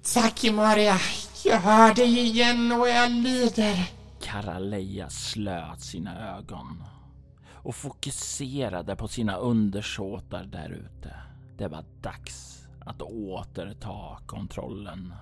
Tack 0.02 0.44
Maria, 0.52 0.98
jag 1.44 1.60
hör 1.60 1.94
dig 1.94 2.18
igen 2.18 2.72
och 2.72 2.88
jag 2.88 3.10
lider. 3.10 3.90
Karaleja 4.22 5.10
slöt 5.10 5.80
sina 5.80 6.36
ögon 6.38 6.84
och 7.52 7.74
fokuserade 7.74 8.96
på 8.96 9.08
sina 9.08 9.36
undersåtar 9.36 10.44
där 10.44 10.70
ute. 10.70 11.14
Det 11.58 11.68
var 11.68 11.84
dags 12.02 12.62
att 12.86 13.02
återta 13.02 14.18
kontrollen. 14.26 15.14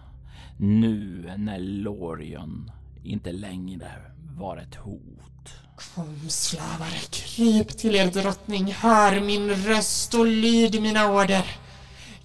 Nu 0.58 1.32
när 1.36 1.58
Lorion 1.58 2.70
inte 3.04 3.32
längre 3.32 3.92
var 4.38 4.56
ett 4.56 4.74
hot. 4.74 5.52
Kom 5.94 6.28
slavare, 6.28 6.98
kryp 7.10 7.68
till 7.68 7.94
er 7.94 8.06
drottning, 8.06 8.72
hör 8.72 9.20
min 9.20 9.50
röst 9.50 10.14
och 10.14 10.26
lyd 10.26 10.82
mina 10.82 11.12
order. 11.12 11.44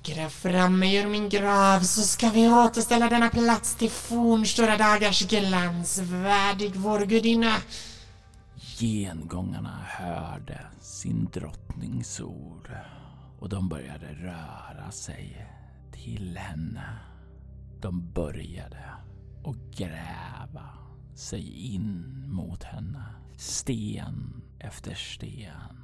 Gräv 0.06 0.30
fram 0.30 0.80
mig 0.80 0.95
ur 0.95 1.08
min 1.08 1.30
grav 1.30 1.80
så 1.80 2.01
ska 2.01 2.30
vi 2.30 2.47
återställa 2.47 3.10
denna 3.10 3.30
plats 3.30 3.76
till 3.76 3.89
fornstora 3.89 4.78
dagars 4.78 5.28
glans, 5.28 5.99
värdig 5.99 6.76
vår 6.76 6.99
gudinna. 6.99 7.56
Gengångarna 8.80 9.80
hörde 9.84 10.62
sin 10.82 11.30
drottnings 11.34 12.20
ord 12.20 12.72
och 13.39 13.49
de 13.49 13.70
började 13.70 14.08
röra 14.14 14.91
sig 14.91 15.47
till 15.91 16.38
henne. 16.38 16.99
De 17.82 18.12
började 18.14 18.89
och 19.43 19.56
gräva 19.78 20.70
sig 21.16 21.74
in 21.74 22.04
mot 22.28 22.64
henne. 22.64 23.06
Sten 23.38 24.41
efter 24.60 24.93
sten. 24.93 25.84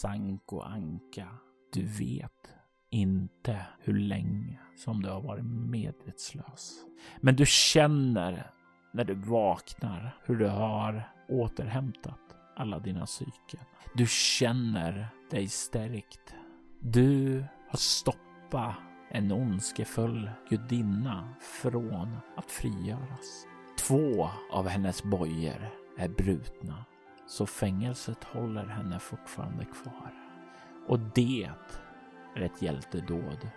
Sanko 0.00 0.60
Anka, 0.60 1.28
du 1.74 1.82
vet 1.82 2.54
inte 2.90 3.66
hur 3.80 3.98
länge 3.98 4.58
som 4.76 5.02
du 5.02 5.08
har 5.08 5.20
varit 5.20 5.44
medvetslös. 5.44 6.84
Men 7.20 7.36
du 7.36 7.46
känner 7.46 8.50
när 8.92 9.04
du 9.04 9.14
vaknar 9.14 10.18
hur 10.24 10.36
du 10.36 10.46
har 10.46 11.12
återhämtat 11.28 12.20
alla 12.56 12.78
dina 12.78 13.06
psyken. 13.06 13.60
Du 13.94 14.06
känner 14.06 15.08
dig 15.30 15.48
stärkt. 15.48 16.34
Du 16.80 17.44
har 17.70 17.78
stoppat 17.78 18.74
en 19.10 19.32
ondskefull 19.32 20.30
gudinna 20.48 21.34
från 21.40 22.16
att 22.36 22.50
frigöras. 22.50 23.46
Två 23.78 24.30
av 24.52 24.68
hennes 24.68 25.02
bojor 25.02 25.70
är 25.98 26.08
brutna, 26.08 26.84
så 27.26 27.46
fängelset 27.46 28.24
håller 28.24 28.66
henne 28.66 28.98
fortfarande 28.98 29.64
kvar. 29.64 30.23
Och 30.86 30.98
det 31.14 31.48
är 32.36 32.42
ett 32.42 32.62
hjältedåd 32.62 33.48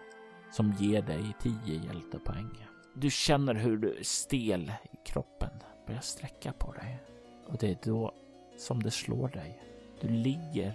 som 0.52 0.74
ger 0.80 1.02
dig 1.02 1.36
10 1.42 1.54
hjältepoäng. 1.66 2.68
Du 2.94 3.10
känner 3.12 3.54
hur 3.54 3.78
du 3.78 3.98
är 3.98 4.04
stel 4.04 4.72
i 4.92 4.98
kroppen 5.06 5.50
börjar 5.88 6.02
sträcka 6.02 6.54
på 6.54 6.72
dig 6.72 7.00
och 7.46 7.58
det 7.58 7.70
är 7.70 7.78
då 7.84 8.14
som 8.58 8.84
det 8.84 8.92
slår 8.92 9.28
dig. 9.28 9.60
Du 10.02 10.08
ligger 10.08 10.74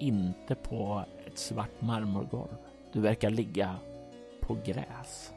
inte 0.00 0.54
på 0.54 1.04
ett 1.26 1.38
svart 1.38 1.80
marmorgolv. 1.80 2.56
Du 2.92 3.00
verkar 3.00 3.30
ligga 3.30 3.76
på 4.40 4.56
gräs. 4.64 5.32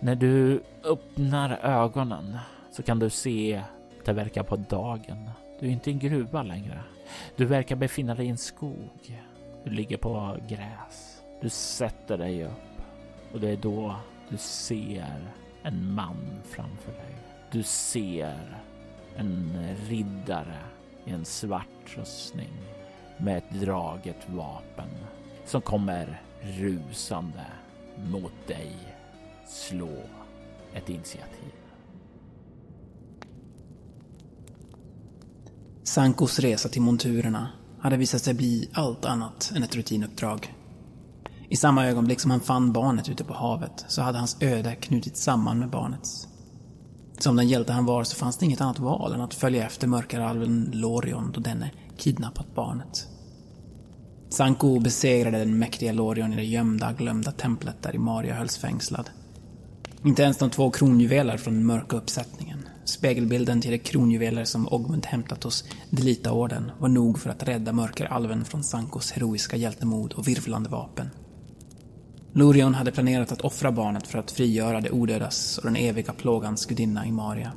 När 0.00 0.14
du 0.14 0.62
öppnar 0.84 1.58
ögonen 1.62 2.38
så 2.70 2.82
kan 2.82 2.98
du 2.98 3.10
se 3.10 3.62
att 3.98 4.04
det 4.04 4.12
verkar 4.12 4.42
på 4.42 4.56
dagen. 4.56 5.30
Du 5.60 5.66
är 5.66 5.70
inte 5.70 5.90
i 5.90 5.92
en 5.92 5.98
gruva 5.98 6.42
längre. 6.42 6.80
Du 7.36 7.44
verkar 7.44 7.76
befinna 7.76 8.14
dig 8.14 8.26
i 8.26 8.28
en 8.28 8.38
skog. 8.38 9.22
Du 9.66 9.72
ligger 9.72 9.96
på 9.96 10.36
gräs. 10.48 11.22
Du 11.40 11.48
sätter 11.48 12.18
dig 12.18 12.44
upp 12.44 12.82
och 13.32 13.40
det 13.40 13.48
är 13.48 13.56
då 13.56 13.96
du 14.28 14.36
ser 14.36 15.32
en 15.62 15.94
man 15.94 16.40
framför 16.44 16.92
dig. 16.92 17.16
Du 17.50 17.62
ser 17.62 18.62
en 19.16 19.58
riddare 19.88 20.58
i 21.04 21.10
en 21.10 21.24
svart 21.24 21.96
rustning 21.96 22.52
med 23.16 23.38
ett 23.38 23.60
draget 23.60 24.28
vapen 24.28 24.88
som 25.44 25.60
kommer 25.60 26.22
rusande 26.42 27.46
mot 27.96 28.46
dig. 28.46 28.72
Slå 29.46 30.02
ett 30.74 30.88
initiativ. 30.88 31.52
Sankos 35.82 36.38
resa 36.38 36.68
till 36.68 36.82
monturerna 36.82 37.48
hade 37.86 37.96
visat 37.96 38.22
sig 38.22 38.34
bli 38.34 38.68
allt 38.72 39.04
annat 39.04 39.52
än 39.56 39.62
ett 39.62 39.76
rutinuppdrag. 39.76 40.54
I 41.48 41.56
samma 41.56 41.86
ögonblick 41.86 42.20
som 42.20 42.30
han 42.30 42.40
fann 42.40 42.72
barnet 42.72 43.08
ute 43.08 43.24
på 43.24 43.34
havet 43.34 43.84
så 43.88 44.02
hade 44.02 44.18
hans 44.18 44.36
öde 44.40 44.74
knutits 44.74 45.22
samman 45.22 45.58
med 45.58 45.70
barnets. 45.70 46.28
Som 47.18 47.36
den 47.36 47.48
hjälte 47.48 47.72
han 47.72 47.84
var 47.84 48.04
så 48.04 48.16
fanns 48.16 48.36
det 48.36 48.46
inget 48.46 48.60
annat 48.60 48.78
val 48.78 49.12
än 49.12 49.20
att 49.20 49.34
följa 49.34 49.66
efter 49.66 49.86
mörkaralven 49.86 50.70
Lorion 50.72 51.32
då 51.32 51.40
denne 51.40 51.70
kidnappat 51.96 52.54
barnet. 52.54 53.08
Sanko 54.28 54.80
besegrade 54.80 55.38
den 55.38 55.58
mäktiga 55.58 55.92
Lorion 55.92 56.32
i 56.32 56.36
det 56.36 56.44
gömda, 56.44 56.92
glömda 56.92 57.32
templet 57.32 57.82
där 57.82 57.94
Imaria 57.94 58.34
hölls 58.34 58.58
fängslad. 58.58 59.10
Inte 60.04 60.22
ens 60.22 60.36
de 60.36 60.50
två 60.50 60.70
kronjuveler 60.70 61.36
från 61.36 61.54
den 61.54 61.66
mörka 61.66 61.96
uppsättningen, 61.96 62.55
spegelbilden 62.88 63.60
till 63.60 63.70
de 63.70 63.78
kronjuveler 63.78 64.44
som 64.44 64.68
Ogmund 64.72 65.06
hämtat 65.06 65.44
hos 65.44 65.64
Delita-orden, 65.90 66.70
var 66.78 66.88
nog 66.88 67.18
för 67.18 67.30
att 67.30 67.48
rädda 67.48 67.72
mörkeralven 67.72 68.44
från 68.44 68.64
Sankos 68.64 69.12
heroiska 69.12 69.56
hjältemod 69.56 70.12
och 70.12 70.28
virvlande 70.28 70.68
vapen. 70.68 71.10
Lorion 72.32 72.74
hade 72.74 72.92
planerat 72.92 73.32
att 73.32 73.40
offra 73.40 73.72
barnet 73.72 74.06
för 74.06 74.18
att 74.18 74.30
frigöra 74.30 74.80
de 74.80 74.90
odödas 74.90 75.58
och 75.58 75.64
den 75.64 75.76
eviga 75.76 76.12
plågans 76.12 76.66
gudinna 76.66 77.06
Imaria. 77.06 77.52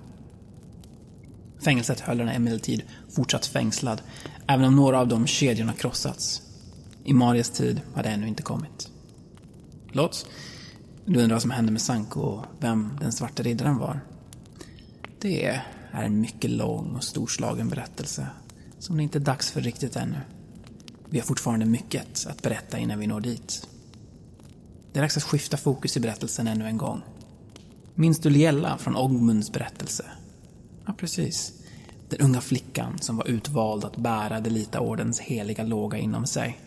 Fängelset 1.64 2.00
höll 2.00 2.20
henne 2.20 2.32
emellertid 2.32 2.84
fortsatt 3.10 3.46
fängslad, 3.46 4.02
även 4.48 4.66
om 4.66 4.76
några 4.76 5.00
av 5.00 5.08
de 5.08 5.28
kedjorna 5.28 5.74
krossats. 5.74 6.42
Imarias 7.04 7.50
tid 7.50 7.82
hade 7.94 8.10
ännu 8.10 8.28
inte 8.28 8.44
kommit. 8.44 8.92
Lots, 9.92 10.26
du 11.06 11.20
undrar 11.20 11.36
vad 11.36 11.42
som 11.42 11.52
hände 11.52 11.72
med 11.72 11.82
Sanko 11.82 12.20
och 12.20 12.46
vem 12.60 12.98
den 13.02 13.12
svarte 13.12 13.44
riddaren 13.44 13.78
var? 13.78 14.00
Det 15.22 15.46
är 15.46 15.64
en 15.92 16.22
mycket 16.22 16.52
lång 16.52 16.96
och 16.96 17.04
storslagen 17.04 17.70
berättelse 17.70 18.28
som 18.80 18.98
det 18.98 19.04
inte 19.04 19.18
är 19.18 19.20
dags 19.20 19.52
för 19.52 19.62
riktigt 19.62 19.96
ännu. 19.96 20.20
Vi 21.10 21.20
har 21.20 21.26
fortfarande 21.26 21.66
mycket 21.66 22.26
att 22.28 22.42
berätta 22.42 22.78
innan 22.78 23.00
vi 23.00 23.08
når 23.08 23.22
dit. 23.22 23.68
Det 24.94 25.00
är 25.00 25.02
dags 25.02 25.18
att 25.18 25.24
skifta 25.24 25.58
fokus 25.58 25.98
i 25.98 26.00
berättelsen 26.00 26.48
ännu 26.48 26.66
en 26.66 26.78
gång. 26.78 27.02
Minns 27.96 28.20
du 28.20 28.30
Liella 28.30 28.78
från 28.78 28.96
Ogmunds 28.96 29.52
berättelse? 29.52 30.06
Ja, 30.86 30.94
precis. 30.98 31.54
Den 32.10 32.22
unga 32.22 32.42
flickan 32.42 33.00
som 33.00 33.18
var 33.18 33.28
utvald 33.28 33.86
att 33.86 33.98
bära 33.98 34.40
Delita-ordens 34.40 35.20
heliga 35.20 35.64
låga 35.64 35.98
inom 35.98 36.26
sig. 36.26 36.60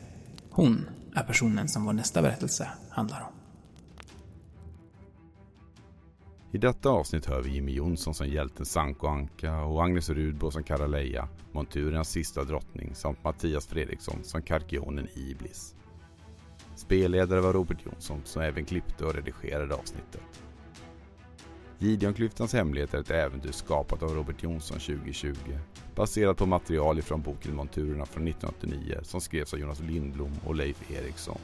Hon 0.51 0.89
är 1.15 1.23
personen 1.23 1.69
som 1.69 1.85
vår 1.85 1.93
nästa 1.93 2.23
berättelse 2.23 2.69
handlar 2.91 3.21
om. 3.21 3.42
I 6.55 6.59
detta 6.59 6.91
avsnitt 6.91 7.27
hör 7.27 7.43
vi 7.43 7.51
Jimmy 7.51 7.73
Jonsson 7.73 8.15
som 8.15 8.27
hjälten 8.29 8.67
Sanko 8.67 9.07
Anka 9.07 9.61
och 9.63 9.85
Agnes 9.85 10.11
Rudbo 10.11 10.51
som 10.51 10.63
Karaleja, 10.63 11.29
monturens 11.53 12.09
sista 12.09 12.45
drottning 12.45 12.95
samt 12.95 13.25
Mattias 13.25 13.67
Fredriksson 13.67 14.25
som 14.25 14.43
Karkionen 14.43 15.09
Iblis. 15.15 15.75
Spelledare 16.77 17.41
var 17.41 17.53
Robert 17.53 17.87
Jonsson 17.87 18.21
som 18.25 18.43
även 18.43 18.65
klippte 18.65 19.05
och 19.05 19.15
redigerade 19.15 19.75
avsnittet. 19.75 20.23
Gideonklyftans 21.79 22.53
hemlighet 22.53 22.95
är 22.95 23.01
ett 23.01 23.11
äventyr 23.11 23.53
skapat 23.53 24.03
av 24.03 24.15
Robert 24.15 24.43
Jonsson 24.43 24.79
2020 24.79 25.35
baserat 25.95 26.37
på 26.37 26.47
material 26.47 26.99
ifrån 26.99 27.23
boken 27.23 27.57
Monturerna 27.57 28.07
från 28.07 28.29
1989 28.29 28.99
som 29.03 29.21
skrevs 29.21 29.55
av 29.55 29.61
Jonas 29.61 29.81
Lindblom 29.81 30.33
och 30.45 30.55
Leif 30.55 30.91
Eriksson. 30.91 31.39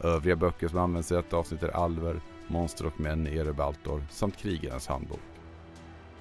Övriga 0.00 0.36
böcker 0.36 0.68
som 0.68 0.78
används 0.78 1.12
i 1.12 1.14
detta 1.14 1.36
avsnitt 1.36 1.62
är 1.62 1.68
Alver, 1.68 2.20
Monster 2.52 2.86
och 2.86 3.00
män 3.00 3.26
i 3.26 3.36
Erebaltor 3.36 4.04
samt 4.10 4.36
Krigarens 4.36 4.86
handbok. 4.86 5.20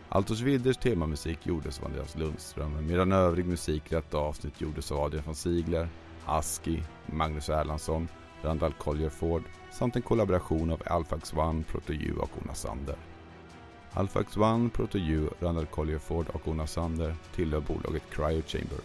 Altos 0.09 0.41
Wilders 0.41 0.77
temamusik 0.77 1.47
gjordes 1.47 1.79
av 1.79 1.85
Andreas 1.85 2.15
Lundström 2.15 2.87
medan 2.87 3.11
övrig 3.11 3.45
musik 3.45 3.91
i 3.91 3.95
detta 3.95 4.17
avsnitt 4.17 4.61
gjordes 4.61 4.91
av 4.91 4.99
Adrian 4.99 5.25
von 5.25 5.35
Ziegler, 5.35 5.89
Aski, 6.25 6.83
Magnus 7.05 7.49
Erlandsson, 7.49 8.07
Randall 8.41 8.73
Collier 8.73 9.09
Ford 9.09 9.43
samt 9.71 9.95
en 9.95 10.01
kollaboration 10.01 10.71
av 10.71 10.81
Alphax 10.85 11.33
One, 11.33 11.63
Proto-U 11.63 12.13
och 12.19 12.29
Ona 12.43 12.53
Sander. 12.53 12.95
Alphax 13.93 14.37
One, 14.37 14.69
Proto-U, 14.69 15.29
Randall 15.39 15.65
Collier 15.65 15.99
Ford 15.99 16.25
och 16.33 16.47
Ona 16.47 16.67
Sander 16.67 17.15
tillhör 17.35 17.59
bolaget 17.61 18.03
Cryo 18.09 18.41
Chamber. 18.47 18.79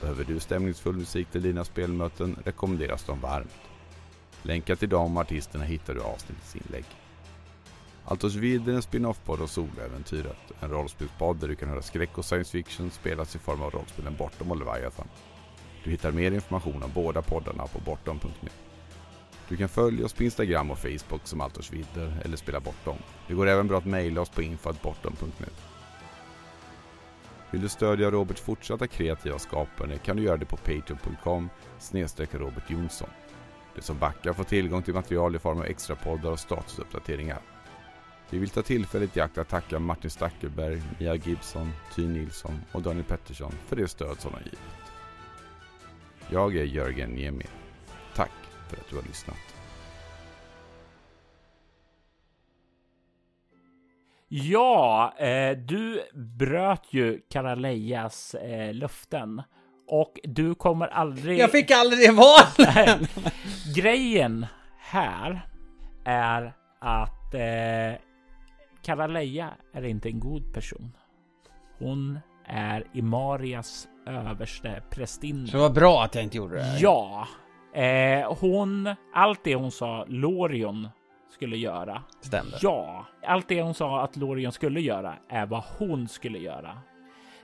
Behöver 0.00 0.24
du 0.24 0.40
stämningsfull 0.40 0.96
musik 0.96 1.30
till 1.30 1.42
dina 1.42 1.64
spelmöten 1.64 2.36
rekommenderas 2.44 3.04
de 3.04 3.20
varmt. 3.20 3.61
Länkar 4.42 4.74
till 4.74 4.88
de 4.88 5.16
artisterna 5.16 5.64
hittar 5.64 5.94
du 5.94 6.00
i 6.00 6.02
avsnittets 6.02 6.56
inlägg. 6.56 6.84
Altos 8.04 8.34
Vid 8.34 8.68
är 8.68 8.72
en 8.72 8.82
spin-off-podd 8.82 9.40
av 9.40 9.46
Soläventyret. 9.46 10.38
En 10.60 10.70
rollspelspodd 10.70 11.36
där 11.36 11.48
du 11.48 11.54
kan 11.54 11.68
höra 11.68 11.82
skräck 11.82 12.18
och 12.18 12.24
science 12.24 12.52
fiction 12.52 12.90
spelas 12.90 13.36
i 13.36 13.38
form 13.38 13.62
av 13.62 13.70
rollspelen 13.70 14.16
Bortom 14.16 14.50
och 14.50 14.56
Leviathan. 14.56 15.08
Du 15.84 15.90
hittar 15.90 16.12
mer 16.12 16.32
information 16.32 16.82
om 16.82 16.90
båda 16.94 17.22
poddarna 17.22 17.66
på 17.66 17.80
bortom.nu. 17.80 18.48
Du 19.48 19.56
kan 19.56 19.68
följa 19.68 20.04
oss 20.04 20.12
på 20.12 20.22
Instagram 20.22 20.70
och 20.70 20.78
Facebook 20.78 21.20
som 21.24 21.40
Altors 21.40 21.72
Vidder 21.72 22.20
eller 22.24 22.36
Spela 22.36 22.60
Bortom. 22.60 22.96
Det 23.28 23.34
går 23.34 23.46
även 23.46 23.68
bra 23.68 23.78
att 23.78 23.86
mejla 23.86 24.20
oss 24.20 24.30
på 24.30 24.42
info.bortom.nu. 24.42 25.46
Vill 27.50 27.60
du 27.60 27.68
stödja 27.68 28.10
Roberts 28.10 28.40
fortsatta 28.40 28.86
kreativa 28.86 29.38
skapande 29.38 29.98
kan 29.98 30.16
du 30.16 30.22
göra 30.22 30.36
det 30.36 30.46
på 30.46 30.56
patreon.com 30.56 31.48
Robert 32.32 32.70
Jonsson. 32.70 33.08
De 33.74 33.82
som 33.82 33.98
backar 33.98 34.32
får 34.32 34.44
tillgång 34.44 34.82
till 34.82 34.94
material 34.94 35.36
i 35.36 35.38
form 35.38 35.58
av 35.58 35.64
extra 35.64 35.96
poddar 35.96 36.30
och 36.30 36.40
statusuppdateringar. 36.40 37.40
Vi 38.30 38.38
vill 38.38 38.50
ta 38.50 38.62
tillfället 38.62 39.16
i 39.16 39.20
akt 39.20 39.38
att 39.38 39.48
tacka 39.48 39.78
Martin 39.78 40.10
Stackelberg, 40.10 40.82
Mia 40.98 41.14
Gibson, 41.14 41.72
Ty 41.94 42.06
Nilsson 42.06 42.60
och 42.72 42.82
Daniel 42.82 43.04
Pettersson 43.04 43.52
för 43.52 43.76
det 43.76 43.88
stöd 43.88 44.20
som 44.20 44.32
de 44.32 44.38
givit. 44.38 44.60
Jag 46.30 46.56
är 46.56 46.64
Jörgen 46.64 47.10
Niemi. 47.10 47.46
Tack 48.14 48.32
för 48.68 48.76
att 48.76 48.88
du 48.90 48.96
har 48.96 49.02
lyssnat. 49.02 49.36
Ja, 54.28 55.14
eh, 55.18 55.56
du 55.56 56.02
bröt 56.14 56.86
ju 56.90 57.20
Karalejas 57.30 58.34
eh, 58.34 58.74
löften 58.74 59.42
och 59.92 60.20
du 60.22 60.54
kommer 60.54 60.86
aldrig... 60.86 61.38
Jag 61.38 61.50
fick 61.50 61.70
aldrig 61.70 62.08
det 62.08 62.12
valen! 62.12 63.06
Grejen 63.74 64.46
här 64.78 65.46
är 66.04 66.52
att 66.80 67.34
eh, 67.34 68.00
Karaleja 68.82 69.50
är 69.72 69.84
inte 69.84 70.08
en 70.08 70.20
god 70.20 70.54
person. 70.54 70.92
Hon 71.78 72.18
är 72.46 72.84
Imarias 72.92 73.88
överste 74.06 74.82
prästinna. 74.90 75.46
Så 75.46 75.56
det 75.56 75.62
var 75.62 75.70
bra 75.70 76.04
att 76.04 76.14
jag 76.14 76.24
inte 76.24 76.36
gjorde 76.36 76.56
det. 76.56 76.78
Ja, 76.80 77.28
eh, 77.74 78.36
hon, 78.40 78.94
allt 79.14 79.44
det 79.44 79.54
hon 79.54 79.70
sa 79.70 80.04
Lorion 80.08 80.88
skulle 81.34 81.56
göra. 81.56 82.02
Stämde. 82.20 82.58
Ja, 82.60 83.06
allt 83.26 83.48
det 83.48 83.62
hon 83.62 83.74
sa 83.74 84.02
att 84.04 84.16
Lorion 84.16 84.52
skulle 84.52 84.80
göra 84.80 85.14
är 85.28 85.46
vad 85.46 85.64
hon 85.78 86.08
skulle 86.08 86.38
göra. 86.38 86.78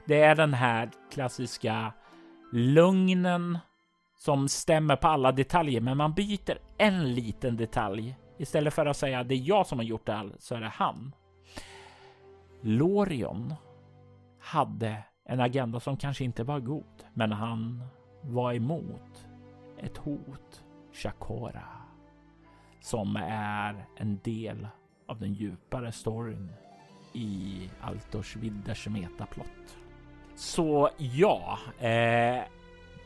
Det 0.04 0.22
är 0.22 0.34
den 0.34 0.54
här 0.54 0.90
klassiska 1.12 1.92
lugnen 2.52 3.58
som 4.16 4.48
stämmer 4.48 4.96
på 4.96 5.08
alla 5.08 5.32
detaljer, 5.32 5.80
men 5.80 5.96
man 5.96 6.14
byter 6.14 6.58
en 6.78 7.14
liten 7.14 7.56
detalj. 7.56 8.16
Istället 8.38 8.74
för 8.74 8.86
att 8.86 8.96
säga 8.96 9.24
det 9.24 9.34
är 9.34 9.48
jag 9.48 9.66
som 9.66 9.78
har 9.78 9.84
gjort 9.84 10.06
det 10.06 10.12
här, 10.12 10.32
så 10.38 10.54
är 10.54 10.60
det 10.60 10.68
han. 10.68 11.12
Lorion 12.60 13.54
hade 14.40 15.04
en 15.24 15.40
agenda 15.40 15.80
som 15.80 15.96
kanske 15.96 16.24
inte 16.24 16.44
var 16.44 16.60
god, 16.60 17.04
men 17.14 17.32
han 17.32 17.82
var 18.22 18.52
emot 18.52 19.28
ett 19.78 19.96
hot, 19.96 20.64
Shakora, 20.92 21.68
som 22.80 23.16
är 23.30 23.86
en 23.96 24.18
del 24.24 24.68
av 25.06 25.20
den 25.20 25.34
djupare 25.34 25.92
storyn 25.92 26.52
i 27.12 27.70
Altors 27.80 28.36
Vidders 28.36 28.88
metaplott. 28.88 29.78
Så 30.38 30.90
ja, 30.96 31.58
eh, 31.78 32.42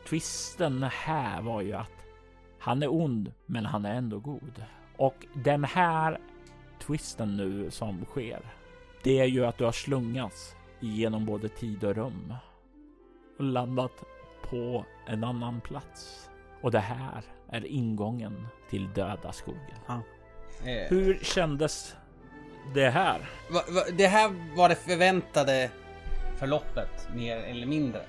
twisten 0.09 0.83
här 0.83 1.41
var 1.41 1.61
ju 1.61 1.73
att 1.73 2.05
han 2.59 2.83
är 2.83 2.93
ond, 2.93 3.33
men 3.45 3.65
han 3.65 3.85
är 3.85 3.95
ändå 3.95 4.19
god. 4.19 4.63
Och 4.97 5.25
den 5.33 5.63
här 5.63 6.19
twisten 6.79 7.37
nu 7.37 7.71
som 7.71 8.05
sker, 8.05 8.39
det 9.03 9.19
är 9.19 9.25
ju 9.25 9.45
att 9.45 9.57
du 9.57 9.63
har 9.63 9.71
slungats 9.71 10.55
genom 10.79 11.25
både 11.25 11.49
tid 11.49 11.83
och 11.83 11.95
rum 11.95 12.33
och 13.37 13.43
landat 13.43 14.03
på 14.49 14.85
en 15.07 15.23
annan 15.23 15.61
plats. 15.61 16.29
Och 16.61 16.71
det 16.71 16.79
här 16.79 17.23
är 17.49 17.65
ingången 17.65 18.47
till 18.69 18.93
döda 18.93 19.31
skogen. 19.31 19.77
Ja. 19.87 20.01
Eh, 20.65 20.89
Hur 20.89 21.19
kändes 21.23 21.95
det 22.73 22.89
här? 22.89 23.19
va, 23.51 23.61
va, 23.69 23.81
det 23.97 24.07
här 24.07 24.55
var 24.57 24.69
det 24.69 24.75
förväntade 24.75 25.71
förloppet, 26.37 27.07
mer 27.15 27.37
eller 27.37 27.65
mindre. 27.65 28.01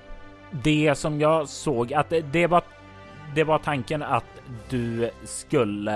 Det 0.51 0.95
som 0.95 1.21
jag 1.21 1.49
såg 1.49 1.93
att 1.93 2.13
det, 2.31 2.47
var 2.47 2.63
det 3.35 3.43
var 3.43 3.59
tanken 3.59 4.03
att 4.03 4.41
du 4.69 5.11
skulle 5.23 5.91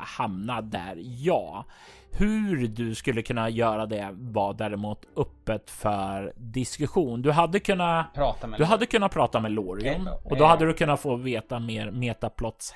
hamna 0.00 0.60
där. 0.60 0.94
Ja, 0.98 1.64
hur 2.10 2.68
du 2.68 2.94
skulle 2.94 3.22
kunna 3.22 3.48
göra 3.48 3.86
det 3.86 4.08
var 4.12 4.54
däremot 4.54 4.98
öppet 5.16 5.70
för 5.70 6.32
diskussion. 6.36 7.22
Du 7.22 7.30
hade 7.30 7.60
kunnat 7.60 8.14
Prata 8.14 8.46
med 8.46 8.60
Du 8.60 8.64
hade 8.64 8.86
kunnat 8.86 9.12
prata 9.12 9.40
med 9.40 9.50
Lorion 9.52 10.08
och 10.24 10.36
då 10.36 10.44
hade 10.44 10.66
du 10.66 10.72
kunnat 10.72 11.00
få 11.00 11.16
veta 11.16 11.58
mer 11.58 11.90
metaplots 11.90 12.74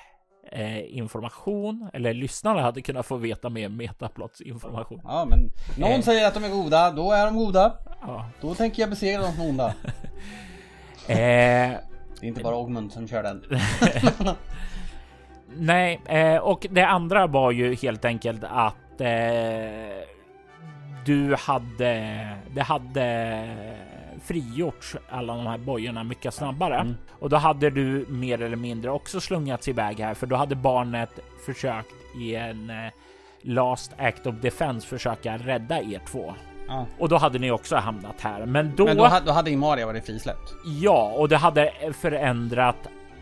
eh, 0.53 0.97
information 0.99 1.91
eller 1.93 2.15
lyssnarna 2.15 2.63
hade 2.63 2.83
kunnat 2.83 3.07
få 3.07 3.17
veta 3.17 3.49
mer 3.49 3.69
metaplots 3.69 4.41
information. 4.41 5.01
Ja, 5.05 5.27
men 5.31 5.51
någon 5.79 5.91
Eh. 5.93 6.01
säger 6.01 6.29
att 6.29 6.35
de 6.35 6.45
är 6.45 6.49
goda, 6.49 6.91
då 6.91 7.13
är 7.13 7.25
de 7.27 7.37
goda. 7.37 7.75
Ja. 8.01 8.29
Då 8.41 8.55
tänker 8.55 8.83
jag 8.83 8.91
besegra 8.91 9.23
de 9.23 9.33
som 9.33 9.43
är 9.45 9.49
onda. 9.49 9.75
Eh, 11.09 11.17
Det 12.21 12.27
är 12.27 12.29
inte 12.29 12.43
bara 12.43 12.57
Ogmund 12.57 12.93
som 12.93 13.09
kör 13.09 13.23
den. 13.23 13.45
nej, 15.57 16.01
eh, 16.07 16.37
och 16.37 16.67
det 16.71 16.83
andra 16.87 17.27
var 17.27 17.51
ju 17.51 17.75
helt 17.75 18.05
enkelt 18.05 18.45
att 18.45 18.75
du 21.05 21.35
hade, 21.39 22.27
det 22.55 22.63
hade 22.63 23.03
frigjorts 24.25 24.97
alla 25.11 25.37
de 25.37 25.47
här 25.47 25.59
bojorna 25.59 26.05
mycket 26.05 26.35
snabbare 26.35 26.75
Mm. 26.77 26.95
och 27.19 27.31
då 27.31 27.37
hade 27.37 27.71
du 27.71 28.07
mer 28.09 28.43
eller 28.43 28.57
mindre 28.57 28.91
också 28.91 29.21
slungats 29.21 29.69
iväg 29.69 30.01
här 30.01 30.15
för 30.15 30.27
då 30.27 30.37
hade 30.37 30.55
barnet 30.55 31.11
försökt 31.47 31.95
i 32.21 32.35
en 32.35 32.71
eh, 32.71 32.77
last 33.43 33.93
act 33.99 34.27
of 34.27 34.35
defense 34.35 34.87
försöka 34.87 35.37
rädda 35.39 35.81
er 35.83 36.01
två 36.11 36.35
Ja. 36.69 36.87
och 36.99 37.09
då 37.09 37.17
hade 37.17 37.39
ni 37.39 37.51
också 37.51 37.77
hamnat 37.77 38.21
här. 38.21 38.47
Men 38.47 38.73
då, 38.77 38.85
Men 38.85 38.97
då, 38.97 39.11
då 39.27 39.33
hade 39.33 39.51
Imaria 39.51 39.87
varit 39.87 40.07
frisläppt. 40.07 40.55
ja, 40.65 41.13
och 41.17 41.29
det 41.29 41.37
hade 41.37 41.73
förändrat 42.01 42.77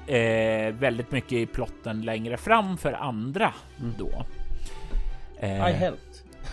eh, 0.07 0.75
väldigt 0.75 1.11
mycket 1.13 1.33
i 1.33 1.47
plotten 1.47 2.03
längre 2.03 2.37
fram 2.37 2.77
för 2.79 2.93
andra 2.93 3.53
då. 3.99 4.25
Eh, 5.41 5.69
I 5.71 5.73
helped. 5.73 6.01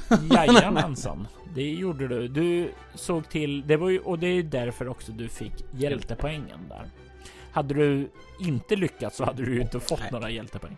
Jajamensan, 0.32 1.28
det 1.58 1.72
gjorde 1.72 2.08
du. 2.08 2.28
Du 2.28 2.72
såg 2.96 3.30
till, 3.30 3.68
det 3.68 3.78
var 3.78 3.90
ju, 3.90 4.00
och 4.00 4.20
det 4.20 4.28
är 4.28 4.44
därför 4.44 4.88
också 4.88 5.12
du 5.12 5.30
fick 5.30 5.54
hjältepoängen 5.72 6.60
där. 6.70 6.86
Hade 7.52 7.74
du 7.74 8.10
inte 8.40 8.76
lyckats 8.76 9.18
så 9.18 9.26
hade 9.26 9.46
du 9.46 9.56
ju 9.56 9.62
inte 9.62 9.80
fått 9.80 10.00
Nej. 10.00 10.10
några 10.12 10.30
hjältepoäng. 10.30 10.78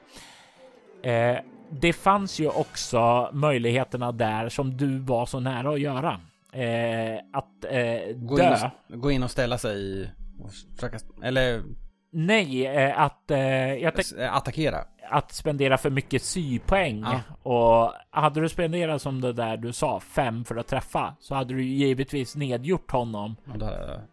Eh, 1.04 1.38
det 1.70 1.94
fanns 1.94 2.40
ju 2.40 2.50
också 2.50 3.30
möjligheterna 3.34 4.12
där 4.12 4.50
som 4.50 4.78
du 4.78 5.00
var 5.00 5.26
så 5.26 5.40
nära 5.40 5.70
att 5.74 5.80
göra. 5.80 6.22
Eh, 6.54 7.20
att 7.34 7.66
eh, 7.70 8.16
Gå 8.16 8.40
in, 8.40 8.46
dö. 8.46 8.70
och, 8.90 9.00
gå 9.00 9.12
in 9.12 9.24
och 9.24 9.32
ställa 9.32 9.58
sig 9.58 10.10
och 10.40 10.52
försöka, 10.76 10.98
eller 11.24 11.64
Nej, 12.12 12.68
eh, 12.68 13.00
att, 13.00 13.32
eh, 13.32 13.40
jag 13.74 13.96
tänk, 13.96 14.22
Attackera. 14.32 14.78
Att 15.10 15.32
spendera 15.32 15.78
för 15.78 15.90
mycket 15.90 16.22
sypoäng. 16.24 17.02
Ja. 17.06 17.20
Och 17.52 17.94
hade 18.10 18.42
du 18.42 18.50
spenderat 18.50 19.02
som 19.02 19.22
det 19.22 19.34
där 19.34 19.58
du 19.58 19.74
sa, 19.74 20.00
fem 20.00 20.46
för 20.46 20.56
att 20.56 20.68
träffa, 20.68 21.16
så 21.20 21.36
hade 21.36 21.54
du 21.54 21.64
givetvis 21.64 22.36
nedgjort 22.36 22.92
honom. 22.92 23.36
Och 23.54 23.58
då, 23.60 23.70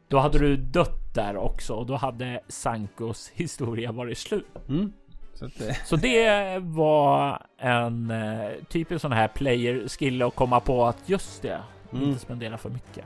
Då 0.08 0.18
hade 0.18 0.38
du 0.38 0.56
dött 0.56 1.14
där 1.14 1.36
också 1.36 1.74
och 1.74 1.86
då 1.86 1.96
hade 1.96 2.40
Sankos 2.48 3.30
historia 3.34 3.92
varit 3.92 4.18
slut. 4.18 4.46
mm. 4.68 4.92
Så 5.34 5.44
eh, 5.44 5.74
Så 5.84 5.96
det 5.96 6.58
var 6.62 7.42
en 7.58 8.10
eh, 8.10 8.50
typisk 8.68 9.00
sån 9.00 9.12
här 9.12 9.28
player 9.28 9.88
skill 9.88 10.22
att 10.22 10.34
komma 10.34 10.60
på 10.60 10.86
att 10.86 10.98
just 11.08 11.42
det, 11.42 11.60
Mm. 11.92 12.08
inte 12.08 12.20
spendera 12.20 12.58
för 12.58 12.70
mycket. 12.70 13.04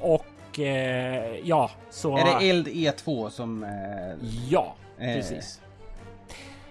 Och 0.00 0.58
eh, 0.60 1.38
ja, 1.44 1.70
så... 1.90 2.16
Är 2.18 2.24
det 2.24 2.50
eld 2.50 2.68
E2 2.68 3.28
som... 3.30 3.62
Eh, 3.64 3.70
Ja, 4.48 4.74
precis. 4.98 5.60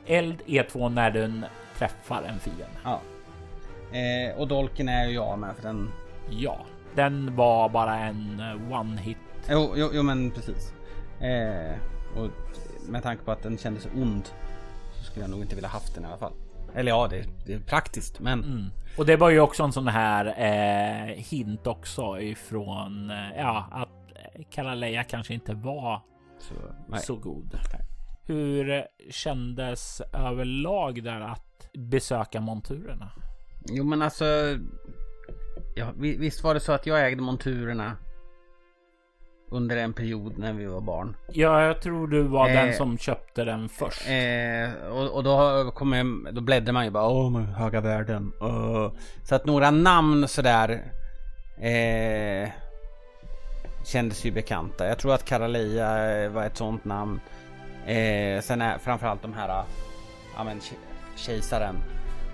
Eld 0.07 0.41
E2 0.45 0.89
när 0.89 1.11
den 1.11 1.45
träffar 1.77 2.23
en 2.23 2.39
fiende. 2.39 2.65
Ja. 2.83 3.01
Eh, 3.97 4.37
och 4.37 4.47
dolken 4.47 4.89
är 4.89 5.07
ju 5.07 5.13
jag 5.13 5.39
med 5.39 5.55
för 5.55 5.63
den... 5.63 5.91
Ja, 6.29 6.65
den 6.95 7.35
var 7.35 7.69
bara 7.69 7.95
en 7.97 8.39
eh, 8.39 8.79
one 8.79 9.01
hit. 9.01 9.17
Jo, 9.49 9.73
jo, 9.75 9.89
jo 9.93 10.03
men 10.03 10.31
precis. 10.31 10.73
Eh, 11.21 11.75
och 12.15 12.29
med 12.89 13.03
tanke 13.03 13.23
på 13.23 13.31
att 13.31 13.43
den 13.43 13.57
kändes 13.57 13.87
ond 13.95 14.29
så 14.93 15.03
skulle 15.03 15.23
jag 15.23 15.29
nog 15.29 15.41
inte 15.41 15.55
vilja 15.55 15.69
haft 15.69 15.95
den 15.95 16.03
i 16.03 16.07
alla 16.07 16.17
fall. 16.17 16.33
Eller 16.75 16.91
ja, 16.91 17.07
det, 17.09 17.25
det 17.45 17.53
är 17.53 17.59
praktiskt 17.59 18.19
men... 18.19 18.43
Mm. 18.43 18.65
Och 18.97 19.05
det 19.05 19.15
var 19.15 19.29
ju 19.29 19.39
också 19.39 19.63
en 19.63 19.71
sån 19.71 19.87
här 19.87 20.25
eh, 20.25 21.15
hint 21.15 21.67
också 21.67 22.19
ifrån 22.19 23.09
eh, 23.09 23.37
ja, 23.37 23.67
att 23.71 23.89
Kalaleja 24.49 25.03
kanske 25.03 25.33
inte 25.33 25.53
var 25.53 26.01
Så, 26.39 26.53
nej. 26.87 26.99
så 26.99 27.15
god. 27.15 27.59
Hur 28.27 28.85
kändes 29.09 30.01
överlag 30.13 31.03
där 31.03 31.21
att 31.21 31.69
besöka 31.73 32.41
monturerna? 32.41 33.11
Jo 33.69 33.83
men 33.83 34.01
alltså... 34.01 34.25
Ja, 35.75 35.87
vi- 35.97 36.17
visst 36.17 36.43
var 36.43 36.53
det 36.53 36.59
så 36.59 36.71
att 36.71 36.85
jag 36.85 37.07
ägde 37.07 37.21
monturerna 37.21 37.97
under 39.51 39.77
en 39.77 39.93
period 39.93 40.37
när 40.37 40.53
vi 40.53 40.65
var 40.65 40.81
barn. 40.81 41.15
Ja, 41.31 41.63
jag 41.63 41.81
tror 41.81 42.07
du 42.07 42.23
var 42.23 42.49
Eh, 42.49 42.53
den 42.53 42.73
som 42.73 42.97
köpte 42.97 43.43
den 43.43 43.69
först. 43.69 44.07
Eh, 44.09 44.87
och, 44.87 45.15
och 45.15 45.23
då 45.23 45.71
kommer 45.71 45.97
jag, 45.97 46.27
då 46.35 46.41
bläddrar 46.41 46.73
man 46.73 46.85
ju 46.85 46.91
bara 46.91 47.07
åh 47.07 47.31
men 47.31 47.45
höga 47.45 47.81
värden. 47.81 48.31
Uh. 48.41 48.91
Så 49.23 49.35
att 49.35 49.45
några 49.45 49.71
namn 49.71 50.27
sådär 50.27 50.91
eh, 51.61 52.49
kändes 53.85 54.25
ju 54.25 54.31
bekanta. 54.31 54.87
Jag 54.87 54.97
tror 54.99 55.13
att 55.13 55.25
Karaleia 55.25 56.15
eh, 56.23 56.31
var 56.31 56.43
ett 56.45 56.57
sånt 56.57 56.85
namn. 56.85 57.19
Eh, 57.87 58.41
sen 58.41 58.61
är 58.61 58.77
framförallt 58.77 59.21
de 59.21 59.33
här, 59.33 59.63
ja 60.37 60.43
men 60.43 60.59
ke- 60.59 60.73
kejsaren. 61.15 61.75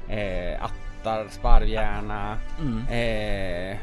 Eh, 0.10 0.64
Attar, 0.64 1.28
Sparvhjärna. 1.30 2.38
Mm. 2.60 2.88
Eh, 2.88 3.78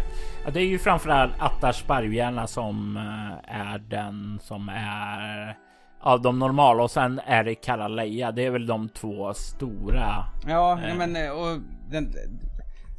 Ja, 0.45 0.51
det 0.51 0.61
är 0.61 0.65
ju 0.67 0.79
framförallt 0.79 1.33
Attar 1.39 1.73
Sparvhjärna 1.73 2.47
som 2.47 2.97
eh, 2.97 3.57
är 3.61 3.79
den 3.79 4.39
som 4.43 4.69
är 4.69 5.57
av 6.01 6.23
de 6.23 6.39
normala 6.39 6.83
och 6.83 6.91
sen 6.91 7.21
är 7.27 7.45
det 7.45 7.55
Karaleja. 7.55 8.33
Det 8.33 8.47
är 8.47 8.51
väl 8.51 8.67
de 8.67 8.89
två 8.89 9.35
stora. 9.35 10.25
Ja, 10.47 10.81
Eh. 10.85 10.95
men 10.97 11.17
eh, 11.17 11.31
och 11.31 11.59
den, 11.91 12.13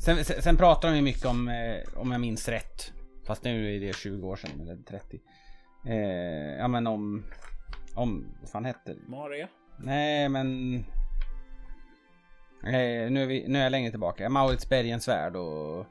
sen, 0.06 0.26
sen, 0.26 0.42
sen 0.42 0.58
pratar 0.58 0.90
de 0.90 0.96
ju 0.96 1.02
mycket 1.02 1.26
om, 1.26 1.48
eh, 1.50 2.00
om 2.02 2.12
jag 2.12 2.22
minns 2.22 2.48
rätt. 2.48 2.92
Fast 3.28 3.44
nu 3.44 3.76
är 3.76 3.80
det 3.80 3.96
20 3.96 4.28
år 4.28 4.36
sedan, 4.36 4.62
eller 4.62 4.76
30. 4.76 5.20
Eh, 5.88 6.60
ja 6.60 6.68
men 6.68 6.88
om, 6.88 7.24
om, 7.96 8.28
vad 8.42 8.50
fan 8.50 8.66
hette? 8.66 8.96
Maria. 9.08 9.48
Nej 9.78 10.30
men... 10.30 10.76
Eh, 12.64 13.12
nu, 13.12 13.24
är 13.24 13.26
vi, 13.26 13.48
nu 13.48 13.60
är 13.60 13.64
jag 13.64 13.72
längre 13.72 13.92
tillbaka. 13.92 14.30
Maurits 14.30 14.70
Bergensvärd 14.70 15.36
och... 15.36 15.86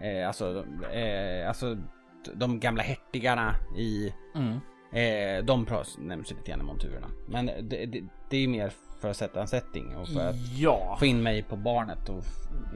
Eh, 0.00 0.26
alltså, 0.26 0.66
eh, 0.92 1.48
alltså 1.48 1.78
de 2.34 2.60
gamla 2.60 2.82
hertigarna 2.82 3.54
i... 3.76 4.14
Mm. 4.34 4.60
Eh, 4.92 5.44
de 5.44 5.66
nämns 5.98 6.32
ju 6.32 6.36
lite 6.36 6.50
grann 6.50 6.60
i 6.60 6.64
monturerna. 6.64 7.06
Men 7.28 7.46
det, 7.46 7.86
det, 7.86 8.02
det 8.30 8.36
är 8.36 8.40
ju 8.40 8.48
mer 8.48 8.72
för 9.02 9.10
att 9.10 9.16
sätta 9.16 9.40
en 9.40 9.48
setting 9.48 9.96
och 9.96 10.08
för 10.08 10.28
att 10.28 10.36
Ja. 10.58 10.96
få 10.98 11.06
in 11.06 11.22
mig 11.22 11.42
på 11.42 11.56
barnet 11.56 12.08
och 12.08 12.24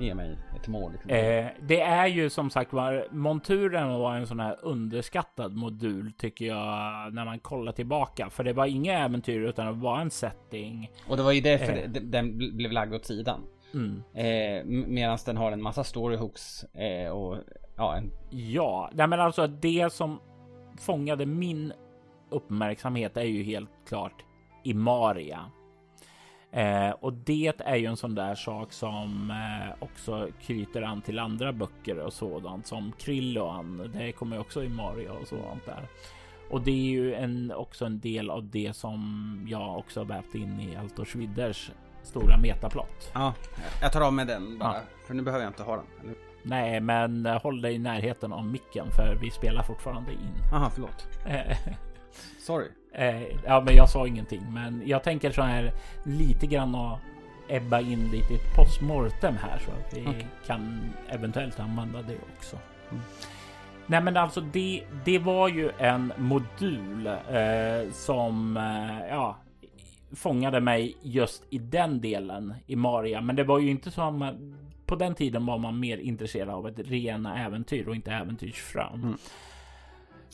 ge 0.00 0.14
mig 0.14 0.38
ett 0.56 0.68
mål. 0.68 0.92
Liksom. 0.92 1.10
Eh, 1.10 1.46
det 1.68 1.80
är 1.80 2.06
ju 2.06 2.30
som 2.30 2.50
sagt 2.50 2.72
var 2.72 3.06
monturen 3.10 3.88
var 3.98 4.14
en 4.16 4.26
sån 4.26 4.40
här 4.40 4.56
underskattad 4.62 5.56
modul 5.56 6.12
tycker 6.18 6.44
jag 6.44 7.14
när 7.14 7.24
man 7.24 7.38
kollar 7.38 7.72
tillbaka. 7.72 8.30
För 8.30 8.44
det 8.44 8.52
var 8.52 8.66
inga 8.66 8.98
äventyr 8.98 9.40
utan 9.40 9.66
det 9.66 9.72
var 9.72 10.00
en 10.00 10.10
setting. 10.10 10.90
Och 11.08 11.16
det 11.16 11.22
var 11.22 11.32
ju 11.32 11.40
därför 11.40 11.72
eh. 11.72 11.88
den 11.90 12.32
bl- 12.32 12.56
blev 12.56 12.72
lagd 12.72 12.94
åt 12.94 13.04
sidan. 13.04 13.40
Mm. 13.74 14.02
Eh, 14.14 14.64
Medan 14.64 15.18
den 15.26 15.36
har 15.36 15.52
en 15.52 15.62
massa 15.62 15.84
storyhooks 15.84 16.64
eh, 16.64 17.10
och 17.10 17.36
ja, 17.76 17.96
en, 17.96 18.10
Ja, 18.30 18.90
nej 18.92 19.06
men 19.06 19.20
alltså 19.20 19.46
det 19.46 19.92
som 19.92 20.18
fångade 20.78 21.26
min 21.26 21.72
uppmärksamhet 22.30 23.16
är 23.16 23.22
ju 23.22 23.42
helt 23.42 23.70
klart 23.88 24.24
Imaria. 24.64 25.40
Eh, 26.52 26.90
och 26.90 27.12
det 27.12 27.60
är 27.60 27.76
ju 27.76 27.86
en 27.86 27.96
sån 27.96 28.14
där 28.14 28.34
sak 28.34 28.72
som 28.72 29.30
eh, 29.30 29.74
också 29.84 30.28
knyter 30.46 30.82
an 30.82 31.02
till 31.02 31.18
andra 31.18 31.52
böcker 31.52 31.98
och 31.98 32.12
sådant 32.12 32.66
som 32.66 32.92
Krilloan. 32.98 33.90
Det 33.94 34.12
kommer 34.12 34.38
också 34.40 34.64
Imaria 34.64 35.12
och 35.12 35.28
sådant 35.28 35.66
där. 35.66 35.88
Och 36.50 36.60
det 36.60 36.70
är 36.70 36.90
ju 36.90 37.14
en, 37.14 37.52
också 37.56 37.84
en 37.84 38.00
del 38.00 38.30
av 38.30 38.50
det 38.50 38.76
som 38.76 39.46
jag 39.50 39.78
också 39.78 40.00
har 40.00 40.04
vävt 40.04 40.34
in 40.34 40.60
i 40.60 40.76
Altor 40.76 41.04
Schwidders 41.04 41.70
stora 42.02 42.36
metaplott. 42.38 43.10
ja, 43.14 43.34
jag 43.82 43.92
tar 43.92 44.00
av 44.00 44.12
med 44.12 44.26
den 44.26 44.58
bara. 44.58 44.74
Ja. 44.74 44.80
För 45.06 45.14
nu 45.14 45.22
behöver 45.22 45.44
jag 45.44 45.50
inte 45.50 45.62
ha 45.62 45.76
den. 45.76 45.84
Eller- 46.04 46.14
Nej, 46.42 46.80
men 46.80 47.26
eh, 47.26 47.42
håll 47.42 47.60
dig 47.62 47.74
i 47.74 47.78
närheten 47.78 48.32
av 48.32 48.46
micken 48.46 48.86
för 48.90 49.18
vi 49.20 49.30
spelar 49.30 49.62
fortfarande 49.62 50.12
in. 50.12 50.34
Aha, 50.52 50.70
förlåt. 50.74 51.08
Eh, 51.26 51.56
Sorry. 52.46 52.68
Eh, 52.98 53.22
ja, 53.46 53.60
men 53.60 53.76
jag 53.76 53.88
sa 53.88 54.06
ingenting, 54.06 54.42
men 54.52 54.82
jag 54.86 55.02
tänker 55.02 55.30
så 55.30 55.42
här 55.42 55.72
lite 56.04 56.46
grann 56.46 56.74
och 56.74 56.98
ebba 57.48 57.80
in 57.80 58.10
lite 58.10 58.32
i 58.32 58.36
ett 58.36 58.56
postmortem 58.56 59.36
här 59.36 59.58
så 59.58 59.70
att 59.70 59.94
vi 59.94 60.06
Okej. 60.06 60.26
kan 60.46 60.92
eventuellt 61.08 61.60
använda 61.60 62.02
det 62.02 62.16
också. 62.36 62.58
Mm. 62.90 63.02
Nej, 63.86 64.00
men 64.00 64.16
alltså 64.16 64.40
det, 64.40 64.82
det 65.04 65.18
var 65.18 65.48
ju 65.48 65.70
en 65.78 66.12
modul 66.16 67.06
eh, 67.06 67.92
som 67.92 68.56
eh, 68.56 69.08
ja, 69.08 69.36
fångade 70.12 70.60
mig 70.60 70.96
just 71.02 71.44
i 71.50 71.58
den 71.58 72.00
delen 72.00 72.54
i 72.66 72.76
Maria. 72.76 73.20
Men 73.20 73.36
det 73.36 73.44
var 73.44 73.58
ju 73.58 73.70
inte 73.70 73.90
som 73.90 74.32
på 74.86 74.96
den 74.96 75.14
tiden 75.14 75.46
var 75.46 75.58
man 75.58 75.80
mer 75.80 75.98
intresserad 75.98 76.48
av 76.48 76.68
ett 76.68 76.78
rena 76.78 77.44
äventyr 77.44 77.88
och 77.88 77.94
inte 77.94 78.12
äventyrsfram. 78.12 79.02
Mm. 79.02 79.16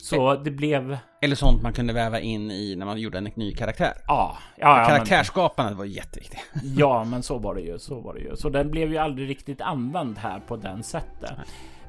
Så 0.03 0.35
det 0.35 0.51
blev 0.51 0.97
Eller 1.21 1.35
sånt 1.35 1.61
man 1.61 1.73
kunde 1.73 1.93
väva 1.93 2.19
in 2.19 2.51
i 2.51 2.75
när 2.75 2.85
man 2.85 2.97
gjorde 2.97 3.17
en 3.17 3.29
ny 3.35 3.53
karaktär. 3.53 3.93
Ja, 4.07 4.37
ja, 4.55 4.79
ja 4.79 4.87
Karaktärsskapandet 4.87 5.77
var 5.77 5.85
jätteviktigt. 5.85 6.39
ja, 6.63 7.03
men 7.03 7.23
så 7.23 7.37
var 7.37 7.55
det 7.55 7.61
ju. 7.61 7.79
Så 7.79 7.99
var 7.99 8.13
det 8.13 8.19
ju. 8.19 8.35
Så 8.35 8.49
den 8.49 8.71
blev 8.71 8.91
ju 8.91 8.97
aldrig 8.97 9.29
riktigt 9.29 9.61
använd 9.61 10.17
här 10.17 10.39
på 10.39 10.55
den 10.55 10.83
sättet. 10.83 11.31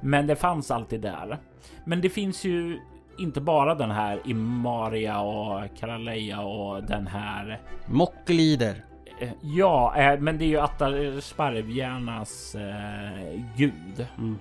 Men 0.00 0.26
det 0.26 0.36
fanns 0.36 0.70
alltid 0.70 1.00
där. 1.00 1.38
Men 1.84 2.00
det 2.00 2.08
finns 2.10 2.44
ju 2.44 2.80
inte 3.18 3.40
bara 3.40 3.74
den 3.74 3.90
här 3.90 4.20
Imaria 4.24 5.20
och 5.20 5.62
Karaleja 5.80 6.40
och 6.40 6.84
den 6.84 7.06
här. 7.06 7.60
Mocklider. 7.86 8.84
eh, 9.20 9.28
Ja, 9.40 9.94
eh, 9.96 10.20
men 10.20 10.38
det 10.38 10.44
är 10.44 10.48
ju 10.48 10.60
Attar 10.60 11.20
Sparvhjärnas 11.20 12.54
eh, 12.54 13.40
gud. 13.56 14.06
Mm. 14.18 14.38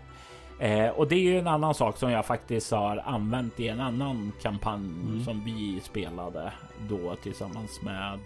Eh, 0.60 0.90
och 0.90 1.08
det 1.08 1.16
är 1.16 1.20
ju 1.20 1.40
en 1.40 1.48
annan 1.48 1.74
sak 1.74 1.98
som 1.98 2.12
jag 2.12 2.26
faktiskt 2.26 2.72
har 2.72 2.98
använt 3.06 3.60
i 3.60 3.68
en 3.68 3.80
annan 3.80 4.32
kampanj 4.42 4.86
Mm. 5.08 5.24
som 5.24 5.44
vi 5.46 5.80
spelade 5.84 6.52
då 6.90 7.16
tillsammans 7.16 7.82
med. 7.82 8.20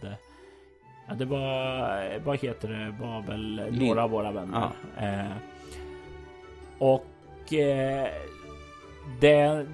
Ja, 1.08 1.14
det 1.14 1.26
var 1.26 2.20
vad 2.26 2.40
heter 2.40 2.68
det? 2.68 2.96
Var 3.06 3.22
väl 3.22 3.62
några 3.72 4.04
av 4.04 4.10
våra 4.10 4.32
vänner. 4.32 4.70
Eh, 4.98 5.32
och 6.78 7.54
eh, 7.54 8.08
det. 9.20 9.66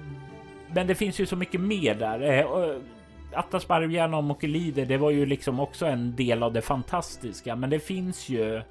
Men 0.74 0.86
det 0.86 0.94
finns 0.94 1.18
ju 1.18 1.26
så 1.26 1.36
mycket 1.36 1.60
mer 1.60 1.94
där. 1.94 2.20
Eh, 2.38 2.44
och 2.44 2.74
Attas 3.32 3.62
Sparvhjärna 3.62 4.16
och 4.16 4.24
Mokelider, 4.24 4.86
det 4.86 4.96
var 4.96 5.10
ju 5.10 5.26
liksom 5.26 5.60
också 5.60 5.86
en 5.86 6.16
del 6.16 6.42
av 6.42 6.52
det 6.52 6.62
fantastiska. 6.62 7.56
Men 7.56 7.70
det 7.70 7.78
finns 7.80 8.28
ju 8.28 8.62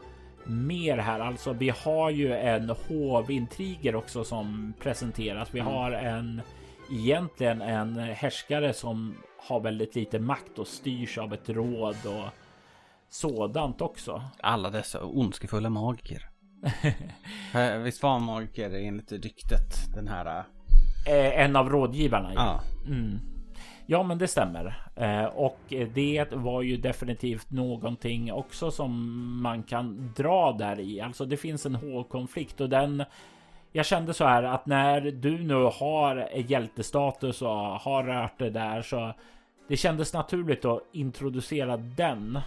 mer 0.46 0.98
här. 0.98 1.20
Alltså, 1.20 1.54
vi 1.54 1.70
har 1.70 2.10
ju 2.10 2.34
en 2.34 2.70
hovintriger 2.88 3.96
också 3.96 4.24
som 4.24 4.74
presenteras. 4.80 5.50
Vi 5.54 5.60
Mm. 5.60 5.74
har 5.74 5.92
en 5.92 6.42
egentligen 6.92 7.62
en 7.62 7.96
härskare 8.00 8.74
som 8.74 9.16
har 9.48 9.60
väldigt 9.60 9.96
lite 9.96 10.20
makt 10.20 10.60
och 10.60 10.68
styrs 10.68 11.18
av 11.18 11.34
ett 11.34 11.50
råd 11.50 11.96
och 12.06 12.30
sådant 13.10 13.82
också. 13.82 14.24
Alla 14.40 14.70
dessa 14.70 15.04
ondskefulla 15.06 15.70
magiker. 15.70 16.30
Eh, 17.56 17.78
Visst 17.78 18.04
var 18.04 18.20
magiker 18.20 18.70
enligt 18.72 19.12
ryktet 19.12 19.94
den 19.96 20.08
här... 20.08 20.44
Eh, 21.08 21.40
en 21.40 21.56
av 21.56 21.70
rådgivarna. 21.70 22.32
Ja. 22.36 22.62
Mm. 22.88 23.20
Ja, 23.86 24.04
men 24.04 24.18
det 24.18 24.28
stämmer. 24.28 24.84
Eh, 24.96 25.26
och 25.26 25.60
det 25.94 26.26
var 26.32 26.62
ju 26.62 26.78
definitivt 26.78 27.52
någonting 27.52 28.34
också 28.34 28.72
som 28.72 28.92
man 29.42 29.64
kan 29.64 30.14
dra 30.16 30.52
där 30.52 30.80
i. 30.80 31.02
Alltså 31.02 31.26
det 31.26 31.38
finns 31.38 31.66
en 31.66 31.76
hårkonflikt 31.76 32.62
och 32.62 32.70
den 32.70 33.04
jag 33.76 33.86
kände 33.86 34.14
så 34.14 34.26
här 34.26 34.44
att 34.44 34.66
när 34.66 35.02
du 35.02 35.38
nu 35.38 35.70
har 35.80 36.30
hjältestatus 36.36 37.42
och 37.42 37.50
har 37.50 38.04
rört 38.04 38.40
det 38.40 38.50
där 38.50 38.82
så 38.82 39.14
det 39.68 39.78
kändes 39.78 40.14
naturligt 40.14 40.66
att 40.66 40.84
introducera 40.92 41.78
den 41.78 42.40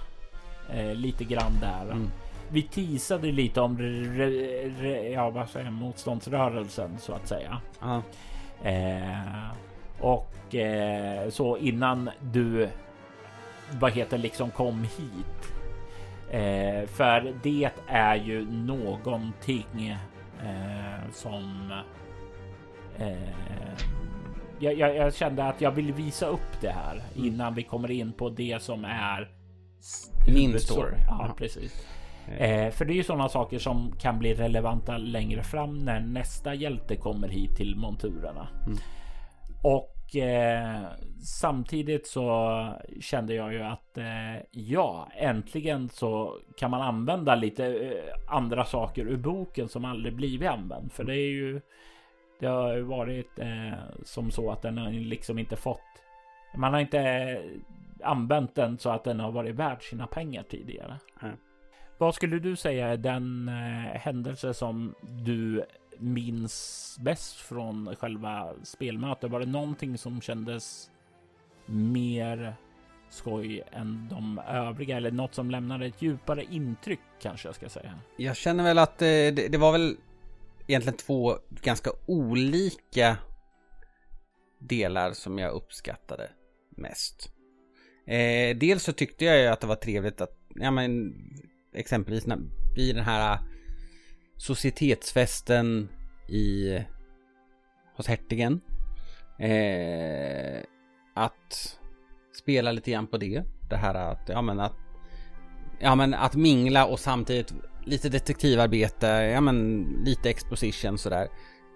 eh, 0.73 0.95
lite 0.95 1.25
grann 1.25 1.53
där. 1.61 1.83
Mm. 1.83 2.11
Vi 2.49 2.63
teasade 2.63 3.33
lite 3.33 3.61
om 3.61 3.79
re, 3.79 4.29
re, 4.69 5.11
ja, 5.11 5.31
vad 5.31 5.49
säger, 5.49 5.71
motståndsrörelsen 5.71 6.99
så 6.99 7.13
att 7.13 7.29
säga. 7.29 7.61
Ja. 7.81 8.03
Eh, 8.63 9.51
och 10.01 10.55
eh, 10.55 11.29
så 11.29 11.57
innan 11.57 12.11
du 12.21 12.69
vad 13.81 13.93
heter 13.93 14.19
liksom 14.19 14.51
kom 14.51 14.81
hit. 14.83 15.53
Eh, 16.31 16.87
för 16.89 17.35
det 17.43 17.71
är 17.89 18.15
ju 18.17 18.51
någonting 18.51 19.97
eh, 20.45 21.11
som 21.13 21.73
eh, 22.99 23.13
jag, 24.59 24.75
jag, 24.79 24.97
jag, 24.97 25.15
kände 25.15 25.45
att 25.45 25.61
jag 25.61 25.71
vill 25.71 25.93
visa 25.93 26.27
upp 26.27 26.61
det 26.61 26.71
här 26.71 27.03
Mm. 27.17 27.29
innan 27.29 27.55
vi 27.55 27.63
kommer 27.63 27.91
in 27.91 28.13
på 28.13 28.29
det 28.29 28.63
som 28.63 28.85
är 28.85 29.29
Min 30.35 30.59
story. 30.61 30.95
Ja, 31.07 31.27
Ja. 31.29 31.35
precis. 31.39 31.87
Eh, 32.39 32.71
för 32.71 32.85
det 32.85 32.93
är 32.93 32.97
ju 32.97 33.03
sådana 33.05 33.29
saker 33.29 33.59
som 33.59 33.93
kan 34.01 34.19
bli 34.19 34.35
relevanta 34.35 34.99
längre 34.99 35.43
fram 35.43 35.79
när 35.79 36.01
nästa 36.01 36.55
hjälte 36.55 36.97
kommer 36.97 37.29
hit 37.29 37.57
till 37.57 37.77
monturerna. 37.77 38.49
Mm. 38.67 38.79
Och 39.63 40.17
eh, 40.17 40.83
samtidigt 41.25 42.07
så 42.07 42.69
kände 43.01 43.35
jag 43.35 43.53
ju 43.53 43.63
att 43.63 43.99
eh, 43.99 44.43
ja, 44.51 45.09
äntligen 45.17 45.89
så 45.89 46.39
kan 46.57 46.71
man 46.71 46.83
använda 46.83 47.35
lite 47.35 47.67
eh, 47.67 48.35
andra 48.35 48.65
saker 48.65 49.03
ur 49.03 49.17
boken 49.17 49.69
som 49.69 49.85
aldrig 49.85 50.15
blivit 50.15 50.49
använd. 50.49 50.93
För 50.93 51.05
det 51.05 51.15
är 51.15 51.31
ju 51.31 51.61
det 52.39 52.47
har 52.47 52.75
ju 52.75 52.83
varit 52.83 53.39
eh, 53.39 53.73
som 54.05 54.31
så 54.31 54.51
att 54.51 54.63
den 54.63 54.79
har 54.79 54.91
liksom 54.91 55.39
inte 55.39 55.57
fått. 55.57 55.81
Man 56.57 56.73
har 56.73 56.81
inte 56.81 57.01
eh, 57.01 57.41
använt 58.03 58.55
den 58.55 58.79
så 58.79 58.91
att 58.91 59.05
den 59.05 59.21
har 59.21 59.33
varit 59.33 59.55
värd 59.55 59.83
sina 59.83 60.07
pengar 60.07 60.43
tidigare. 60.43 60.97
Nej. 61.23 61.33
Vad 61.99 62.15
skulle 62.15 62.39
du 62.39 62.57
säga 62.57 62.89
är 62.89 62.97
den 62.97 63.49
eh, 63.49 64.01
händelse 64.01 64.55
som 64.55 64.95
du 65.03 65.65
minns 65.99 66.97
bäst 67.01 67.37
från 67.37 67.97
själva 67.97 68.55
spelmötet? 68.63 69.31
Var 69.31 69.41
det 69.41 69.47
någonting 69.47 69.99
som 69.99 70.21
kändes 70.21 70.91
mer 71.67 72.55
skoj 73.11 73.63
än 73.73 74.09
de 74.11 74.39
övriga 74.49 74.97
eller 74.97 75.11
något 75.11 75.35
som 75.35 75.51
lämnade 75.51 75.87
ett 75.87 76.03
djupare 76.03 76.45
intryck 76.51 77.01
kanske 77.21 77.49
jag 77.49 77.55
ska 77.55 77.69
säga? 77.69 78.01
Jag 78.17 78.37
känner 78.37 78.65
väl 78.65 78.79
att 78.79 79.03
eh, 79.03 79.07
det, 79.07 79.49
det 79.49 79.59
var 79.59 79.73
väl 79.73 79.97
egentligen 80.67 80.97
två 80.97 81.39
ganska 81.63 81.91
olika 82.07 83.17
delar 84.59 85.13
som 85.13 85.39
jag 85.39 85.53
uppskattade 85.53 86.31
mest. 86.77 87.33
Eh, 88.07 88.57
dels 88.57 88.83
så 88.83 88.93
tyckte 88.93 89.25
jag 89.25 89.41
ju 89.41 89.47
att 89.47 89.61
det 89.61 89.67
var 89.67 89.77
trevligt 89.77 90.21
att, 90.21 90.39
ja 90.55 90.71
men 90.71 91.15
exempelvis 91.75 92.27
när, 92.27 92.39
i 92.77 92.93
den 92.93 93.05
här 93.05 93.39
societetsfesten 94.37 95.89
i 96.29 96.79
hos 97.97 98.07
hertigen. 98.07 98.61
Eh, 99.39 100.63
att 101.15 101.79
spela 102.37 102.73
lite 102.73 102.91
grann 102.91 103.07
på 103.07 103.17
det. 103.17 103.43
Det 103.71 103.77
här 103.77 103.95
att, 103.95 104.29
ja 104.29 104.43
men 104.43 104.61
att, 104.61 104.77
ja 105.79 105.95
men 105.95 106.15
att 106.15 106.35
mingla 106.35 106.87
och 106.87 107.01
samtidigt 107.01 107.55
lite 107.85 108.09
detektivarbete, 108.09 109.07
ja 109.07 109.41
men 109.41 109.83
lite 110.05 110.31
exposition 110.31 110.99
sådär. 110.99 111.29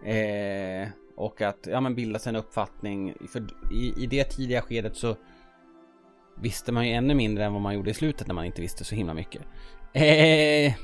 Eh, 0.04 0.88
och 1.16 1.42
att, 1.42 1.66
ja 1.66 1.80
men 1.80 1.94
bilda 1.94 2.18
sig 2.18 2.30
en 2.30 2.36
uppfattning. 2.36 3.14
För 3.32 3.46
i, 3.72 3.94
i 4.02 4.06
det 4.06 4.24
tidiga 4.24 4.62
skedet 4.62 4.96
så 4.96 5.16
visste 6.40 6.72
man 6.72 6.88
ju 6.88 6.92
ännu 6.92 7.14
mindre 7.14 7.44
än 7.44 7.52
vad 7.52 7.62
man 7.62 7.74
gjorde 7.74 7.90
i 7.90 7.94
slutet 7.94 8.26
när 8.26 8.34
man 8.34 8.44
inte 8.44 8.60
visste 8.60 8.84
så 8.84 8.94
himla 8.94 9.14
mycket. 9.14 9.42
Eh, 9.92 10.74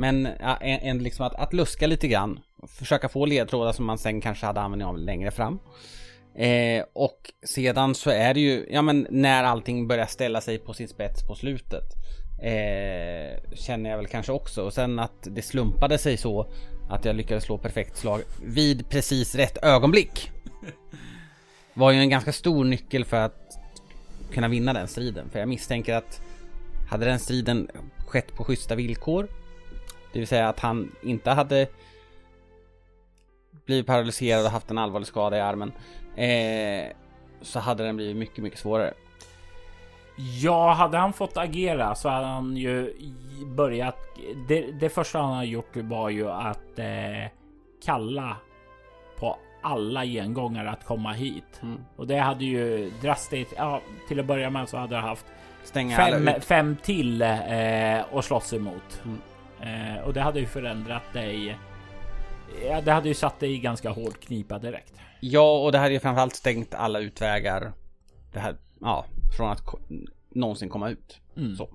men 0.00 0.28
ja, 0.40 0.56
en, 0.56 0.80
en 0.80 0.98
liksom 0.98 1.26
att, 1.26 1.34
att 1.34 1.52
luska 1.52 1.86
lite 1.86 2.08
grann. 2.08 2.40
Försöka 2.68 3.08
få 3.08 3.26
ledtrådar 3.26 3.72
som 3.72 3.84
man 3.84 3.98
sen 3.98 4.20
kanske 4.20 4.46
hade 4.46 4.60
användning 4.60 4.88
av 4.88 4.98
längre 4.98 5.30
fram. 5.30 5.58
Eh, 6.34 6.84
och 6.92 7.32
sedan 7.42 7.94
så 7.94 8.10
är 8.10 8.34
det 8.34 8.40
ju, 8.40 8.66
ja 8.70 8.82
men 8.82 9.06
när 9.10 9.44
allting 9.44 9.88
börjar 9.88 10.06
ställa 10.06 10.40
sig 10.40 10.58
på 10.58 10.74
sin 10.74 10.88
spets 10.88 11.26
på 11.26 11.34
slutet. 11.34 11.84
Eh, 12.42 13.54
känner 13.54 13.90
jag 13.90 13.96
väl 13.96 14.06
kanske 14.06 14.32
också. 14.32 14.62
Och 14.62 14.72
sen 14.72 14.98
att 14.98 15.22
det 15.22 15.42
slumpade 15.42 15.98
sig 15.98 16.16
så 16.16 16.52
att 16.90 17.04
jag 17.04 17.16
lyckades 17.16 17.44
slå 17.44 17.58
perfekt 17.58 17.96
slag 17.96 18.20
vid 18.44 18.88
precis 18.88 19.34
rätt 19.34 19.64
ögonblick. 19.64 20.30
Var 21.74 21.90
ju 21.90 21.98
en 21.98 22.10
ganska 22.10 22.32
stor 22.32 22.64
nyckel 22.64 23.04
för 23.04 23.16
att 23.16 23.58
kunna 24.32 24.48
vinna 24.48 24.72
den 24.72 24.88
striden. 24.88 25.30
För 25.30 25.38
jag 25.38 25.48
misstänker 25.48 25.94
att 25.94 26.20
hade 26.88 27.04
den 27.04 27.18
striden 27.18 27.68
skett 28.06 28.34
på 28.34 28.44
schyssta 28.44 28.74
villkor. 28.74 29.28
Det 30.12 30.18
vill 30.18 30.28
säga 30.28 30.48
att 30.48 30.60
han 30.60 30.92
inte 31.02 31.30
hade 31.30 31.66
blivit 33.66 33.86
paralyserad 33.86 34.44
och 34.44 34.50
haft 34.50 34.70
en 34.70 34.78
allvarlig 34.78 35.06
skada 35.06 35.36
i 35.36 35.40
armen. 35.40 35.72
Eh, 36.16 36.92
så 37.42 37.58
hade 37.58 37.84
den 37.84 37.96
blivit 37.96 38.16
mycket, 38.16 38.44
mycket 38.44 38.58
svårare. 38.58 38.94
Ja, 40.42 40.72
hade 40.72 40.98
han 40.98 41.12
fått 41.12 41.36
agera 41.36 41.94
så 41.94 42.08
hade 42.08 42.26
han 42.26 42.56
ju 42.56 42.94
börjat. 43.46 43.96
Det, 44.48 44.72
det 44.72 44.88
första 44.88 45.18
han 45.18 45.36
har 45.36 45.44
gjort 45.44 45.76
var 45.76 46.08
ju 46.08 46.30
att 46.30 46.78
eh, 46.78 47.30
kalla 47.84 48.36
på 49.18 49.36
alla 49.62 50.04
gengångare 50.04 50.70
att 50.70 50.84
komma 50.84 51.12
hit. 51.12 51.60
Mm. 51.62 51.84
Och 51.96 52.06
det 52.06 52.18
hade 52.18 52.44
ju 52.44 52.90
drastiskt, 53.02 53.54
ja, 53.56 53.80
till 54.08 54.20
att 54.20 54.26
börja 54.26 54.50
med 54.50 54.68
så 54.68 54.76
hade 54.76 54.94
jag 54.94 55.02
haft 55.02 55.26
Stänga 55.64 55.96
fem, 55.96 56.30
fem 56.40 56.76
till 56.82 57.22
eh, 57.22 58.14
att 58.14 58.24
slåss 58.24 58.52
emot. 58.52 59.02
Mm. 59.04 59.18
Eh, 59.62 60.04
och 60.04 60.12
det 60.14 60.20
hade 60.20 60.40
ju 60.40 60.46
förändrat 60.46 61.12
dig. 61.12 61.58
Ja, 62.68 62.80
det 62.80 62.92
hade 62.92 63.08
ju 63.08 63.14
satt 63.14 63.40
dig 63.40 63.52
i 63.52 63.58
ganska 63.58 63.90
hård 63.90 64.20
knipa 64.20 64.58
direkt. 64.58 64.94
Ja, 65.20 65.64
och 65.64 65.72
det 65.72 65.78
hade 65.78 65.92
ju 65.92 66.00
framförallt 66.00 66.36
stängt 66.36 66.74
alla 66.74 66.98
utvägar. 66.98 67.72
Det 68.32 68.40
här, 68.40 68.56
ja, 68.80 69.06
från 69.36 69.50
att 69.50 69.60
någonsin 70.28 70.68
komma 70.68 70.90
ut. 70.90 71.20
Mm. 71.36 71.56
Så. 71.56 71.68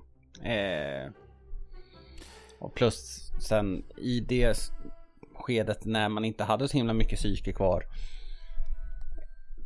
Eh, 0.48 1.12
och 2.60 2.74
plus 2.76 3.32
sen 3.40 3.84
i 3.98 4.20
det 4.20 4.58
skedet 5.36 5.86
när 5.86 6.10
man 6.10 6.26
inte 6.26 6.44
hade 6.44 6.68
så 6.68 6.78
himla 6.78 6.94
mycket 6.94 7.20
psyke 7.20 7.54
kvar. 7.54 7.84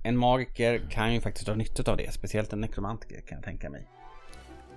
En 0.04 0.18
magiker 0.18 0.82
kan 0.90 1.14
ju 1.14 1.22
faktiskt 1.22 1.48
ha 1.48 1.56
nytta 1.56 1.92
av 1.92 1.98
det, 1.98 2.14
speciellt 2.14 2.54
en 2.54 2.62
nekromantiker 2.62 3.22
kan 3.22 3.36
jag 3.36 3.46
tänka 3.46 3.70
mig. 3.70 3.88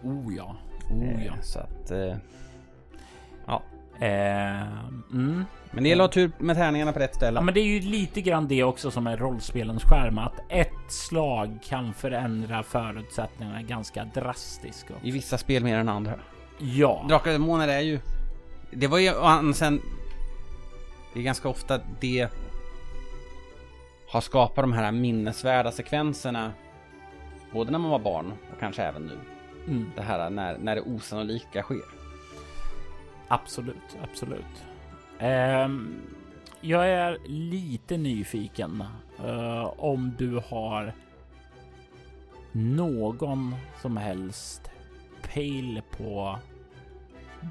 Oh 0.02 0.36
ja, 0.36 0.56
oh 0.90 1.24
ja. 1.24 1.32
Eh, 1.34 1.40
Så 1.40 1.58
att. 1.58 1.90
Eh, 1.90 2.16
mm. 4.00 5.44
Men 5.70 5.82
det 5.82 5.88
gäller 5.88 6.04
att 6.04 6.10
ha 6.10 6.14
tur 6.14 6.30
med 6.38 6.56
tärningarna 6.56 6.92
på 6.92 6.98
rätt 6.98 7.14
ställe. 7.14 7.38
Ja, 7.38 7.42
men 7.42 7.54
det 7.54 7.60
är 7.60 7.64
ju 7.64 7.80
lite 7.80 8.20
grann 8.20 8.48
det 8.48 8.64
också 8.64 8.90
som 8.90 9.06
är 9.06 9.16
rollspelens 9.16 9.82
skärm, 9.84 10.18
att 10.18 10.40
ett 10.48 10.68
slag 10.88 11.58
kan 11.64 11.94
förändra 11.94 12.62
förutsättningarna 12.62 13.62
ganska 13.62 14.04
drastiskt. 14.04 14.90
I 15.02 15.10
vissa 15.10 15.38
spel 15.38 15.64
mer 15.64 15.78
än 15.78 15.88
andra. 15.88 16.14
Ja, 16.58 17.04
Drakar 17.08 17.30
och 17.30 17.34
Demoner 17.34 17.68
är 17.68 17.80
ju... 17.80 18.00
Det 18.70 18.86
var 18.86 18.98
ju 18.98 19.12
sen... 19.54 19.80
Det 21.12 21.18
är 21.20 21.22
ganska 21.22 21.48
ofta 21.48 21.80
det 22.00 22.28
har 24.08 24.20
skapat 24.20 24.62
de 24.62 24.72
här 24.72 24.92
minnesvärda 24.92 25.72
sekvenserna. 25.72 26.52
Både 27.52 27.70
när 27.70 27.78
man 27.78 27.90
var 27.90 27.98
barn 27.98 28.32
och 28.52 28.60
kanske 28.60 28.82
även 28.82 29.02
nu. 29.02 29.18
mm, 29.66 29.90
Det 29.96 30.02
här 30.02 30.30
när, 30.30 30.58
när 30.58 30.74
det 30.74 30.80
osannolika 30.80 31.62
sker 31.62 32.01
absolut, 33.28 33.96
absolut. 34.02 34.64
Um, 35.20 36.00
jag 36.60 36.88
är 36.90 37.18
lite 37.26 37.96
nyfiken 37.96 38.84
uh, 39.24 39.80
om 39.80 40.14
du 40.18 40.42
har 40.48 40.92
någon 42.52 43.54
som 43.82 43.96
helst 43.96 44.70
pejl 45.22 45.82
på 45.90 46.38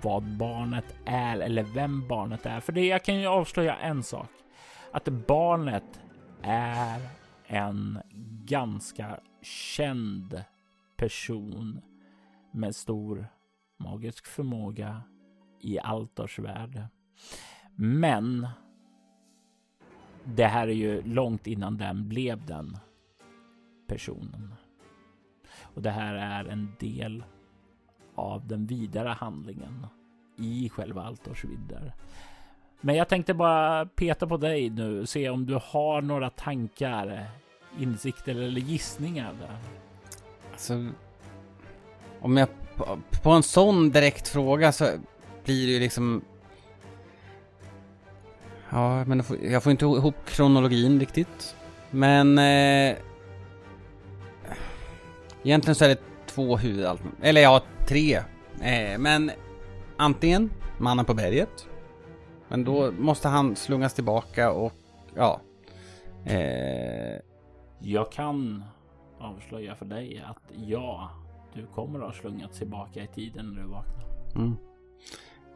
vad 0.03 0.23
barnet 0.23 0.95
är 1.05 1.39
eller 1.39 1.63
vem 1.63 2.07
barnet 2.07 2.45
är. 2.45 2.59
För 2.59 2.73
det 2.73 2.87
jag 2.87 3.03
kan 3.03 3.19
ju 3.19 3.27
avslöja 3.27 3.75
en 3.75 4.03
sak. 4.03 4.29
Att 4.91 5.05
barnet 5.07 6.01
är 6.41 7.01
en 7.47 7.99
ganska 8.45 9.19
känd 9.41 10.43
person 10.97 11.81
med 12.51 12.75
stor 12.75 13.27
magisk 13.77 14.27
förmåga 14.27 15.01
i 15.61 15.79
Altors 15.79 16.39
värld. 16.39 16.81
Men 17.75 18.47
det 20.23 20.45
här 20.45 20.67
är 20.67 20.73
ju 20.73 21.01
långt 21.01 21.47
innan 21.47 21.77
den 21.77 22.09
blev 22.09 22.45
den 22.45 22.77
personen. 23.87 24.53
Och 25.61 25.81
det 25.81 25.91
här 25.91 26.15
är 26.15 26.45
en 26.45 26.75
del 26.79 27.23
av 28.15 28.47
den 28.47 28.65
vidare 28.65 29.09
handlingen 29.09 29.87
i 30.37 30.69
själva 30.69 31.03
Altors 31.03 31.45
vidder. 31.45 31.93
Men 32.81 32.95
jag 32.95 33.09
tänkte 33.09 33.33
bara 33.33 33.85
peta 33.85 34.27
på 34.27 34.37
dig 34.37 34.69
nu, 34.69 35.05
se 35.05 35.29
om 35.29 35.45
du 35.45 35.59
har 35.63 36.01
några 36.01 36.29
tankar, 36.29 37.29
insikter 37.79 38.35
eller 38.35 38.61
gissningar. 38.61 39.33
Där. 39.39 39.57
Alltså, 40.51 40.87
om 42.19 42.37
jag 42.37 42.47
på, 42.75 42.99
på 43.23 43.29
en 43.31 43.43
sån 43.43 43.89
direkt 43.89 44.27
fråga 44.27 44.71
så 44.71 44.85
blir 45.43 45.67
det 45.67 45.73
ju 45.73 45.79
liksom... 45.79 46.21
Ja, 48.69 49.05
men 49.05 49.23
jag 49.41 49.63
får, 49.63 49.71
inte 49.71 49.85
ihop 49.85 50.15
kronologin 50.25 50.99
riktigt. 50.99 51.55
Men... 51.91 52.37
Eh, 52.37 52.97
egentligen 55.43 55.75
så 55.75 55.85
är 55.85 55.89
det 55.89 56.01
två 56.25 56.57
huvudalternativ. 56.57 57.25
Eller 57.25 57.41
ja, 57.41 57.61
tre. 57.87 58.15
Eh, 58.61 58.97
men 58.99 59.31
antingen 59.97 60.49
Mannen 60.77 61.05
på 61.05 61.13
berget. 61.13 61.67
Men 62.47 62.63
då 62.63 62.91
måste 62.91 63.27
han 63.27 63.55
slungas 63.55 63.93
tillbaka 63.93 64.51
och 64.51 64.73
ja. 65.15 65.41
Eh, 66.25 67.19
Jag 67.79 68.11
kan 68.11 68.63
avslöja 69.19 69.75
för 69.75 69.85
dig 69.85 70.23
att 70.29 70.43
ja, 70.67 71.09
du 71.53 71.65
kommer 71.67 71.99
att 71.99 72.05
ha 72.05 72.13
slungats 72.13 72.57
tillbaka 72.57 73.03
i 73.03 73.07
tiden 73.07 73.53
när 73.53 73.61
du 73.61 73.67
vaknar. 73.67 74.05
Mm. 74.35 74.55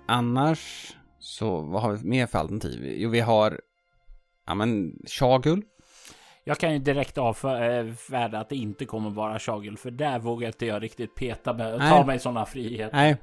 Annars 0.06 0.94
så 1.20 1.62
vad 1.62 1.82
har 1.82 1.92
vi 1.92 2.08
mer 2.08 2.28
för 2.28 2.40
alternativ? 2.40 2.94
Jo, 2.98 3.10
vi 3.10 3.20
har 3.20 3.62
ja 4.48 4.56
men 4.56 4.94
Shagul. 5.08 5.62
Jag 6.44 6.58
kan 6.58 6.74
ju 6.74 6.80
direkt 6.80 7.18
avfärda 7.18 8.40
att 8.40 8.50
det 8.50 8.56
inte 8.56 8.86
kommer 8.86 9.10
vara 9.10 9.40
Shagul, 9.40 9.78
för 9.78 9.92
där 9.92 10.20
vågar 10.20 10.48
inte 10.48 10.66
jag 10.66 10.84
riktigt 10.84 11.16
peta 11.16 11.54
med 11.54 11.74
och 11.74 11.80
ta 11.80 12.06
mig 12.06 12.20
sådana 12.20 12.46
friheter. 12.46 13.18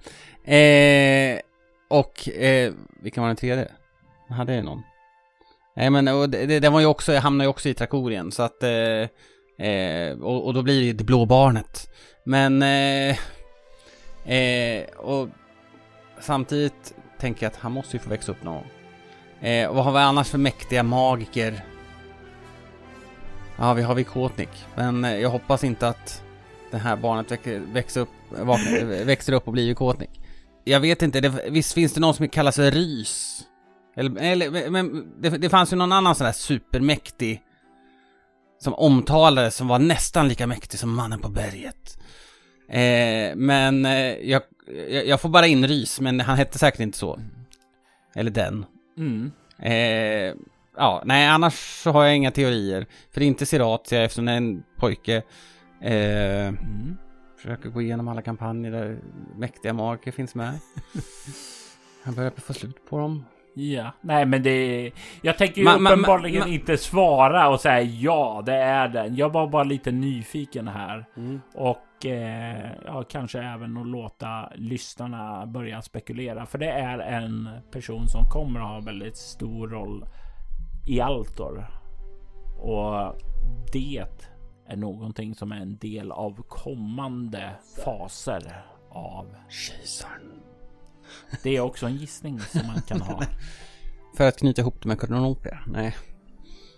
Nej. 0.45 1.35
Eh, 1.35 1.41
och 1.89 2.29
eh, 2.29 2.73
vilken 3.03 3.23
var 3.23 3.29
den 3.29 3.37
tredje? 3.37 3.69
Hade 4.29 4.55
jag 4.55 4.65
någon? 4.65 4.83
Nej 5.77 5.91
men 5.91 6.09
och 6.09 6.31
det, 6.31 6.61
det, 6.61 6.69
var 6.69 6.81
ju 6.81 6.87
också, 6.87 7.17
hamnar 7.17 7.45
ju 7.45 7.49
också 7.49 7.69
i 7.69 7.75
Trakorien 7.75 8.33
så 8.33 8.43
att 8.43 8.63
eh, 8.63 9.67
eh, 9.69 10.19
och, 10.21 10.47
och 10.47 10.55
då 10.55 10.63
blir 10.63 10.81
det 10.81 10.87
ju 10.87 10.93
det 10.93 11.05
blå 11.05 11.27
barnet. 11.27 11.91
Men 12.25 12.63
eh, 12.63 13.17
eh, 14.37 14.85
och 14.97 15.29
samtidigt 16.23 16.95
tänker 17.19 17.47
jag 17.47 17.51
att 17.51 17.59
han 17.59 17.73
måste 17.73 17.97
ju 17.97 18.01
få 18.01 18.11
växa 18.11 18.33
upp 18.33 18.43
någon 18.43 18.55
gång. 18.55 18.71
Eh, 19.49 19.73
vad 19.73 19.85
har 19.85 19.93
vi 19.93 19.99
annars 19.99 20.29
för 20.29 20.39
mäktiga 20.39 20.83
magiker? 20.83 21.65
Ja, 23.57 23.75
vi 23.75 23.83
har 23.83 23.95
Vikotnik. 23.95 24.67
Men 24.75 25.05
eh, 25.05 25.17
jag 25.17 25.31
hoppas 25.31 25.65
inte 25.65 25.89
att 25.89 26.23
det 26.71 26.79
här 26.79 26.97
barnet 26.97 27.47
växer, 27.73 28.01
upp, 28.01 28.09
eh, 28.37 28.75
eh, 28.75 29.07
växer 29.07 29.33
upp 29.33 29.47
och 29.47 29.53
blir 29.53 29.69
Vikotnik. 29.69 30.21
Jag 30.65 30.81
vet 30.81 31.03
inte, 31.03 31.21
det, 31.21 31.51
visst 31.51 31.73
finns 31.73 31.95
det 31.95 32.01
någon 32.01 32.15
som 32.15 32.29
kallas 32.29 32.57
för 32.57 32.71
Rys? 32.71 33.43
Eller, 33.97 34.23
eller 34.23 34.71
men 34.71 35.13
det, 35.21 35.31
det 35.31 35.49
fanns 35.49 35.73
ju 35.73 35.77
någon 35.77 35.93
annan 35.93 36.15
sån 36.15 36.25
där 36.25 36.33
supermäktig 36.33 37.43
som 38.63 38.75
omtalades 38.75 39.57
som 39.57 39.69
var 39.69 39.79
nästan 39.79 40.29
lika 40.29 40.47
mäktig 40.47 40.81
som 40.81 40.95
mannen 40.95 41.21
på 41.21 41.29
berget. 41.29 41.99
Eh, 42.79 43.37
men 43.37 43.85
eh, 43.87 44.31
jag, 44.31 44.43
jag, 44.91 45.07
jag 45.07 45.21
får 45.21 45.29
bara 45.29 45.47
in 45.47 45.67
Rys, 45.69 46.01
men 46.01 46.21
han 46.21 46.37
hette 46.39 46.59
säkert 46.59 46.81
inte 46.81 46.99
så. 46.99 47.21
Eller 48.15 48.31
den. 48.31 48.65
Mm. 48.99 49.31
Eh, 49.59 50.35
ja, 50.77 51.03
nej 51.07 51.27
annars 51.27 51.55
så 51.83 51.91
har 51.91 52.05
jag 52.05 52.17
inga 52.17 52.31
teorier. 52.31 52.87
För 53.11 53.21
det 53.21 53.25
är 53.25 53.29
inte 53.29 53.47
Siratia 53.47 54.03
eftersom 54.05 54.25
det 54.25 54.33
är 54.33 54.37
en 54.37 54.63
pojke. 54.77 55.23
Eh, 55.83 56.49
Mm. 56.49 56.97
försöker 57.37 57.69
gå 57.69 57.83
igenom 57.83 58.09
alla 58.09 58.23
kampanjer 58.23 58.71
där 58.73 58.99
mäktiga 59.37 59.73
magiker 59.73 60.13
finns 60.13 60.35
med. 60.35 60.59
Han 62.05 62.15
börjar 62.15 62.31
få 62.37 62.53
slut 62.55 62.77
på 62.89 62.99
dem. 62.99 63.25
Ja, 63.55 63.93
nej 64.01 64.27
men 64.27 64.43
det... 64.43 64.91
Jag 65.23 65.39
tänker 65.39 65.61
ju 65.61 65.67
Ma- 65.69 65.79
ma- 65.79 65.89
uppenbarligen 65.93 66.43
ma- 66.43 66.49
inte 66.49 66.77
svara 66.77 67.49
och 67.49 67.61
säga 67.61 67.81
ja, 67.81 68.43
det 68.47 68.55
är 68.55 68.89
den. 68.89 69.17
Jag 69.17 69.33
var 69.33 69.47
bara 69.47 69.65
lite 69.65 69.93
nyfiken 69.93 70.69
här. 70.69 71.05
Och 71.55 72.07
eh, 72.07 72.71
ja, 72.87 73.03
kanske 73.09 73.39
även 73.43 73.77
att 73.77 73.87
låta 73.87 74.49
lyssnarna 74.55 75.47
börja 75.47 75.83
spekulera. 75.83 76.47
För 76.47 76.59
det 76.59 76.71
är 76.71 76.99
en 76.99 77.49
person 77.73 78.09
som 78.09 78.25
kommer 78.31 78.61
att 78.61 78.67
ha 78.69 78.81
väldigt 78.81 79.17
stor 79.17 79.69
roll 79.69 80.05
i 80.89 81.01
Altor. 81.01 81.67
Och 82.59 83.15
det 83.73 84.05
är 84.69 84.77
någonting 84.77 85.35
som 85.35 85.53
är 85.53 85.57
en 85.61 85.77
del 85.77 86.13
av 86.13 86.43
kommande 86.49 87.51
faser 87.85 88.65
av 88.91 89.27
Kejsaren. 89.49 90.43
Det 91.43 91.57
är 91.57 91.61
också 91.61 91.87
en 91.87 91.97
gissning 91.97 92.41
som 92.41 92.67
man 92.67 92.83
kan 92.83 93.01
ha. 93.01 93.23
För 94.17 94.29
att 94.29 94.39
knyta 94.39 94.61
ihop 94.61 94.83
det 94.83 94.89
med 94.89 95.01
Kronoper? 95.01 95.65
Nej. 95.67 95.97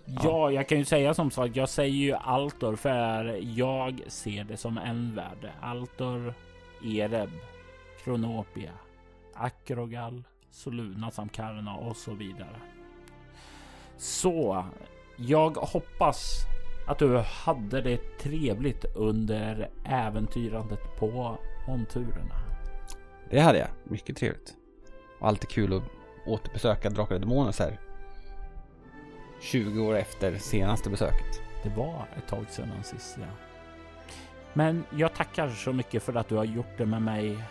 Ja, 0.05 0.51
jag 0.51 0.69
kan 0.69 0.77
ju 0.77 0.85
säga 0.85 1.13
som 1.13 1.31
sagt, 1.31 1.55
jag 1.55 1.69
säger 1.69 1.95
ju 1.95 2.13
Altor 2.13 2.75
för 2.75 3.39
jag 3.41 4.01
ser 4.07 4.43
det 4.43 4.57
som 4.57 4.77
en 4.77 5.15
värld. 5.15 5.51
Altor, 5.61 6.33
Ereb, 6.83 7.29
Kronopia, 8.03 8.71
Akrogal, 9.33 10.23
Soluna 10.51 11.11
samt 11.11 11.31
Karna 11.31 11.75
och 11.75 11.95
så 11.95 12.13
vidare. 12.13 12.55
Så 13.97 14.65
jag 15.17 15.57
hoppas 15.57 16.45
att 16.87 16.99
du 16.99 17.17
hade 17.17 17.81
det 17.81 18.19
trevligt 18.19 18.85
under 18.95 19.69
äventyrandet 19.85 20.99
på 20.99 21.37
monturerna. 21.67 22.44
Det 23.29 23.39
hade 23.39 23.59
jag. 23.59 23.69
Mycket 23.83 24.17
trevligt. 24.17 24.55
Och 25.19 25.27
alltid 25.27 25.49
kul 25.49 25.73
att 25.73 25.83
återbesöka 26.27 26.89
Drakar 26.89 27.15
och 27.15 27.21
Demoner 27.21 27.51
så 27.51 27.63
här 27.63 27.79
20 29.41 29.81
år 29.81 29.95
efter 29.95 30.37
senaste 30.37 30.89
besöket. 30.89 31.41
Det 31.63 31.69
var 31.69 32.07
ett 32.17 32.27
tag 32.27 32.49
sedan 32.49 32.83
sist 32.83 33.17
ja. 33.19 33.27
Men 34.53 34.83
jag 34.91 35.15
tackar 35.15 35.49
så 35.49 35.73
mycket 35.73 36.03
för 36.03 36.15
att 36.15 36.27
du 36.27 36.35
har 36.35 36.43
gjort 36.43 36.77
det 36.77 36.85
med 36.85 37.01
mig. 37.01 37.43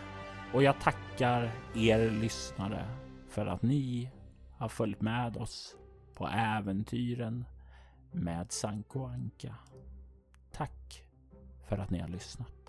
Och 0.53 0.63
jag 0.63 0.81
tackar 0.81 1.51
er 1.75 2.11
lyssnare 2.11 2.89
för 3.29 3.47
att 3.47 3.63
ni 3.63 4.11
har 4.59 4.69
följt 4.69 5.01
med 5.01 5.37
oss 5.37 5.77
på 6.15 6.29
äventyren 6.29 7.45
med 8.13 8.53
Sanko 8.53 9.05
Anka. 9.05 9.55
Tack 10.53 11.05
för 11.69 11.79
att 11.79 11.91
ni 11.91 12.01
har 12.01 12.09
lyssnat. 12.09 12.64